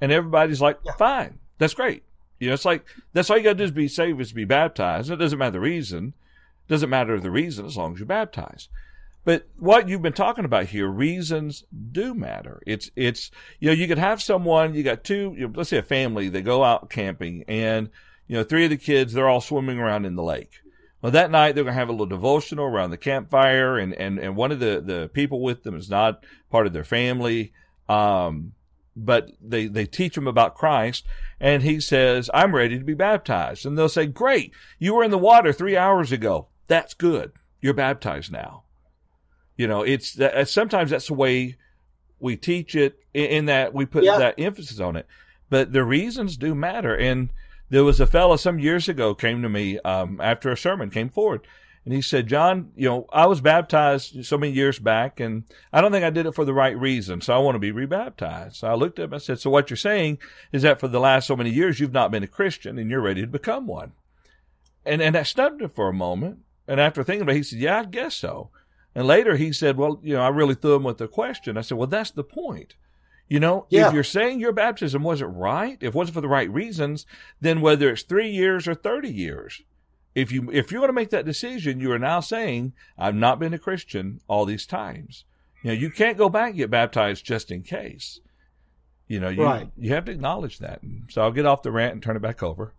And 0.01 0.11
everybody's 0.11 0.61
like, 0.61 0.79
fine. 0.97 1.39
That's 1.63 1.73
great. 1.73 2.03
You 2.41 2.49
know, 2.49 2.55
it's 2.55 2.65
like 2.65 2.85
that's 3.13 3.29
all 3.29 3.37
you 3.37 3.43
got 3.43 3.51
to 3.51 3.55
do 3.55 3.63
is 3.63 3.71
be 3.71 3.87
saved, 3.87 4.19
is 4.19 4.33
be 4.33 4.43
baptized. 4.43 5.09
It 5.09 5.15
doesn't 5.15 5.39
matter 5.39 5.51
the 5.51 5.61
reason. 5.61 6.13
It 6.67 6.71
doesn't 6.73 6.89
matter 6.89 7.17
the 7.17 7.31
reason 7.31 7.65
as 7.65 7.77
long 7.77 7.93
as 7.93 7.99
you're 7.99 8.05
baptized. 8.05 8.67
But 9.23 9.47
what 9.57 9.87
you've 9.87 10.01
been 10.01 10.11
talking 10.11 10.43
about 10.43 10.65
here, 10.65 10.89
reasons 10.89 11.63
do 11.93 12.13
matter. 12.13 12.61
It's 12.67 12.91
it's 12.97 13.31
you 13.61 13.69
know 13.69 13.73
you 13.73 13.87
could 13.87 13.97
have 13.97 14.21
someone 14.21 14.75
you 14.75 14.83
got 14.83 15.05
two 15.05 15.33
you 15.37 15.47
know, 15.47 15.53
let's 15.55 15.69
say 15.69 15.77
a 15.77 15.83
family 15.83 16.27
they 16.27 16.41
go 16.41 16.65
out 16.65 16.89
camping 16.89 17.45
and 17.47 17.89
you 18.27 18.35
know 18.35 18.43
three 18.43 18.65
of 18.65 18.69
the 18.69 18.75
kids 18.75 19.13
they're 19.13 19.29
all 19.29 19.39
swimming 19.39 19.79
around 19.79 20.03
in 20.03 20.17
the 20.17 20.23
lake. 20.23 20.51
Well, 21.01 21.13
that 21.13 21.31
night 21.31 21.55
they're 21.55 21.63
going 21.63 21.75
to 21.75 21.79
have 21.79 21.87
a 21.87 21.93
little 21.93 22.07
devotional 22.07 22.65
around 22.65 22.89
the 22.89 22.97
campfire, 22.97 23.77
and 23.77 23.93
and 23.93 24.19
and 24.19 24.35
one 24.35 24.51
of 24.51 24.59
the 24.59 24.83
the 24.85 25.09
people 25.13 25.41
with 25.41 25.63
them 25.63 25.77
is 25.77 25.89
not 25.89 26.25
part 26.51 26.67
of 26.67 26.73
their 26.73 26.83
family. 26.83 27.53
Um, 27.87 28.51
but 28.95 29.31
they, 29.41 29.67
they 29.67 29.85
teach 29.85 30.17
him 30.17 30.27
about 30.27 30.55
Christ 30.55 31.05
and 31.39 31.63
he 31.63 31.79
says, 31.79 32.29
I'm 32.33 32.55
ready 32.55 32.77
to 32.77 32.85
be 32.85 32.93
baptized. 32.93 33.65
And 33.65 33.77
they'll 33.77 33.89
say, 33.89 34.05
great. 34.05 34.53
You 34.79 34.93
were 34.93 35.03
in 35.03 35.11
the 35.11 35.17
water 35.17 35.51
three 35.51 35.75
hours 35.75 36.11
ago. 36.11 36.47
That's 36.67 36.93
good. 36.93 37.31
You're 37.61 37.73
baptized 37.73 38.31
now. 38.31 38.63
You 39.57 39.67
know, 39.67 39.83
it's 39.83 40.13
that 40.13 40.49
sometimes 40.49 40.91
that's 40.91 41.07
the 41.07 41.13
way 41.13 41.57
we 42.19 42.37
teach 42.37 42.75
it 42.75 42.97
in, 43.13 43.45
that 43.45 43.73
we 43.73 43.85
put 43.85 44.03
yeah. 44.03 44.17
that 44.17 44.39
emphasis 44.39 44.79
on 44.79 44.95
it, 44.95 45.05
but 45.49 45.73
the 45.73 45.83
reasons 45.83 46.37
do 46.37 46.55
matter. 46.55 46.95
And 46.95 47.29
there 47.69 47.83
was 47.83 47.99
a 47.99 48.07
fellow 48.07 48.35
some 48.35 48.59
years 48.59 48.89
ago 48.89 49.13
came 49.13 49.41
to 49.41 49.49
me, 49.49 49.79
um, 49.79 50.19
after 50.21 50.51
a 50.51 50.57
sermon 50.57 50.89
came 50.89 51.09
forward 51.09 51.45
and 51.85 51.93
he 51.93 52.01
said, 52.01 52.27
John, 52.27 52.71
you 52.75 52.87
know, 52.87 53.05
I 53.11 53.25
was 53.25 53.41
baptized 53.41 54.25
so 54.25 54.37
many 54.37 54.53
years 54.53 54.79
back 54.79 55.19
and 55.19 55.43
I 55.71 55.81
don't 55.81 55.91
think 55.91 56.05
I 56.05 56.09
did 56.11 56.25
it 56.25 56.35
for 56.35 56.45
the 56.45 56.53
right 56.53 56.77
reason. 56.77 57.19
So 57.19 57.33
I 57.33 57.39
want 57.39 57.55
to 57.55 57.59
be 57.59 57.71
rebaptized. 57.71 58.57
So 58.57 58.67
I 58.67 58.75
looked 58.75 58.99
at 58.99 59.05
him. 59.05 59.13
I 59.13 59.17
said, 59.17 59.39
so 59.39 59.49
what 59.49 59.69
you're 59.69 59.77
saying 59.77 60.19
is 60.53 60.61
that 60.61 60.79
for 60.79 60.87
the 60.87 61.01
last 61.01 61.27
so 61.27 61.35
many 61.35 61.49
years, 61.49 61.79
you've 61.79 61.91
not 61.91 62.11
been 62.11 62.23
a 62.23 62.27
Christian 62.27 62.79
and 62.79 62.89
you're 62.89 63.01
ready 63.01 63.21
to 63.21 63.27
become 63.27 63.67
one. 63.67 63.91
And, 64.85 65.01
and 65.01 65.15
that 65.15 65.27
stunned 65.27 65.61
him 65.61 65.69
for 65.69 65.89
a 65.89 65.93
moment. 65.93 66.39
And 66.67 66.79
after 66.79 67.03
thinking 67.03 67.23
about 67.23 67.33
it, 67.33 67.37
he 67.37 67.43
said, 67.43 67.59
yeah, 67.59 67.79
I 67.79 67.85
guess 67.85 68.15
so. 68.15 68.49
And 68.95 69.05
later 69.05 69.35
he 69.35 69.51
said, 69.51 69.75
well, 69.75 69.99
you 70.03 70.13
know, 70.13 70.21
I 70.21 70.29
really 70.29 70.55
threw 70.55 70.75
him 70.75 70.83
with 70.83 70.99
the 70.99 71.07
question. 71.09 71.57
I 71.57 71.61
said, 71.61 71.77
well, 71.77 71.87
that's 71.87 72.11
the 72.11 72.23
point. 72.23 72.75
You 73.27 73.39
know, 73.39 73.65
yeah. 73.69 73.87
if 73.87 73.93
you're 73.93 74.03
saying 74.03 74.39
your 74.39 74.51
baptism 74.53 75.03
wasn't 75.03 75.35
right, 75.35 75.77
if 75.81 75.87
it 75.87 75.93
wasn't 75.93 76.15
for 76.15 76.21
the 76.21 76.27
right 76.27 76.49
reasons, 76.49 77.05
then 77.41 77.61
whether 77.61 77.89
it's 77.89 78.03
three 78.03 78.29
years 78.29 78.67
or 78.67 78.75
30 78.75 79.09
years, 79.09 79.63
if 80.15 80.31
you 80.31 80.49
if 80.51 80.71
you're 80.71 80.81
going 80.81 80.89
to 80.89 80.93
make 80.93 81.09
that 81.09 81.25
decision, 81.25 81.79
you 81.79 81.91
are 81.91 81.99
now 81.99 82.19
saying, 82.19 82.73
I've 82.97 83.15
not 83.15 83.39
been 83.39 83.53
a 83.53 83.59
Christian 83.59 84.21
all 84.27 84.45
these 84.45 84.65
times. 84.65 85.25
You 85.63 85.69
know, 85.69 85.75
you 85.75 85.89
can't 85.89 86.17
go 86.17 86.29
back 86.29 86.49
and 86.49 86.57
get 86.57 86.69
baptized 86.69 87.25
just 87.25 87.51
in 87.51 87.63
case. 87.63 88.19
You 89.07 89.19
know, 89.19 89.29
you 89.29 89.43
right. 89.43 89.69
you 89.77 89.93
have 89.93 90.05
to 90.05 90.11
acknowledge 90.11 90.59
that. 90.59 90.81
So 91.09 91.21
I'll 91.21 91.31
get 91.31 91.45
off 91.45 91.63
the 91.63 91.71
rant 91.71 91.93
and 91.93 92.03
turn 92.03 92.15
it 92.15 92.21
back 92.21 92.43
over. 92.43 92.73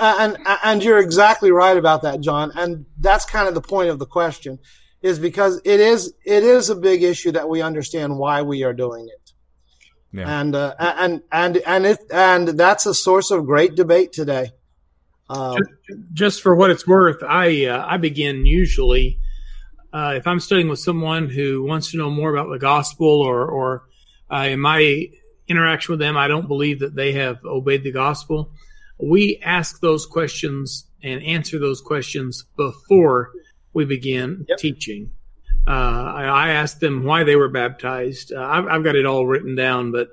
And 0.00 0.36
and 0.64 0.82
you're 0.82 0.98
exactly 0.98 1.50
right 1.50 1.76
about 1.76 2.02
that, 2.02 2.20
John. 2.20 2.52
And 2.54 2.84
that's 2.98 3.24
kind 3.24 3.48
of 3.48 3.54
the 3.54 3.62
point 3.62 3.88
of 3.88 3.98
the 3.98 4.06
question, 4.06 4.58
is 5.02 5.18
because 5.18 5.60
it 5.64 5.80
is 5.80 6.12
it 6.24 6.42
is 6.42 6.68
a 6.68 6.76
big 6.76 7.02
issue 7.02 7.32
that 7.32 7.48
we 7.48 7.62
understand 7.62 8.18
why 8.18 8.42
we 8.42 8.62
are 8.62 8.74
doing 8.74 9.08
it. 9.08 9.32
Yeah. 10.12 10.40
And 10.40 10.54
uh, 10.54 10.74
and 10.78 11.22
and 11.32 11.56
and 11.58 11.86
it 11.86 11.98
and 12.10 12.48
that's 12.48 12.86
a 12.86 12.94
source 12.94 13.30
of 13.30 13.46
great 13.46 13.74
debate 13.74 14.12
today. 14.12 14.52
Um, 15.34 15.56
just, 15.56 16.00
just, 16.12 16.42
for 16.42 16.54
what 16.54 16.70
it's 16.70 16.86
worth, 16.86 17.22
I 17.22 17.66
uh, 17.66 17.84
I 17.86 17.96
begin 17.96 18.46
usually 18.46 19.18
uh, 19.94 20.14
if 20.16 20.26
I'm 20.26 20.40
studying 20.40 20.68
with 20.68 20.80
someone 20.80 21.30
who 21.30 21.62
wants 21.62 21.92
to 21.92 21.98
know 21.98 22.10
more 22.10 22.34
about 22.34 22.50
the 22.50 22.58
gospel, 22.58 23.06
or 23.06 23.46
or 23.46 23.84
uh, 24.30 24.48
in 24.50 24.58
my 24.58 25.06
interaction 25.46 25.92
with 25.92 26.00
them, 26.00 26.16
I 26.16 26.26
don't 26.26 26.48
believe 26.48 26.80
that 26.80 26.96
they 26.96 27.12
have 27.12 27.38
obeyed 27.44 27.84
the 27.84 27.92
gospel. 27.92 28.50
We 28.98 29.40
ask 29.44 29.80
those 29.80 30.04
questions 30.04 30.86
and 31.02 31.22
answer 31.22 31.60
those 31.60 31.80
questions 31.80 32.44
before 32.56 33.30
we 33.72 33.84
begin 33.84 34.46
yep. 34.48 34.58
teaching. 34.58 35.12
Uh, 35.66 35.70
I, 35.70 36.24
I 36.24 36.48
asked 36.50 36.80
them 36.80 37.04
why 37.04 37.22
they 37.22 37.36
were 37.36 37.48
baptized. 37.48 38.32
Uh, 38.32 38.40
I've, 38.40 38.66
I've, 38.66 38.84
got 38.84 38.96
it 38.96 39.06
all 39.06 39.26
written 39.26 39.54
down, 39.54 39.92
but 39.92 40.08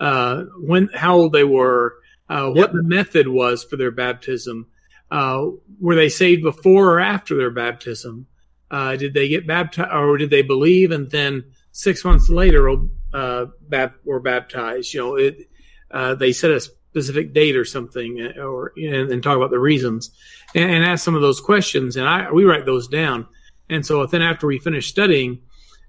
uh, 0.00 0.44
when 0.60 0.88
how 0.94 1.16
old 1.16 1.32
they 1.32 1.44
were 1.44 1.96
uh, 2.28 2.48
what 2.48 2.56
yep. 2.56 2.72
the 2.72 2.82
method 2.82 3.28
was 3.28 3.64
for 3.64 3.76
their 3.76 3.90
baptism. 3.90 4.66
Uh, 5.10 5.46
were 5.80 5.94
they 5.94 6.08
saved 6.08 6.42
before 6.42 6.94
or 6.94 7.00
after 7.00 7.36
their 7.36 7.50
baptism? 7.50 8.26
Uh, 8.70 8.96
did 8.96 9.14
they 9.14 9.28
get 9.28 9.46
baptized 9.46 9.92
or 9.92 10.16
did 10.16 10.30
they 10.30 10.42
believe 10.42 10.90
and 10.90 11.10
then 11.10 11.44
six 11.70 12.04
months 12.04 12.28
later 12.28 12.68
uh, 13.14 13.46
were 14.04 14.20
baptized? 14.20 14.92
You 14.92 15.00
know, 15.00 15.16
it, 15.16 15.38
uh, 15.92 16.16
they 16.16 16.32
set 16.32 16.50
a 16.50 16.60
specific 16.60 17.32
date 17.32 17.54
or 17.54 17.64
something, 17.64 18.20
uh, 18.20 18.40
or 18.40 18.72
and, 18.76 19.10
and 19.10 19.22
talk 19.22 19.36
about 19.36 19.50
the 19.50 19.58
reasons 19.58 20.10
and, 20.54 20.68
and, 20.68 20.84
ask 20.84 21.04
some 21.04 21.14
of 21.14 21.22
those 21.22 21.40
questions. 21.40 21.96
And 21.96 22.08
I 22.08 22.32
we 22.32 22.44
write 22.44 22.66
those 22.66 22.88
down. 22.88 23.28
And 23.70 23.86
so 23.86 24.04
then 24.06 24.22
after 24.22 24.48
we 24.48 24.58
finish 24.58 24.88
studying, 24.88 25.42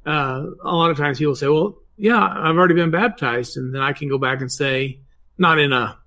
a 0.06 0.46
lot 0.64 0.92
of 0.92 0.98
times 0.98 1.18
people 1.18 1.36
say, 1.36 1.48
"Well, 1.48 1.80
yeah, 1.98 2.22
I've 2.22 2.56
already 2.56 2.76
been 2.76 2.92
baptized," 2.92 3.58
and 3.58 3.74
then 3.74 3.82
I 3.82 3.94
can 3.94 4.08
go 4.08 4.18
back 4.18 4.42
and 4.42 4.52
say, 4.52 5.00
not 5.38 5.60
in 5.60 5.74
a 5.74 5.98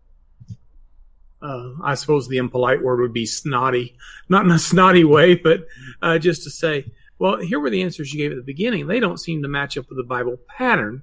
uh, 1.42 1.70
I 1.82 1.94
suppose 1.94 2.28
the 2.28 2.36
impolite 2.36 2.82
word 2.82 3.00
would 3.00 3.12
be 3.12 3.26
snotty, 3.26 3.96
not 4.28 4.44
in 4.44 4.50
a 4.50 4.58
snotty 4.58 5.04
way, 5.04 5.34
but 5.34 5.66
uh, 6.02 6.18
just 6.18 6.42
to 6.44 6.50
say, 6.50 6.92
well, 7.18 7.38
here 7.38 7.60
were 7.60 7.70
the 7.70 7.82
answers 7.82 8.12
you 8.12 8.18
gave 8.18 8.32
at 8.32 8.36
the 8.36 8.42
beginning. 8.42 8.86
They 8.86 9.00
don't 9.00 9.20
seem 9.20 9.42
to 9.42 9.48
match 9.48 9.76
up 9.76 9.88
with 9.88 9.98
the 9.98 10.04
Bible 10.04 10.36
pattern. 10.48 11.02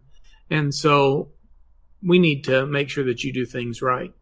And 0.50 0.74
so 0.74 1.30
we 2.04 2.20
need 2.20 2.44
to 2.46 2.66
make 2.66 2.90
sure 2.90 3.04
that 3.06 3.24
you 3.24 3.34
do 3.34 3.46
things 3.46 3.82
right. 3.82 4.14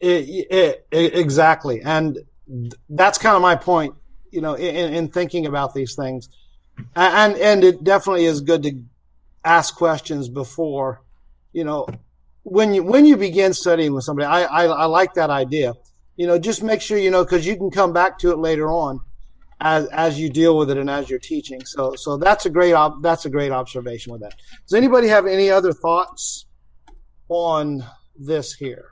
It, 0.00 0.46
it, 0.50 0.86
it, 0.90 1.14
exactly. 1.14 1.80
And 1.82 2.18
that's 2.88 3.18
kind 3.18 3.36
of 3.36 3.42
my 3.42 3.54
point, 3.54 3.94
you 4.30 4.40
know, 4.40 4.54
in, 4.54 4.94
in 4.94 5.08
thinking 5.08 5.46
about 5.46 5.74
these 5.74 5.94
things. 5.94 6.28
And, 6.96 7.36
and 7.36 7.62
it 7.62 7.84
definitely 7.84 8.24
is 8.24 8.40
good 8.40 8.64
to 8.64 8.82
ask 9.44 9.76
questions 9.76 10.28
before, 10.28 11.02
you 11.52 11.64
know, 11.64 11.86
when 12.42 12.74
you 12.74 12.82
when 12.82 13.06
you 13.06 13.16
begin 13.16 13.54
studying 13.54 13.94
with 13.94 14.04
somebody, 14.04 14.26
I, 14.26 14.42
I, 14.42 14.64
I 14.66 14.84
like 14.86 15.14
that 15.14 15.30
idea. 15.30 15.74
You 16.16 16.26
know, 16.26 16.38
just 16.38 16.62
make 16.62 16.80
sure 16.80 16.98
you 16.98 17.10
know 17.10 17.24
because 17.24 17.46
you 17.46 17.56
can 17.56 17.70
come 17.70 17.92
back 17.92 18.18
to 18.18 18.30
it 18.30 18.38
later 18.38 18.70
on 18.70 19.00
as 19.60 19.86
as 19.88 20.18
you 20.18 20.28
deal 20.28 20.58
with 20.58 20.70
it 20.70 20.76
and 20.76 20.90
as 20.90 21.08
you're 21.08 21.18
teaching. 21.18 21.64
So 21.64 21.94
so 21.96 22.16
that's 22.16 22.46
a 22.46 22.50
great 22.50 22.72
op- 22.72 23.02
that's 23.02 23.24
a 23.24 23.30
great 23.30 23.52
observation 23.52 24.12
with 24.12 24.22
that. 24.22 24.34
Does 24.66 24.74
anybody 24.74 25.08
have 25.08 25.26
any 25.26 25.50
other 25.50 25.72
thoughts 25.72 26.46
on 27.28 27.84
this 28.16 28.52
here? 28.52 28.88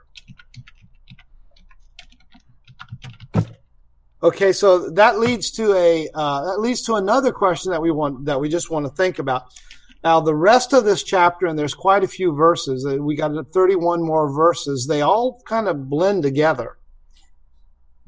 Okay, 4.23 4.53
so 4.53 4.91
that 4.91 5.19
leads 5.19 5.49
to 5.51 5.73
a 5.73 6.07
uh, 6.13 6.45
that 6.45 6.59
leads 6.59 6.83
to 6.83 6.93
another 6.93 7.31
question 7.31 7.71
that 7.71 7.81
we 7.81 7.91
want 7.91 8.25
that 8.25 8.39
we 8.39 8.49
just 8.49 8.69
want 8.69 8.85
to 8.85 8.91
think 8.91 9.19
about. 9.19 9.45
Now, 10.03 10.19
the 10.19 10.35
rest 10.35 10.73
of 10.73 10.83
this 10.83 11.03
chapter, 11.03 11.45
and 11.45 11.57
there's 11.57 11.75
quite 11.75 12.03
a 12.03 12.07
few 12.07 12.33
verses, 12.33 12.85
uh, 12.85 12.97
we 12.97 13.15
got 13.15 13.31
31 13.53 14.03
more 14.03 14.33
verses, 14.33 14.87
they 14.87 15.01
all 15.01 15.41
kind 15.45 15.67
of 15.67 15.89
blend 15.89 16.23
together. 16.23 16.77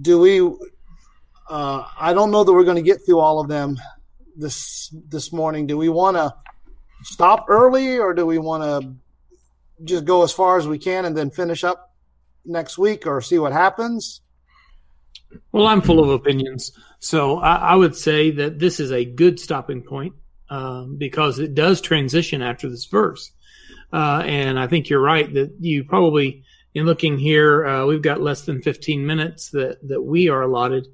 Do 0.01 0.19
we 0.19 0.41
uh, 1.49 1.85
I 1.99 2.13
don't 2.13 2.31
know 2.31 2.43
that 2.43 2.53
we're 2.53 2.63
going 2.63 2.77
to 2.77 2.81
get 2.81 3.05
through 3.05 3.19
all 3.19 3.39
of 3.39 3.47
them 3.47 3.77
this 4.35 4.93
this 5.09 5.31
morning. 5.31 5.67
Do 5.67 5.77
we 5.77 5.89
want 5.89 6.17
to 6.17 6.33
stop 7.03 7.45
early, 7.49 7.97
or 7.97 8.13
do 8.13 8.25
we 8.25 8.37
want 8.37 8.63
to 8.63 8.95
just 9.83 10.05
go 10.05 10.23
as 10.23 10.31
far 10.31 10.57
as 10.57 10.67
we 10.67 10.77
can 10.77 11.05
and 11.05 11.15
then 11.15 11.29
finish 11.29 11.63
up 11.63 11.93
next 12.45 12.77
week, 12.77 13.05
or 13.05 13.21
see 13.21 13.39
what 13.39 13.51
happens? 13.51 14.21
Well, 15.51 15.67
I'm 15.67 15.81
full 15.81 16.03
of 16.03 16.09
opinions, 16.09 16.71
so 16.99 17.37
I, 17.39 17.55
I 17.55 17.75
would 17.75 17.95
say 17.95 18.31
that 18.31 18.59
this 18.59 18.79
is 18.79 18.91
a 18.91 19.03
good 19.03 19.39
stopping 19.39 19.81
point 19.81 20.13
uh, 20.53 20.83
because 20.83 21.39
it 21.39 21.55
does 21.55 21.81
transition 21.81 22.41
after 22.41 22.69
this 22.69 22.85
verse, 22.85 23.31
uh, 23.91 24.23
and 24.25 24.59
I 24.59 24.67
think 24.67 24.89
you're 24.89 25.01
right 25.01 25.31
that 25.33 25.55
you 25.59 25.83
probably 25.83 26.43
in 26.73 26.85
looking 26.85 27.17
here, 27.17 27.65
uh, 27.65 27.85
we've 27.85 28.01
got 28.01 28.21
less 28.21 28.41
than 28.41 28.61
15 28.61 29.05
minutes 29.05 29.49
that, 29.51 29.87
that 29.87 30.01
we 30.01 30.29
are 30.29 30.41
allotted. 30.41 30.87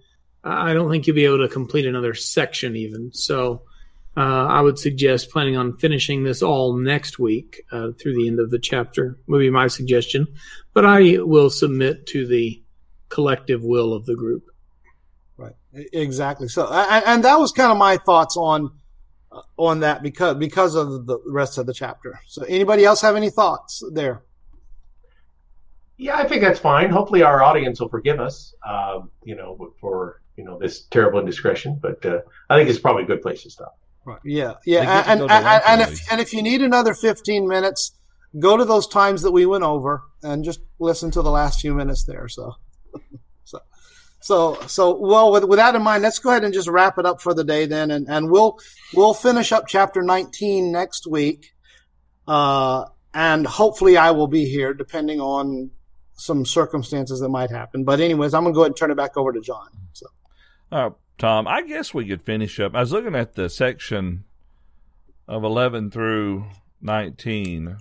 I 0.44 0.74
don't 0.74 0.90
think 0.90 1.08
you'll 1.08 1.16
be 1.16 1.26
able 1.26 1.40
to 1.40 1.48
complete 1.48 1.86
another 1.86 2.14
section 2.14 2.76
even. 2.76 3.14
So 3.14 3.64
uh, 4.18 4.48
I 4.48 4.62
would 4.62 4.78
suggest 4.78 5.32
planning 5.32 5.56
on 5.56 5.78
finishing 5.78 6.24
this 6.24 6.42
all 6.42 6.76
next 6.76 7.20
week 7.20 7.62
uh, 7.72 7.92
through 8.00 8.16
the 8.16 8.28
end 8.28 8.40
of 8.40 8.52
the 8.52 8.60
chapter 8.60 9.18
would 9.28 9.40
be 9.40 9.50
my 9.50 9.68
suggestion. 9.68 10.28
But 10.74 10.86
I 10.86 11.18
will 11.20 11.50
submit 11.50 12.08
to 12.08 12.28
the 12.28 12.62
collective 13.08 13.64
will 13.64 13.94
of 13.94 14.06
the 14.06 14.16
group. 14.16 14.50
Right. 15.38 15.56
Exactly. 15.74 16.50
So, 16.50 16.70
and, 16.72 17.24
that 17.24 17.40
was 17.40 17.54
kind 17.54 17.72
of 17.72 17.78
my 17.78 17.98
thoughts 17.98 18.36
on 18.36 18.72
on 19.58 19.82
that 19.82 20.02
because 20.02 20.36
because 20.38 20.76
of 20.76 21.06
the 21.06 21.20
rest 21.26 21.58
of 21.58 21.66
the 21.66 21.74
chapter. 21.74 22.20
So, 22.28 22.44
anybody 22.44 22.86
else 22.86 23.02
have 23.02 23.16
any 23.16 23.30
thoughts 23.30 23.84
there? 23.92 24.24
Yeah, 25.98 26.18
I 26.18 26.28
think 26.28 26.42
that's 26.42 26.60
fine. 26.60 26.90
Hopefully, 26.90 27.24
our 27.24 27.44
audience 27.44 27.80
will 27.80 27.90
forgive 27.90 28.20
us, 28.20 28.54
uh, 28.66 29.02
you 29.24 29.36
know, 29.36 29.74
for 29.82 30.22
you 30.38 30.44
know 30.46 30.58
this 30.58 30.84
terrible 30.84 31.20
indiscretion. 31.20 31.78
But 31.82 32.06
uh, 32.06 32.20
I 32.50 32.58
think 32.58 32.70
it's 32.70 32.80
probably 32.80 33.04
a 33.04 33.08
good 33.08 33.22
place 33.22 33.44
to 33.44 33.50
stop. 33.50 33.78
Right. 34.06 34.20
Yeah. 34.24 34.56
Yeah. 34.66 35.04
And 35.08 35.22
and, 35.22 35.32
and, 35.32 35.64
and 35.68 35.82
if 35.82 36.12
and 36.12 36.22
if 36.22 36.34
you 36.34 36.42
need 36.42 36.62
another 36.62 36.94
fifteen 36.94 37.48
minutes, 37.48 37.94
go 38.40 38.58
to 38.58 38.66
those 38.66 38.88
times 38.88 39.22
that 39.24 39.32
we 39.32 39.46
went 39.46 39.64
over 39.64 40.04
and 40.24 40.44
just 40.44 40.62
listen 40.80 41.12
to 41.12 41.22
the 41.22 41.32
last 41.32 41.62
few 41.62 41.74
minutes 41.74 42.06
there. 42.06 42.28
So. 42.28 42.54
so. 44.20 44.60
So, 44.68 44.98
well, 44.98 45.32
with, 45.32 45.46
with 45.46 45.58
that 45.58 45.76
in 45.76 45.82
mind, 45.82 46.04
let's 46.04 46.20
go 46.20 46.30
ahead 46.30 46.44
and 46.44 46.54
just 46.54 46.68
wrap 46.68 46.98
it 46.98 47.06
up 47.06 47.22
for 47.22 47.34
the 47.34 47.44
day 47.44 47.66
then, 47.66 47.92
and, 47.92 48.08
and 48.10 48.30
we'll 48.30 48.60
we'll 48.94 49.14
finish 49.14 49.52
up 49.52 49.68
chapter 49.68 50.02
19 50.02 50.72
next 50.72 51.08
week, 51.08 51.54
uh, 52.28 52.86
and 53.14 53.46
hopefully 53.46 53.98
I 53.98 54.12
will 54.12 54.28
be 54.28 54.46
here, 54.46 54.74
depending 54.74 55.20
on 55.20 55.72
some 56.14 56.46
circumstances 56.46 57.22
that 57.22 57.30
might 57.30 57.50
happen. 57.50 57.84
But 57.84 58.00
anyways, 58.00 58.34
I'm 58.34 58.44
gonna 58.44 58.54
go 58.54 58.62
ahead 58.62 58.72
and 58.72 58.78
turn 58.78 58.92
it 58.92 58.98
back 58.98 59.18
over 59.18 59.32
to 59.32 59.42
John. 59.42 59.70
So, 59.94 60.06
uh, 60.72 60.90
Tom, 61.18 61.48
I 61.48 61.62
guess 61.64 61.94
we 61.94 62.06
could 62.06 62.22
finish 62.22 62.60
up. 62.60 62.76
I 62.76 62.80
was 62.80 62.92
looking 62.92 63.16
at 63.16 63.36
the 63.36 63.50
section 63.50 64.24
of 65.28 65.44
11 65.44 65.92
through 65.92 66.46
19. 66.82 67.78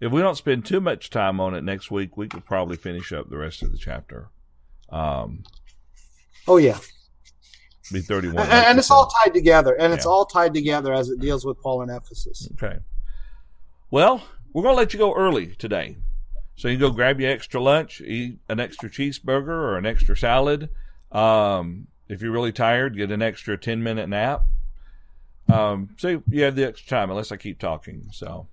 If 0.00 0.12
we 0.12 0.20
don't 0.20 0.36
spend 0.36 0.64
too 0.64 0.80
much 0.80 1.10
time 1.10 1.40
on 1.40 1.54
it 1.54 1.64
next 1.64 1.90
week, 1.90 2.16
we 2.16 2.28
could 2.28 2.44
probably 2.44 2.76
finish 2.76 3.12
up 3.12 3.28
the 3.28 3.36
rest 3.36 3.62
of 3.62 3.72
the 3.72 3.78
chapter. 3.78 4.28
Um, 4.90 5.42
oh 6.46 6.56
yeah, 6.56 6.78
be 7.92 8.00
31. 8.00 8.38
And, 8.38 8.52
and 8.52 8.78
it's 8.78 8.90
all 8.90 9.06
tied 9.06 9.34
together, 9.34 9.74
and 9.74 9.90
yeah. 9.90 9.96
it's 9.96 10.06
all 10.06 10.24
tied 10.24 10.54
together 10.54 10.92
as 10.92 11.10
it 11.10 11.20
deals 11.20 11.44
with 11.44 11.60
Paul 11.60 11.82
and 11.82 11.90
Ephesus. 11.90 12.48
Okay. 12.52 12.78
Well, 13.90 14.22
we're 14.52 14.62
going 14.62 14.74
to 14.74 14.78
let 14.78 14.92
you 14.92 14.98
go 14.98 15.14
early 15.14 15.54
today. 15.56 15.96
So 16.56 16.68
you 16.68 16.76
can 16.76 16.88
go 16.88 16.90
grab 16.90 17.20
your 17.20 17.30
extra 17.30 17.60
lunch, 17.60 18.00
eat 18.00 18.38
an 18.48 18.58
extra 18.58 18.90
cheeseburger 18.90 19.48
or 19.48 19.78
an 19.78 19.86
extra 19.86 20.16
salad. 20.16 20.68
Um, 21.12 21.86
if 22.08 22.20
you're 22.20 22.32
really 22.32 22.52
tired, 22.52 22.96
get 22.96 23.12
an 23.12 23.22
extra 23.22 23.56
10 23.56 23.82
minute 23.82 24.08
nap. 24.08 24.44
Um, 25.48 25.90
so 25.96 26.22
you 26.28 26.42
have 26.42 26.56
the 26.56 26.66
extra 26.66 26.88
time, 26.88 27.10
unless 27.10 27.32
I 27.32 27.36
keep 27.36 27.58
talking. 27.58 28.08
So, 28.12 28.48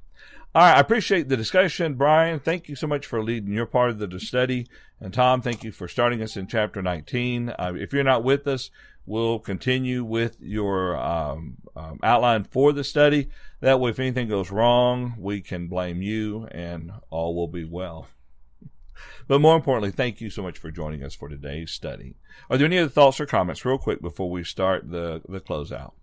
all 0.55 0.61
right. 0.61 0.77
I 0.77 0.79
appreciate 0.79 1.27
the 1.27 1.35
discussion. 1.35 1.95
Brian, 1.95 2.39
thank 2.39 2.69
you 2.69 2.77
so 2.77 2.87
much 2.87 3.05
for 3.05 3.21
leading 3.21 3.53
your 3.53 3.65
part 3.65 3.89
of 3.89 3.99
the 3.99 4.19
study. 4.21 4.67
And 5.01 5.13
Tom, 5.13 5.41
thank 5.41 5.65
you 5.65 5.73
for 5.73 5.89
starting 5.89 6.21
us 6.21 6.37
in 6.37 6.47
chapter 6.47 6.81
19. 6.81 7.49
Uh, 7.49 7.73
if 7.75 7.91
you're 7.91 8.05
not 8.05 8.23
with 8.23 8.47
us, 8.47 8.71
we'll 9.05 9.39
continue 9.39 10.05
with 10.05 10.37
your 10.39 10.95
um, 10.95 11.57
um, 11.75 11.99
outline 12.01 12.45
for 12.45 12.71
the 12.71 12.85
study. 12.85 13.27
That 13.59 13.81
way, 13.81 13.89
if 13.89 13.99
anything 13.99 14.29
goes 14.29 14.49
wrong, 14.49 15.15
we 15.19 15.41
can 15.41 15.67
blame 15.67 16.01
you 16.01 16.47
and 16.51 16.93
all 17.09 17.35
will 17.35 17.49
be 17.49 17.65
well. 17.65 18.07
But 19.27 19.41
more 19.41 19.55
importantly, 19.57 19.91
thank 19.91 20.21
you 20.21 20.29
so 20.29 20.41
much 20.41 20.57
for 20.57 20.71
joining 20.71 21.03
us 21.03 21.15
for 21.15 21.27
today's 21.27 21.71
study. 21.71 22.15
Are 22.49 22.57
there 22.57 22.67
any 22.67 22.77
other 22.77 22.89
thoughts 22.89 23.19
or 23.19 23.25
comments, 23.25 23.65
real 23.65 23.79
quick, 23.79 23.99
before 23.99 24.29
we 24.29 24.43
start 24.43 24.89
the, 24.89 25.21
the 25.27 25.41
closeout? 25.41 25.93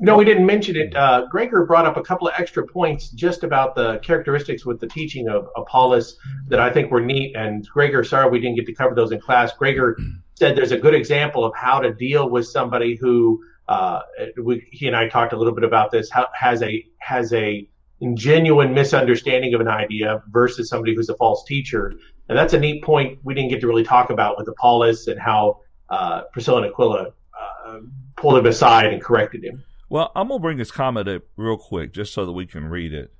No, 0.00 0.16
we 0.16 0.24
didn't 0.24 0.46
mention 0.46 0.76
it. 0.76 0.96
Uh, 0.96 1.26
Gregor 1.30 1.64
brought 1.66 1.86
up 1.86 1.96
a 1.96 2.02
couple 2.02 2.26
of 2.26 2.34
extra 2.36 2.66
points 2.66 3.10
just 3.10 3.44
about 3.44 3.74
the 3.74 3.98
characteristics 3.98 4.64
with 4.64 4.80
the 4.80 4.86
teaching 4.86 5.28
of 5.28 5.48
Apollos 5.56 6.16
that 6.48 6.60
I 6.60 6.70
think 6.70 6.90
were 6.90 7.00
neat. 7.00 7.36
And 7.36 7.66
Gregor, 7.68 8.02
sorry 8.02 8.30
we 8.30 8.40
didn't 8.40 8.56
get 8.56 8.66
to 8.66 8.74
cover 8.74 8.94
those 8.94 9.12
in 9.12 9.20
class. 9.20 9.52
Gregor 9.52 9.96
said 10.34 10.56
there's 10.56 10.72
a 10.72 10.78
good 10.78 10.94
example 10.94 11.44
of 11.44 11.54
how 11.54 11.80
to 11.80 11.92
deal 11.92 12.28
with 12.28 12.46
somebody 12.46 12.96
who 12.96 13.40
uh, 13.68 14.00
we, 14.42 14.66
he 14.72 14.86
and 14.86 14.96
I 14.96 15.08
talked 15.08 15.32
a 15.32 15.36
little 15.36 15.54
bit 15.54 15.64
about 15.64 15.90
this. 15.90 16.10
Has 16.32 16.62
a 16.62 16.84
has 16.98 17.32
a 17.32 17.68
genuine 18.14 18.74
misunderstanding 18.74 19.54
of 19.54 19.60
an 19.60 19.68
idea 19.68 20.22
versus 20.28 20.68
somebody 20.68 20.94
who's 20.94 21.08
a 21.08 21.16
false 21.16 21.44
teacher, 21.44 21.92
and 22.28 22.36
that's 22.36 22.54
a 22.54 22.58
neat 22.58 22.82
point 22.82 23.18
we 23.22 23.34
didn't 23.34 23.50
get 23.50 23.60
to 23.60 23.68
really 23.68 23.84
talk 23.84 24.10
about 24.10 24.36
with 24.36 24.48
Apollos 24.48 25.06
and 25.06 25.20
how 25.20 25.60
uh, 25.90 26.22
Priscilla 26.32 26.62
and 26.62 26.72
Aquila 26.72 27.12
uh, 27.40 27.78
pulled 28.16 28.38
him 28.38 28.46
aside 28.46 28.92
and 28.92 29.00
corrected 29.00 29.44
him. 29.44 29.62
Well, 29.92 30.10
I'm 30.16 30.28
gonna 30.28 30.40
bring 30.40 30.56
this 30.56 30.70
comment 30.70 31.06
up 31.06 31.24
real 31.36 31.58
quick 31.58 31.92
just 31.92 32.14
so 32.14 32.24
that 32.24 32.32
we 32.32 32.46
can 32.46 32.64
read 32.64 32.94
it. 32.94 33.12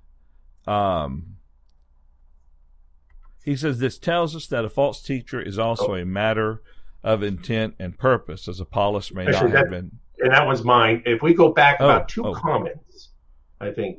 Um, 0.66 1.36
he 3.44 3.56
says 3.56 3.78
this 3.78 3.98
tells 3.98 4.34
us 4.34 4.46
that 4.46 4.64
a 4.64 4.70
false 4.70 5.02
teacher 5.02 5.38
is 5.38 5.58
also 5.58 5.94
a 5.94 6.06
matter 6.06 6.62
of 7.04 7.22
intent 7.22 7.74
and 7.78 7.98
purpose, 7.98 8.48
as 8.48 8.58
Apollos 8.58 9.12
may 9.12 9.26
Actually, 9.26 9.50
not 9.50 9.58
have 9.58 9.70
been. 9.70 9.98
And 10.20 10.32
that 10.32 10.46
was 10.46 10.64
mine. 10.64 11.02
If 11.04 11.20
we 11.20 11.34
go 11.34 11.52
back 11.52 11.76
oh, 11.78 11.90
about 11.90 12.08
two 12.08 12.24
oh. 12.24 12.32
comments, 12.32 13.10
I 13.60 13.70
think. 13.70 13.98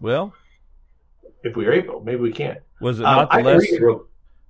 Well, 0.00 0.32
if 1.42 1.56
we 1.56 1.66
are 1.66 1.72
able, 1.72 2.04
maybe 2.04 2.20
we 2.20 2.30
can't. 2.30 2.60
Was 2.80 3.00
it 3.00 3.04
um, 3.04 3.16
not 3.16 3.34
um, 3.34 3.42
the 3.42 3.50
less? 3.50 3.66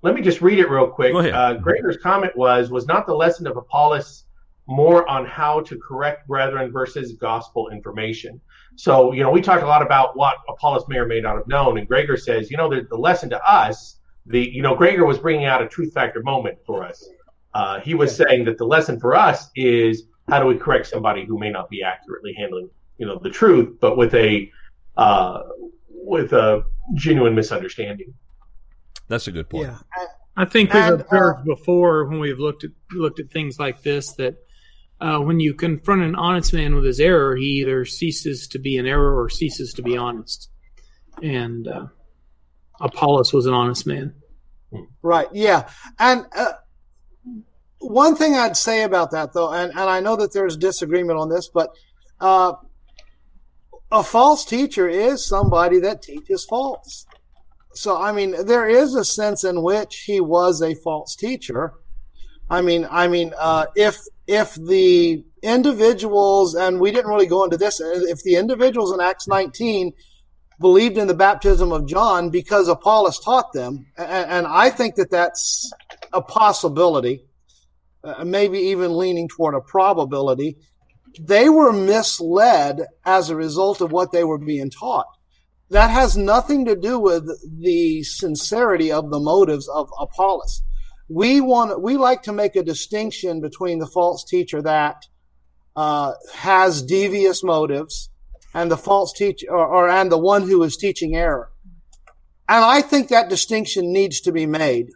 Let 0.04 0.14
me 0.14 0.20
just 0.20 0.42
read 0.42 0.58
it 0.58 0.68
real 0.68 0.86
quick. 0.86 1.14
Uh, 1.32 1.54
Gregor's 1.54 1.96
comment 1.96 2.36
was, 2.36 2.70
was 2.70 2.86
not 2.86 3.06
the 3.06 3.14
lesson 3.14 3.46
of 3.46 3.56
Apollos 3.56 4.24
more 4.66 5.08
on 5.08 5.24
how 5.24 5.60
to 5.60 5.78
correct 5.78 6.28
brethren 6.28 6.70
versus 6.70 7.14
gospel 7.14 7.70
information. 7.70 8.38
So, 8.76 9.12
you 9.12 9.22
know, 9.22 9.30
we 9.30 9.40
talked 9.40 9.62
a 9.62 9.66
lot 9.66 9.80
about 9.80 10.14
what 10.14 10.36
Apollos 10.46 10.84
may 10.88 10.98
or 10.98 11.06
may 11.06 11.22
not 11.22 11.36
have 11.36 11.48
known. 11.48 11.78
And 11.78 11.88
Gregor 11.88 12.18
says, 12.18 12.50
you 12.50 12.58
know, 12.58 12.68
the, 12.68 12.86
the 12.90 12.96
lesson 12.98 13.30
to 13.30 13.42
us, 13.50 13.98
the, 14.26 14.40
you 14.40 14.60
know, 14.60 14.74
Gregor 14.74 15.06
was 15.06 15.18
bringing 15.18 15.46
out 15.46 15.62
a 15.62 15.68
truth 15.68 15.94
factor 15.94 16.22
moment 16.22 16.58
for 16.66 16.84
us. 16.84 17.08
Uh, 17.54 17.80
he 17.80 17.94
was 17.94 18.14
saying 18.14 18.44
that 18.44 18.58
the 18.58 18.66
lesson 18.66 19.00
for 19.00 19.14
us 19.14 19.48
is 19.56 20.02
how 20.28 20.38
do 20.38 20.44
we 20.44 20.56
correct 20.58 20.86
somebody 20.86 21.24
who 21.24 21.38
may 21.38 21.48
not 21.48 21.70
be 21.70 21.82
accurately 21.82 22.34
handling, 22.34 22.68
you 22.98 23.06
know, 23.06 23.18
the 23.22 23.30
truth, 23.30 23.78
but 23.80 23.96
with 23.96 24.14
a, 24.14 24.50
uh, 24.98 25.44
with 25.88 26.34
a 26.34 26.62
genuine 26.92 27.34
misunderstanding. 27.34 28.12
That's 29.08 29.26
a 29.26 29.32
good 29.32 29.48
point. 29.48 29.68
Yeah. 29.68 29.78
I 30.36 30.44
think 30.44 30.72
we've 30.72 30.82
and, 30.82 31.00
observed 31.00 31.40
uh, 31.40 31.54
before 31.54 32.06
when 32.06 32.18
we've 32.18 32.38
looked 32.38 32.64
at 32.64 32.70
looked 32.92 33.20
at 33.20 33.30
things 33.30 33.58
like 33.58 33.82
this 33.82 34.12
that 34.14 34.36
uh, 35.00 35.18
when 35.18 35.40
you 35.40 35.54
confront 35.54 36.02
an 36.02 36.14
honest 36.16 36.52
man 36.52 36.74
with 36.74 36.84
his 36.84 36.98
error, 36.98 37.36
he 37.36 37.60
either 37.60 37.84
ceases 37.84 38.48
to 38.48 38.58
be 38.58 38.76
an 38.76 38.86
error 38.86 39.20
or 39.20 39.28
ceases 39.28 39.72
to 39.74 39.82
be 39.82 39.96
honest. 39.96 40.50
And 41.22 41.68
uh, 41.68 41.86
Apollos 42.80 43.32
was 43.32 43.46
an 43.46 43.54
honest 43.54 43.86
man. 43.86 44.14
Right. 45.02 45.28
Yeah. 45.32 45.68
And 45.98 46.26
uh, 46.36 46.52
one 47.78 48.16
thing 48.16 48.34
I'd 48.34 48.56
say 48.56 48.82
about 48.82 49.12
that, 49.12 49.32
though, 49.32 49.52
and, 49.52 49.70
and 49.70 49.90
I 49.90 50.00
know 50.00 50.16
that 50.16 50.32
there's 50.32 50.56
disagreement 50.56 51.18
on 51.18 51.28
this, 51.28 51.48
but 51.48 51.70
uh, 52.20 52.54
a 53.92 54.02
false 54.02 54.44
teacher 54.44 54.88
is 54.88 55.24
somebody 55.24 55.78
that 55.80 56.02
teaches 56.02 56.44
false 56.44 57.06
so 57.74 58.00
I 58.00 58.12
mean, 58.12 58.46
there 58.46 58.68
is 58.68 58.94
a 58.94 59.04
sense 59.04 59.44
in 59.44 59.62
which 59.62 60.04
he 60.06 60.20
was 60.20 60.62
a 60.62 60.74
false 60.74 61.16
teacher. 61.16 61.74
I 62.48 62.60
mean, 62.60 62.86
I 62.90 63.08
mean, 63.08 63.32
uh, 63.38 63.66
if 63.74 63.98
if 64.26 64.54
the 64.54 65.24
individuals, 65.42 66.54
and 66.54 66.80
we 66.80 66.90
didn't 66.90 67.10
really 67.10 67.26
go 67.26 67.44
into 67.44 67.56
this, 67.56 67.80
if 67.80 68.22
the 68.22 68.36
individuals 68.36 68.92
in 68.92 69.00
Acts 69.00 69.28
19 69.28 69.92
believed 70.60 70.96
in 70.96 71.08
the 71.08 71.14
baptism 71.14 71.72
of 71.72 71.86
John 71.86 72.30
because 72.30 72.68
Apollos 72.68 73.18
taught 73.18 73.52
them, 73.52 73.86
and, 73.96 74.30
and 74.30 74.46
I 74.46 74.70
think 74.70 74.94
that 74.96 75.10
that's 75.10 75.70
a 76.12 76.22
possibility, 76.22 77.24
uh, 78.02 78.24
maybe 78.24 78.58
even 78.58 78.96
leaning 78.96 79.28
toward 79.28 79.54
a 79.54 79.60
probability. 79.60 80.56
They 81.20 81.48
were 81.48 81.72
misled 81.72 82.82
as 83.04 83.30
a 83.30 83.36
result 83.36 83.80
of 83.80 83.92
what 83.92 84.12
they 84.12 84.24
were 84.24 84.38
being 84.38 84.70
taught 84.70 85.06
That 85.70 85.90
has 85.90 86.16
nothing 86.16 86.66
to 86.66 86.76
do 86.76 86.98
with 86.98 87.26
the 87.60 88.02
sincerity 88.02 88.92
of 88.92 89.10
the 89.10 89.18
motives 89.18 89.68
of 89.68 89.90
Apollos. 89.98 90.62
We 91.08 91.40
want 91.40 91.82
we 91.82 91.96
like 91.96 92.22
to 92.24 92.32
make 92.32 92.56
a 92.56 92.62
distinction 92.62 93.40
between 93.40 93.78
the 93.78 93.86
false 93.86 94.24
teacher 94.24 94.62
that 94.62 95.06
uh, 95.76 96.12
has 96.32 96.82
devious 96.82 97.42
motives 97.42 98.10
and 98.54 98.70
the 98.70 98.76
false 98.76 99.12
teacher 99.12 99.46
or, 99.50 99.66
or 99.66 99.88
and 99.88 100.10
the 100.10 100.18
one 100.18 100.42
who 100.42 100.62
is 100.62 100.76
teaching 100.76 101.16
error. 101.16 101.50
And 102.48 102.64
I 102.64 102.82
think 102.82 103.08
that 103.08 103.28
distinction 103.28 103.92
needs 103.92 104.20
to 104.22 104.32
be 104.32 104.46
made. 104.46 104.90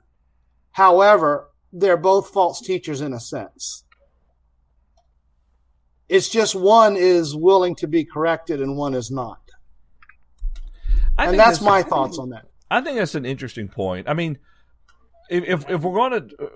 However, 0.72 1.50
they're 1.72 1.96
both 1.96 2.28
false 2.28 2.60
teachers 2.60 3.00
in 3.00 3.12
a 3.12 3.20
sense. 3.20 3.84
It's 6.08 6.28
just 6.28 6.54
one 6.54 6.96
is 6.96 7.34
willing 7.34 7.74
to 7.76 7.86
be 7.86 8.04
corrected 8.04 8.62
and 8.62 8.76
one 8.76 8.94
is 8.94 9.10
not. 9.10 9.40
I 11.18 11.24
and 11.24 11.32
think 11.32 11.42
that's 11.42 11.60
my 11.60 11.82
thoughts 11.82 12.18
on 12.18 12.30
that. 12.30 12.46
I 12.70 12.80
think 12.80 12.98
that's 12.98 13.14
an 13.14 13.26
interesting 13.26 13.68
point. 13.68 14.08
I 14.08 14.14
mean, 14.14 14.38
if 15.28 15.44
if, 15.44 15.70
if 15.70 15.80
we're 15.82 15.94
going 15.94 16.28
to 16.28 16.50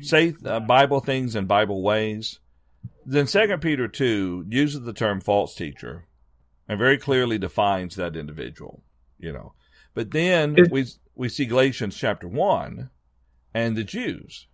say 0.00 0.34
uh, 0.44 0.60
Bible 0.60 1.00
things 1.00 1.34
in 1.36 1.46
Bible 1.46 1.82
ways, 1.82 2.38
then 3.04 3.26
Second 3.26 3.60
Peter 3.60 3.88
two 3.88 4.44
uses 4.48 4.82
the 4.82 4.92
term 4.92 5.20
false 5.20 5.54
teacher 5.54 6.06
and 6.68 6.78
very 6.78 6.96
clearly 6.98 7.38
defines 7.38 7.96
that 7.96 8.16
individual. 8.16 8.82
You 9.18 9.32
know, 9.32 9.52
but 9.94 10.10
then 10.12 10.56
It- 10.58 10.70
we 10.70 10.86
we 11.14 11.28
see 11.28 11.44
Galatians 11.44 11.96
chapter 11.96 12.28
one 12.28 12.90
and 13.54 13.76
the 13.76 13.84
Jews, 13.84 14.46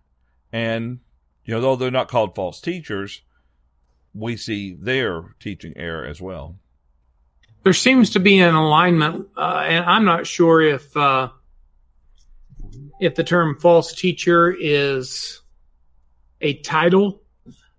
and 0.51 0.99
you 1.45 1.53
know 1.53 1.61
though 1.61 1.75
they're 1.75 1.91
not 1.91 2.09
called 2.09 2.35
false 2.35 2.59
teachers, 2.59 3.21
we 4.13 4.37
see 4.37 4.73
their 4.73 5.35
teaching 5.39 5.73
error 5.75 6.05
as 6.05 6.19
well. 6.21 6.57
There 7.63 7.73
seems 7.73 8.11
to 8.11 8.19
be 8.19 8.39
an 8.39 8.55
alignment, 8.55 9.27
uh, 9.37 9.63
and 9.67 9.85
I'm 9.85 10.05
not 10.05 10.25
sure 10.27 10.61
if 10.61 10.95
uh, 10.95 11.29
if 12.99 13.15
the 13.15 13.23
term 13.23 13.57
false 13.59 13.93
teacher 13.93 14.55
is 14.57 15.41
a 16.41 16.55
title, 16.61 17.21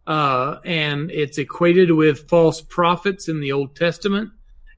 uh, 0.06 0.56
and 0.64 1.10
it's 1.10 1.38
equated 1.38 1.90
with 1.92 2.28
false 2.28 2.60
prophets 2.60 3.28
in 3.28 3.40
the 3.40 3.52
Old 3.52 3.76
Testament. 3.76 4.30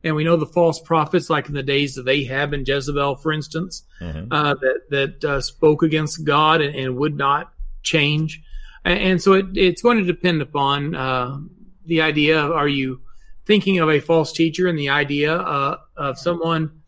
And 0.04 0.16
we 0.16 0.24
know 0.24 0.36
the 0.36 0.46
false 0.46 0.80
prophets, 0.80 1.30
like 1.30 1.48
in 1.48 1.54
the 1.54 1.62
days 1.62 1.96
of 1.96 2.08
Ahab 2.08 2.52
and 2.52 2.66
Jezebel, 2.66 3.16
for 3.16 3.32
instance, 3.32 3.84
Mhm. 4.00 4.28
uh, 4.32 4.54
that 4.54 4.80
that 4.90 5.24
uh, 5.24 5.40
spoke 5.40 5.82
against 5.82 6.24
God 6.24 6.60
and, 6.60 6.74
and 6.74 6.96
would 6.96 7.16
not 7.16 7.52
change. 7.84 8.42
And, 8.84 8.98
and 8.98 9.22
so 9.22 9.34
it, 9.34 9.46
it's 9.54 9.80
going 9.82 9.98
to 9.98 10.04
depend 10.04 10.42
upon 10.42 10.94
uh, 10.96 11.38
the 11.86 12.02
idea 12.02 12.44
of 12.44 12.50
are 12.50 12.66
you 12.68 13.00
thinking 13.44 13.78
of 13.78 13.90
a 13.90 14.00
false 14.00 14.32
teacher 14.32 14.68
and 14.68 14.78
the 14.78 14.88
idea 14.88 15.34
uh, 15.34 15.78
of 15.96 16.18
someone 16.18 16.82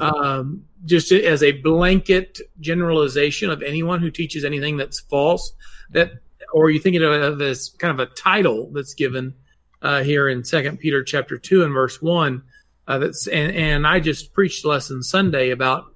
um, 0.00 0.64
just 0.84 1.12
as 1.12 1.42
a 1.42 1.52
blanket 1.52 2.40
generalization 2.60 3.50
of 3.50 3.62
anyone 3.62 4.00
who 4.00 4.10
teaches 4.10 4.44
anything 4.44 4.76
that's 4.76 5.00
false 5.00 5.52
that 5.90 6.12
or 6.52 6.66
are 6.66 6.70
you 6.70 6.80
thinking 6.80 7.02
of 7.02 7.40
as 7.40 7.70
kind 7.78 7.98
of 7.98 8.08
a 8.08 8.12
title 8.14 8.70
that's 8.72 8.94
given 8.94 9.34
uh, 9.82 10.02
here 10.02 10.28
in 10.28 10.44
second 10.44 10.78
peter 10.78 11.02
chapter 11.02 11.36
2 11.38 11.64
and 11.64 11.72
verse 11.72 12.00
1 12.00 12.42
uh, 12.86 12.98
that's 12.98 13.26
and, 13.26 13.54
and 13.56 13.86
i 13.86 13.98
just 13.98 14.32
preached 14.32 14.64
lesson 14.64 15.02
sunday 15.02 15.50
about 15.50 15.86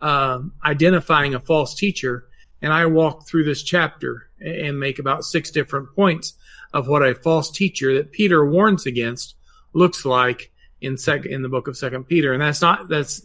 um, 0.00 0.52
identifying 0.64 1.34
a 1.34 1.40
false 1.40 1.74
teacher 1.74 2.26
and 2.62 2.72
i 2.72 2.84
walk 2.86 3.26
through 3.26 3.44
this 3.44 3.62
chapter 3.62 4.28
and 4.40 4.78
make 4.78 4.98
about 4.98 5.24
six 5.24 5.50
different 5.50 5.94
points 5.94 6.34
of 6.72 6.88
what 6.88 7.02
a 7.02 7.14
false 7.14 7.50
teacher 7.50 7.94
that 7.94 8.12
peter 8.12 8.48
warns 8.48 8.86
against 8.86 9.36
looks 9.72 10.04
like 10.04 10.50
in 10.80 10.96
sec- 10.96 11.26
in 11.26 11.42
the 11.42 11.48
book 11.48 11.68
of 11.68 11.76
second 11.76 12.04
peter 12.04 12.32
and 12.32 12.42
that's 12.42 12.60
not 12.62 12.88
that's 12.88 13.22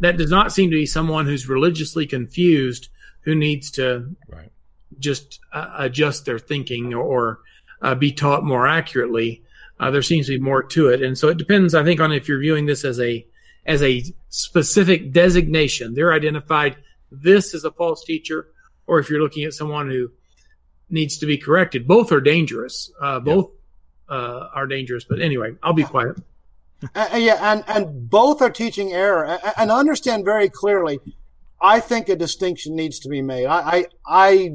that 0.00 0.16
does 0.16 0.30
not 0.30 0.52
seem 0.52 0.70
to 0.70 0.76
be 0.76 0.86
someone 0.86 1.26
who's 1.26 1.48
religiously 1.48 2.06
confused 2.06 2.88
who 3.20 3.34
needs 3.34 3.70
to 3.72 4.16
Right. 4.28 4.50
just 4.98 5.38
uh, 5.52 5.74
adjust 5.78 6.24
their 6.24 6.38
thinking 6.40 6.92
or 6.94 7.40
uh, 7.82 7.94
be 7.94 8.10
taught 8.12 8.44
more 8.44 8.66
accurately. 8.66 9.42
Uh, 9.78 9.90
there 9.90 10.02
seems 10.02 10.26
to 10.26 10.32
be 10.38 10.42
more 10.42 10.62
to 10.62 10.88
it, 10.88 11.02
and 11.02 11.16
so 11.16 11.28
it 11.28 11.36
depends. 11.38 11.74
I 11.74 11.82
think 11.84 12.00
on 12.00 12.10
if 12.12 12.26
you're 12.28 12.40
viewing 12.40 12.66
this 12.66 12.84
as 12.84 12.98
a 13.00 13.24
as 13.64 13.82
a 13.82 14.02
specific 14.28 15.12
designation. 15.12 15.94
They're 15.94 16.12
identified. 16.12 16.76
This 17.12 17.54
is 17.54 17.64
a 17.64 17.70
false 17.70 18.04
teacher, 18.04 18.48
or 18.88 18.98
if 18.98 19.08
you're 19.08 19.22
looking 19.22 19.44
at 19.44 19.52
someone 19.54 19.88
who 19.88 20.10
needs 20.90 21.18
to 21.18 21.26
be 21.26 21.38
corrected. 21.38 21.86
Both 21.86 22.10
are 22.12 22.20
dangerous. 22.20 22.90
Uh, 23.00 23.20
both 23.20 23.50
uh, 24.08 24.48
are 24.54 24.66
dangerous. 24.66 25.04
But 25.04 25.20
anyway, 25.20 25.52
I'll 25.62 25.72
be 25.72 25.84
quiet. 25.84 26.16
Uh, 26.94 27.08
yeah, 27.14 27.52
and, 27.52 27.64
and 27.68 28.10
both 28.10 28.42
are 28.42 28.50
teaching 28.50 28.92
error. 28.92 29.24
And, 29.24 29.40
and 29.56 29.70
understand 29.70 30.24
very 30.24 30.48
clearly, 30.48 30.98
I 31.60 31.80
think 31.80 32.08
a 32.08 32.16
distinction 32.16 32.74
needs 32.74 32.98
to 33.00 33.08
be 33.08 33.22
made. 33.22 33.46
I, 33.46 33.60
I, 33.60 33.86
I, 34.06 34.50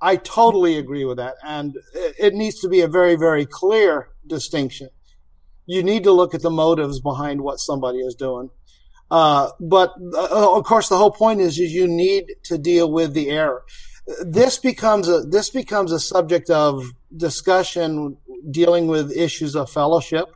I 0.00 0.16
totally 0.16 0.78
agree 0.78 1.04
with 1.04 1.18
that. 1.18 1.34
And 1.44 1.76
it, 1.94 2.14
it 2.18 2.34
needs 2.34 2.60
to 2.60 2.68
be 2.68 2.80
a 2.80 2.88
very, 2.88 3.16
very 3.16 3.44
clear 3.44 4.08
distinction. 4.26 4.88
You 5.66 5.82
need 5.82 6.04
to 6.04 6.12
look 6.12 6.34
at 6.34 6.40
the 6.40 6.50
motives 6.50 7.00
behind 7.00 7.42
what 7.42 7.58
somebody 7.58 7.98
is 7.98 8.14
doing. 8.14 8.48
Uh, 9.10 9.50
but 9.60 9.94
uh, 10.14 10.56
of 10.56 10.64
course, 10.64 10.88
the 10.88 10.96
whole 10.96 11.10
point 11.10 11.40
is, 11.40 11.58
is 11.58 11.72
you 11.72 11.86
need 11.86 12.36
to 12.44 12.58
deal 12.58 12.90
with 12.90 13.12
the 13.12 13.30
error. 13.30 13.64
This 14.24 14.58
becomes 14.58 15.08
a 15.08 15.20
this 15.20 15.50
becomes 15.50 15.92
a 15.92 16.00
subject 16.00 16.50
of 16.50 16.82
discussion 17.16 18.16
dealing 18.50 18.86
with 18.86 19.12
issues 19.12 19.54
of 19.54 19.70
fellowship 19.70 20.26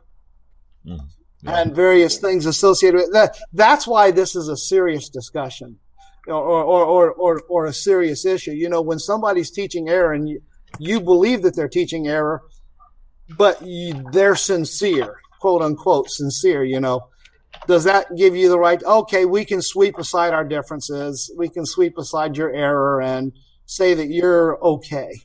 mm, 0.85 0.99
Yeah. 1.41 1.59
and 1.59 1.75
various 1.75 2.17
things 2.19 2.45
associated 2.45 2.97
with 2.97 3.13
that. 3.13 3.37
That's 3.51 3.87
why 3.87 4.11
this 4.11 4.35
is 4.35 4.47
a 4.47 4.57
serious 4.57 5.09
discussion 5.09 5.79
or, 6.27 6.35
or, 6.35 6.83
or, 6.85 7.11
or, 7.13 7.41
or 7.49 7.65
a 7.65 7.73
serious 7.73 8.25
issue. 8.25 8.51
You 8.51 8.69
know, 8.69 8.81
when 8.81 8.99
somebody's 8.99 9.51
teaching 9.51 9.89
error 9.89 10.13
and 10.13 10.29
you, 10.29 10.41
you 10.79 11.01
believe 11.01 11.41
that 11.43 11.55
they're 11.55 11.67
teaching 11.67 12.07
error, 12.07 12.41
but 13.37 13.61
you, 13.61 14.05
they're 14.11 14.35
sincere, 14.35 15.17
quote 15.39 15.61
unquote, 15.61 16.09
sincere, 16.09 16.63
you 16.63 16.79
know, 16.79 17.07
does 17.67 17.83
that 17.85 18.15
give 18.17 18.35
you 18.35 18.49
the 18.49 18.59
right? 18.59 18.83
Okay, 18.83 19.25
we 19.25 19.45
can 19.45 19.61
sweep 19.61 19.97
aside 19.97 20.33
our 20.33 20.43
differences. 20.43 21.31
We 21.37 21.49
can 21.49 21.65
sweep 21.65 21.97
aside 21.97 22.35
your 22.35 22.51
error 22.51 23.01
and 23.01 23.31
say 23.65 23.93
that 23.93 24.07
you're 24.07 24.61
okay. 24.63 25.21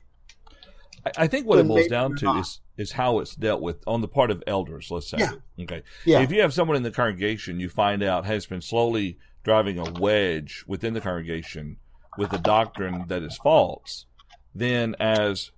I, 1.07 1.24
I 1.24 1.26
think 1.26 1.47
what 1.47 1.59
it 1.59 1.68
boils 1.68 1.86
down 1.89 2.16
to 2.16 2.24
not. 2.24 2.41
is 2.41 2.61
is 2.76 2.93
how 2.93 3.18
it's 3.18 3.34
dealt 3.34 3.61
with 3.61 3.82
on 3.89 4.01
the 4.01 4.09
part 4.09 4.30
of 4.30 4.43
elders. 4.47 4.89
Let's 4.91 5.11
say, 5.11 5.18
Yeah. 5.18 5.32
okay, 5.64 5.82
Yeah. 6.05 6.20
if 6.20 6.30
you 6.30 6.41
have 6.43 6.55
someone 6.55 6.76
in 6.76 6.84
the 6.84 6.93
congregation 6.93 7.59
you 7.59 7.68
find 7.68 8.03
out 8.03 8.24
has 8.24 8.47
been 8.47 8.61
slowly 8.61 9.18
driving 9.43 9.78
a 9.78 9.91
wedge 10.01 10.64
within 10.68 10.95
the 10.95 11.01
congregation 11.01 11.78
with 12.16 12.32
a 12.32 12.39
doctrine 12.39 13.05
that 13.09 13.22
is 13.22 13.36
false, 13.36 14.07
then 14.55 14.95
as 15.01 15.51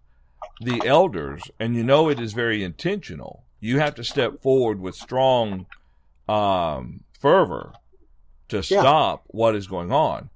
the 0.63 0.81
elders, 0.87 1.43
and 1.59 1.75
you 1.77 1.83
know 1.85 2.09
it 2.09 2.19
is 2.19 2.33
very 2.33 2.63
intentional, 2.65 3.45
you 3.61 3.79
have 3.81 3.95
to 3.97 4.05
step 4.05 4.41
forward 4.41 4.81
with 4.81 4.95
strong 4.95 5.67
um, 6.29 7.01
fervor 7.19 7.73
to 8.49 8.57
Yeah. 8.57 8.81
stop 8.81 9.25
what 9.27 9.55
is 9.55 9.67
going 9.67 9.93
on. 9.93 10.31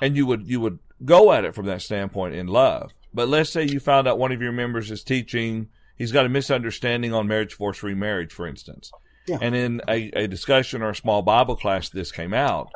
And 0.00 0.16
you 0.16 0.26
would 0.26 0.48
you 0.48 0.60
would 0.60 0.78
go 1.04 1.32
at 1.32 1.44
it 1.44 1.54
from 1.54 1.66
that 1.66 1.82
standpoint 1.82 2.34
in 2.34 2.46
love. 2.46 2.92
But 3.12 3.28
let's 3.28 3.50
say 3.50 3.64
you 3.64 3.80
found 3.80 4.08
out 4.08 4.18
one 4.18 4.32
of 4.32 4.42
your 4.42 4.52
members 4.52 4.90
is 4.90 5.04
teaching 5.04 5.68
he's 5.96 6.12
got 6.12 6.26
a 6.26 6.28
misunderstanding 6.28 7.12
on 7.14 7.28
marriage 7.28 7.54
force 7.54 7.82
remarriage, 7.82 8.32
for 8.32 8.46
instance. 8.46 8.90
Yeah. 9.26 9.38
And 9.40 9.54
in 9.54 9.80
a, 9.88 10.10
a 10.24 10.26
discussion 10.26 10.82
or 10.82 10.90
a 10.90 10.96
small 10.96 11.22
Bible 11.22 11.56
class 11.56 11.88
this 11.88 12.10
came 12.12 12.34
out, 12.34 12.68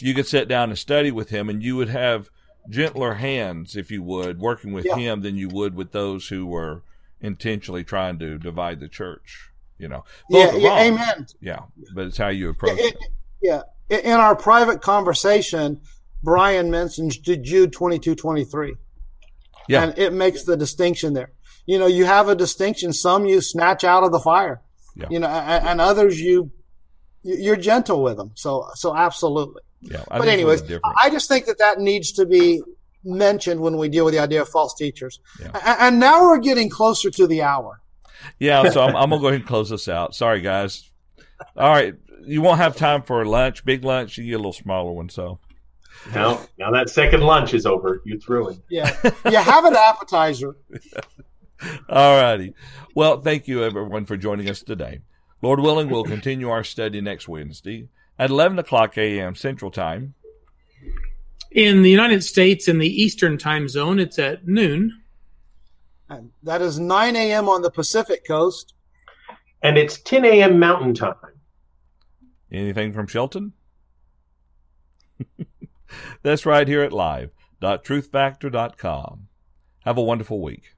you 0.00 0.14
could 0.14 0.26
sit 0.26 0.48
down 0.48 0.70
and 0.70 0.78
study 0.78 1.10
with 1.10 1.28
him 1.30 1.48
and 1.48 1.62
you 1.62 1.76
would 1.76 1.90
have 1.90 2.28
gentler 2.70 3.14
hands, 3.14 3.76
if 3.76 3.90
you 3.90 4.02
would, 4.02 4.38
working 4.40 4.72
with 4.72 4.84
Yeah. 4.86 4.96
him 4.96 5.20
than 5.22 5.36
you 5.36 5.48
would 5.48 5.74
with 5.74 5.92
those 5.92 6.28
who 6.28 6.46
were 6.46 6.82
intentionally 7.20 7.84
trying 7.84 8.18
to 8.18 8.38
divide 8.38 8.80
the 8.80 8.88
church. 8.88 9.50
You 9.78 9.88
know, 9.88 10.04
Yeah, 10.30 10.50
Both 10.52 10.62
yeah, 10.62 10.80
amen. 10.82 11.26
Yeah, 11.40 11.60
but 11.94 12.06
it's 12.06 12.16
how 12.18 12.28
you 12.28 12.48
approach 12.48 12.78
it. 12.78 12.94
it- 12.94 13.08
yeah. 13.42 13.62
In 13.90 14.12
our 14.12 14.34
private 14.36 14.80
conversation, 14.80 15.80
Brian 16.22 16.70
mentions 16.70 17.16
Jude 17.18 17.72
22, 17.72 18.14
23. 18.14 18.74
Yeah. 19.68 19.82
And 19.84 19.98
it 19.98 20.12
makes 20.12 20.44
the 20.44 20.56
distinction 20.56 21.14
there. 21.14 21.32
You 21.66 21.78
know, 21.78 21.86
you 21.86 22.04
have 22.04 22.28
a 22.28 22.34
distinction. 22.34 22.92
Some 22.92 23.26
you 23.26 23.40
snatch 23.40 23.84
out 23.84 24.02
of 24.02 24.12
the 24.12 24.18
fire, 24.18 24.60
Yeah. 24.96 25.06
you 25.10 25.18
know, 25.20 25.28
and, 25.28 25.66
and 25.68 25.80
others 25.80 26.20
you, 26.20 26.50
you're 27.22 27.56
gentle 27.56 28.02
with 28.02 28.16
them. 28.16 28.32
So, 28.34 28.68
so 28.74 28.94
absolutely. 28.96 29.62
Yeah, 29.80 30.04
I 30.10 30.18
but 30.18 30.28
anyways. 30.28 30.62
I 31.00 31.10
just 31.10 31.28
think 31.28 31.46
that 31.46 31.58
that 31.58 31.78
needs 31.78 32.12
to 32.12 32.26
be 32.26 32.62
mentioned 33.04 33.60
when 33.60 33.76
we 33.76 33.88
deal 33.88 34.04
with 34.04 34.14
the 34.14 34.20
idea 34.20 34.42
of 34.42 34.48
false 34.48 34.74
teachers. 34.74 35.20
Yeah. 35.40 35.76
And 35.80 35.98
now 35.98 36.22
we're 36.22 36.38
getting 36.38 36.68
closer 36.68 37.10
to 37.10 37.26
the 37.26 37.42
hour. 37.42 37.80
Yeah, 38.38 38.70
so 38.70 38.80
I'm, 38.82 38.94
I'm 38.94 39.10
gonna 39.10 39.20
go 39.20 39.28
ahead 39.28 39.40
and 39.40 39.48
close 39.48 39.70
this 39.70 39.88
out. 39.88 40.14
Sorry, 40.14 40.40
guys. 40.40 40.88
All 41.56 41.68
right, 41.68 41.94
you 42.24 42.40
won't 42.40 42.58
have 42.58 42.76
time 42.76 43.02
for 43.02 43.24
lunch, 43.24 43.64
big 43.64 43.84
lunch. 43.84 44.18
You 44.18 44.24
get 44.24 44.34
a 44.34 44.38
little 44.38 44.52
smaller 44.52 44.92
one. 44.92 45.08
So, 45.08 45.40
Now, 46.14 46.40
now 46.58 46.70
that 46.72 46.90
second 46.90 47.20
lunch 47.20 47.54
is 47.54 47.64
over. 47.64 48.02
You 48.04 48.18
threw 48.18 48.48
in. 48.48 48.62
Yeah. 48.68 48.92
you 49.24 49.36
have 49.36 49.64
an 49.64 49.76
appetizer. 49.76 50.56
all 51.88 52.20
righty. 52.20 52.54
Well, 52.94 53.20
thank 53.20 53.46
you 53.46 53.62
everyone 53.62 54.06
for 54.06 54.16
joining 54.16 54.50
us 54.50 54.62
today. 54.62 55.00
Lord 55.42 55.60
willing, 55.60 55.88
we'll 55.88 56.04
continue 56.04 56.50
our 56.50 56.64
study 56.64 57.00
next 57.00 57.28
Wednesday 57.28 57.88
at 58.18 58.30
11 58.30 58.58
o'clock 58.58 58.96
a.m. 58.98 59.34
Central 59.34 59.70
Time. 59.70 60.14
In 61.50 61.82
the 61.82 61.90
United 61.90 62.24
States, 62.24 62.66
in 62.68 62.78
the 62.78 62.88
Eastern 62.88 63.36
time 63.38 63.68
zone, 63.68 63.98
it's 63.98 64.18
at 64.18 64.46
noon. 64.46 65.02
And 66.08 66.30
that 66.42 66.62
is 66.62 66.78
9 66.78 67.16
a.m. 67.16 67.48
on 67.48 67.62
the 67.62 67.70
Pacific 67.70 68.26
coast. 68.26 68.74
And 69.62 69.76
it's 69.76 70.00
10 70.00 70.24
a.m. 70.24 70.58
Mountain 70.58 70.94
Time. 70.94 71.14
Anything 72.50 72.92
from 72.92 73.06
Shelton? 73.06 73.52
That's 76.22 76.46
right 76.46 76.68
here 76.68 76.82
at 76.82 76.92
live.truthfactor.com. 76.92 79.28
Have 79.84 79.98
a 79.98 80.02
wonderful 80.02 80.40
week. 80.40 80.71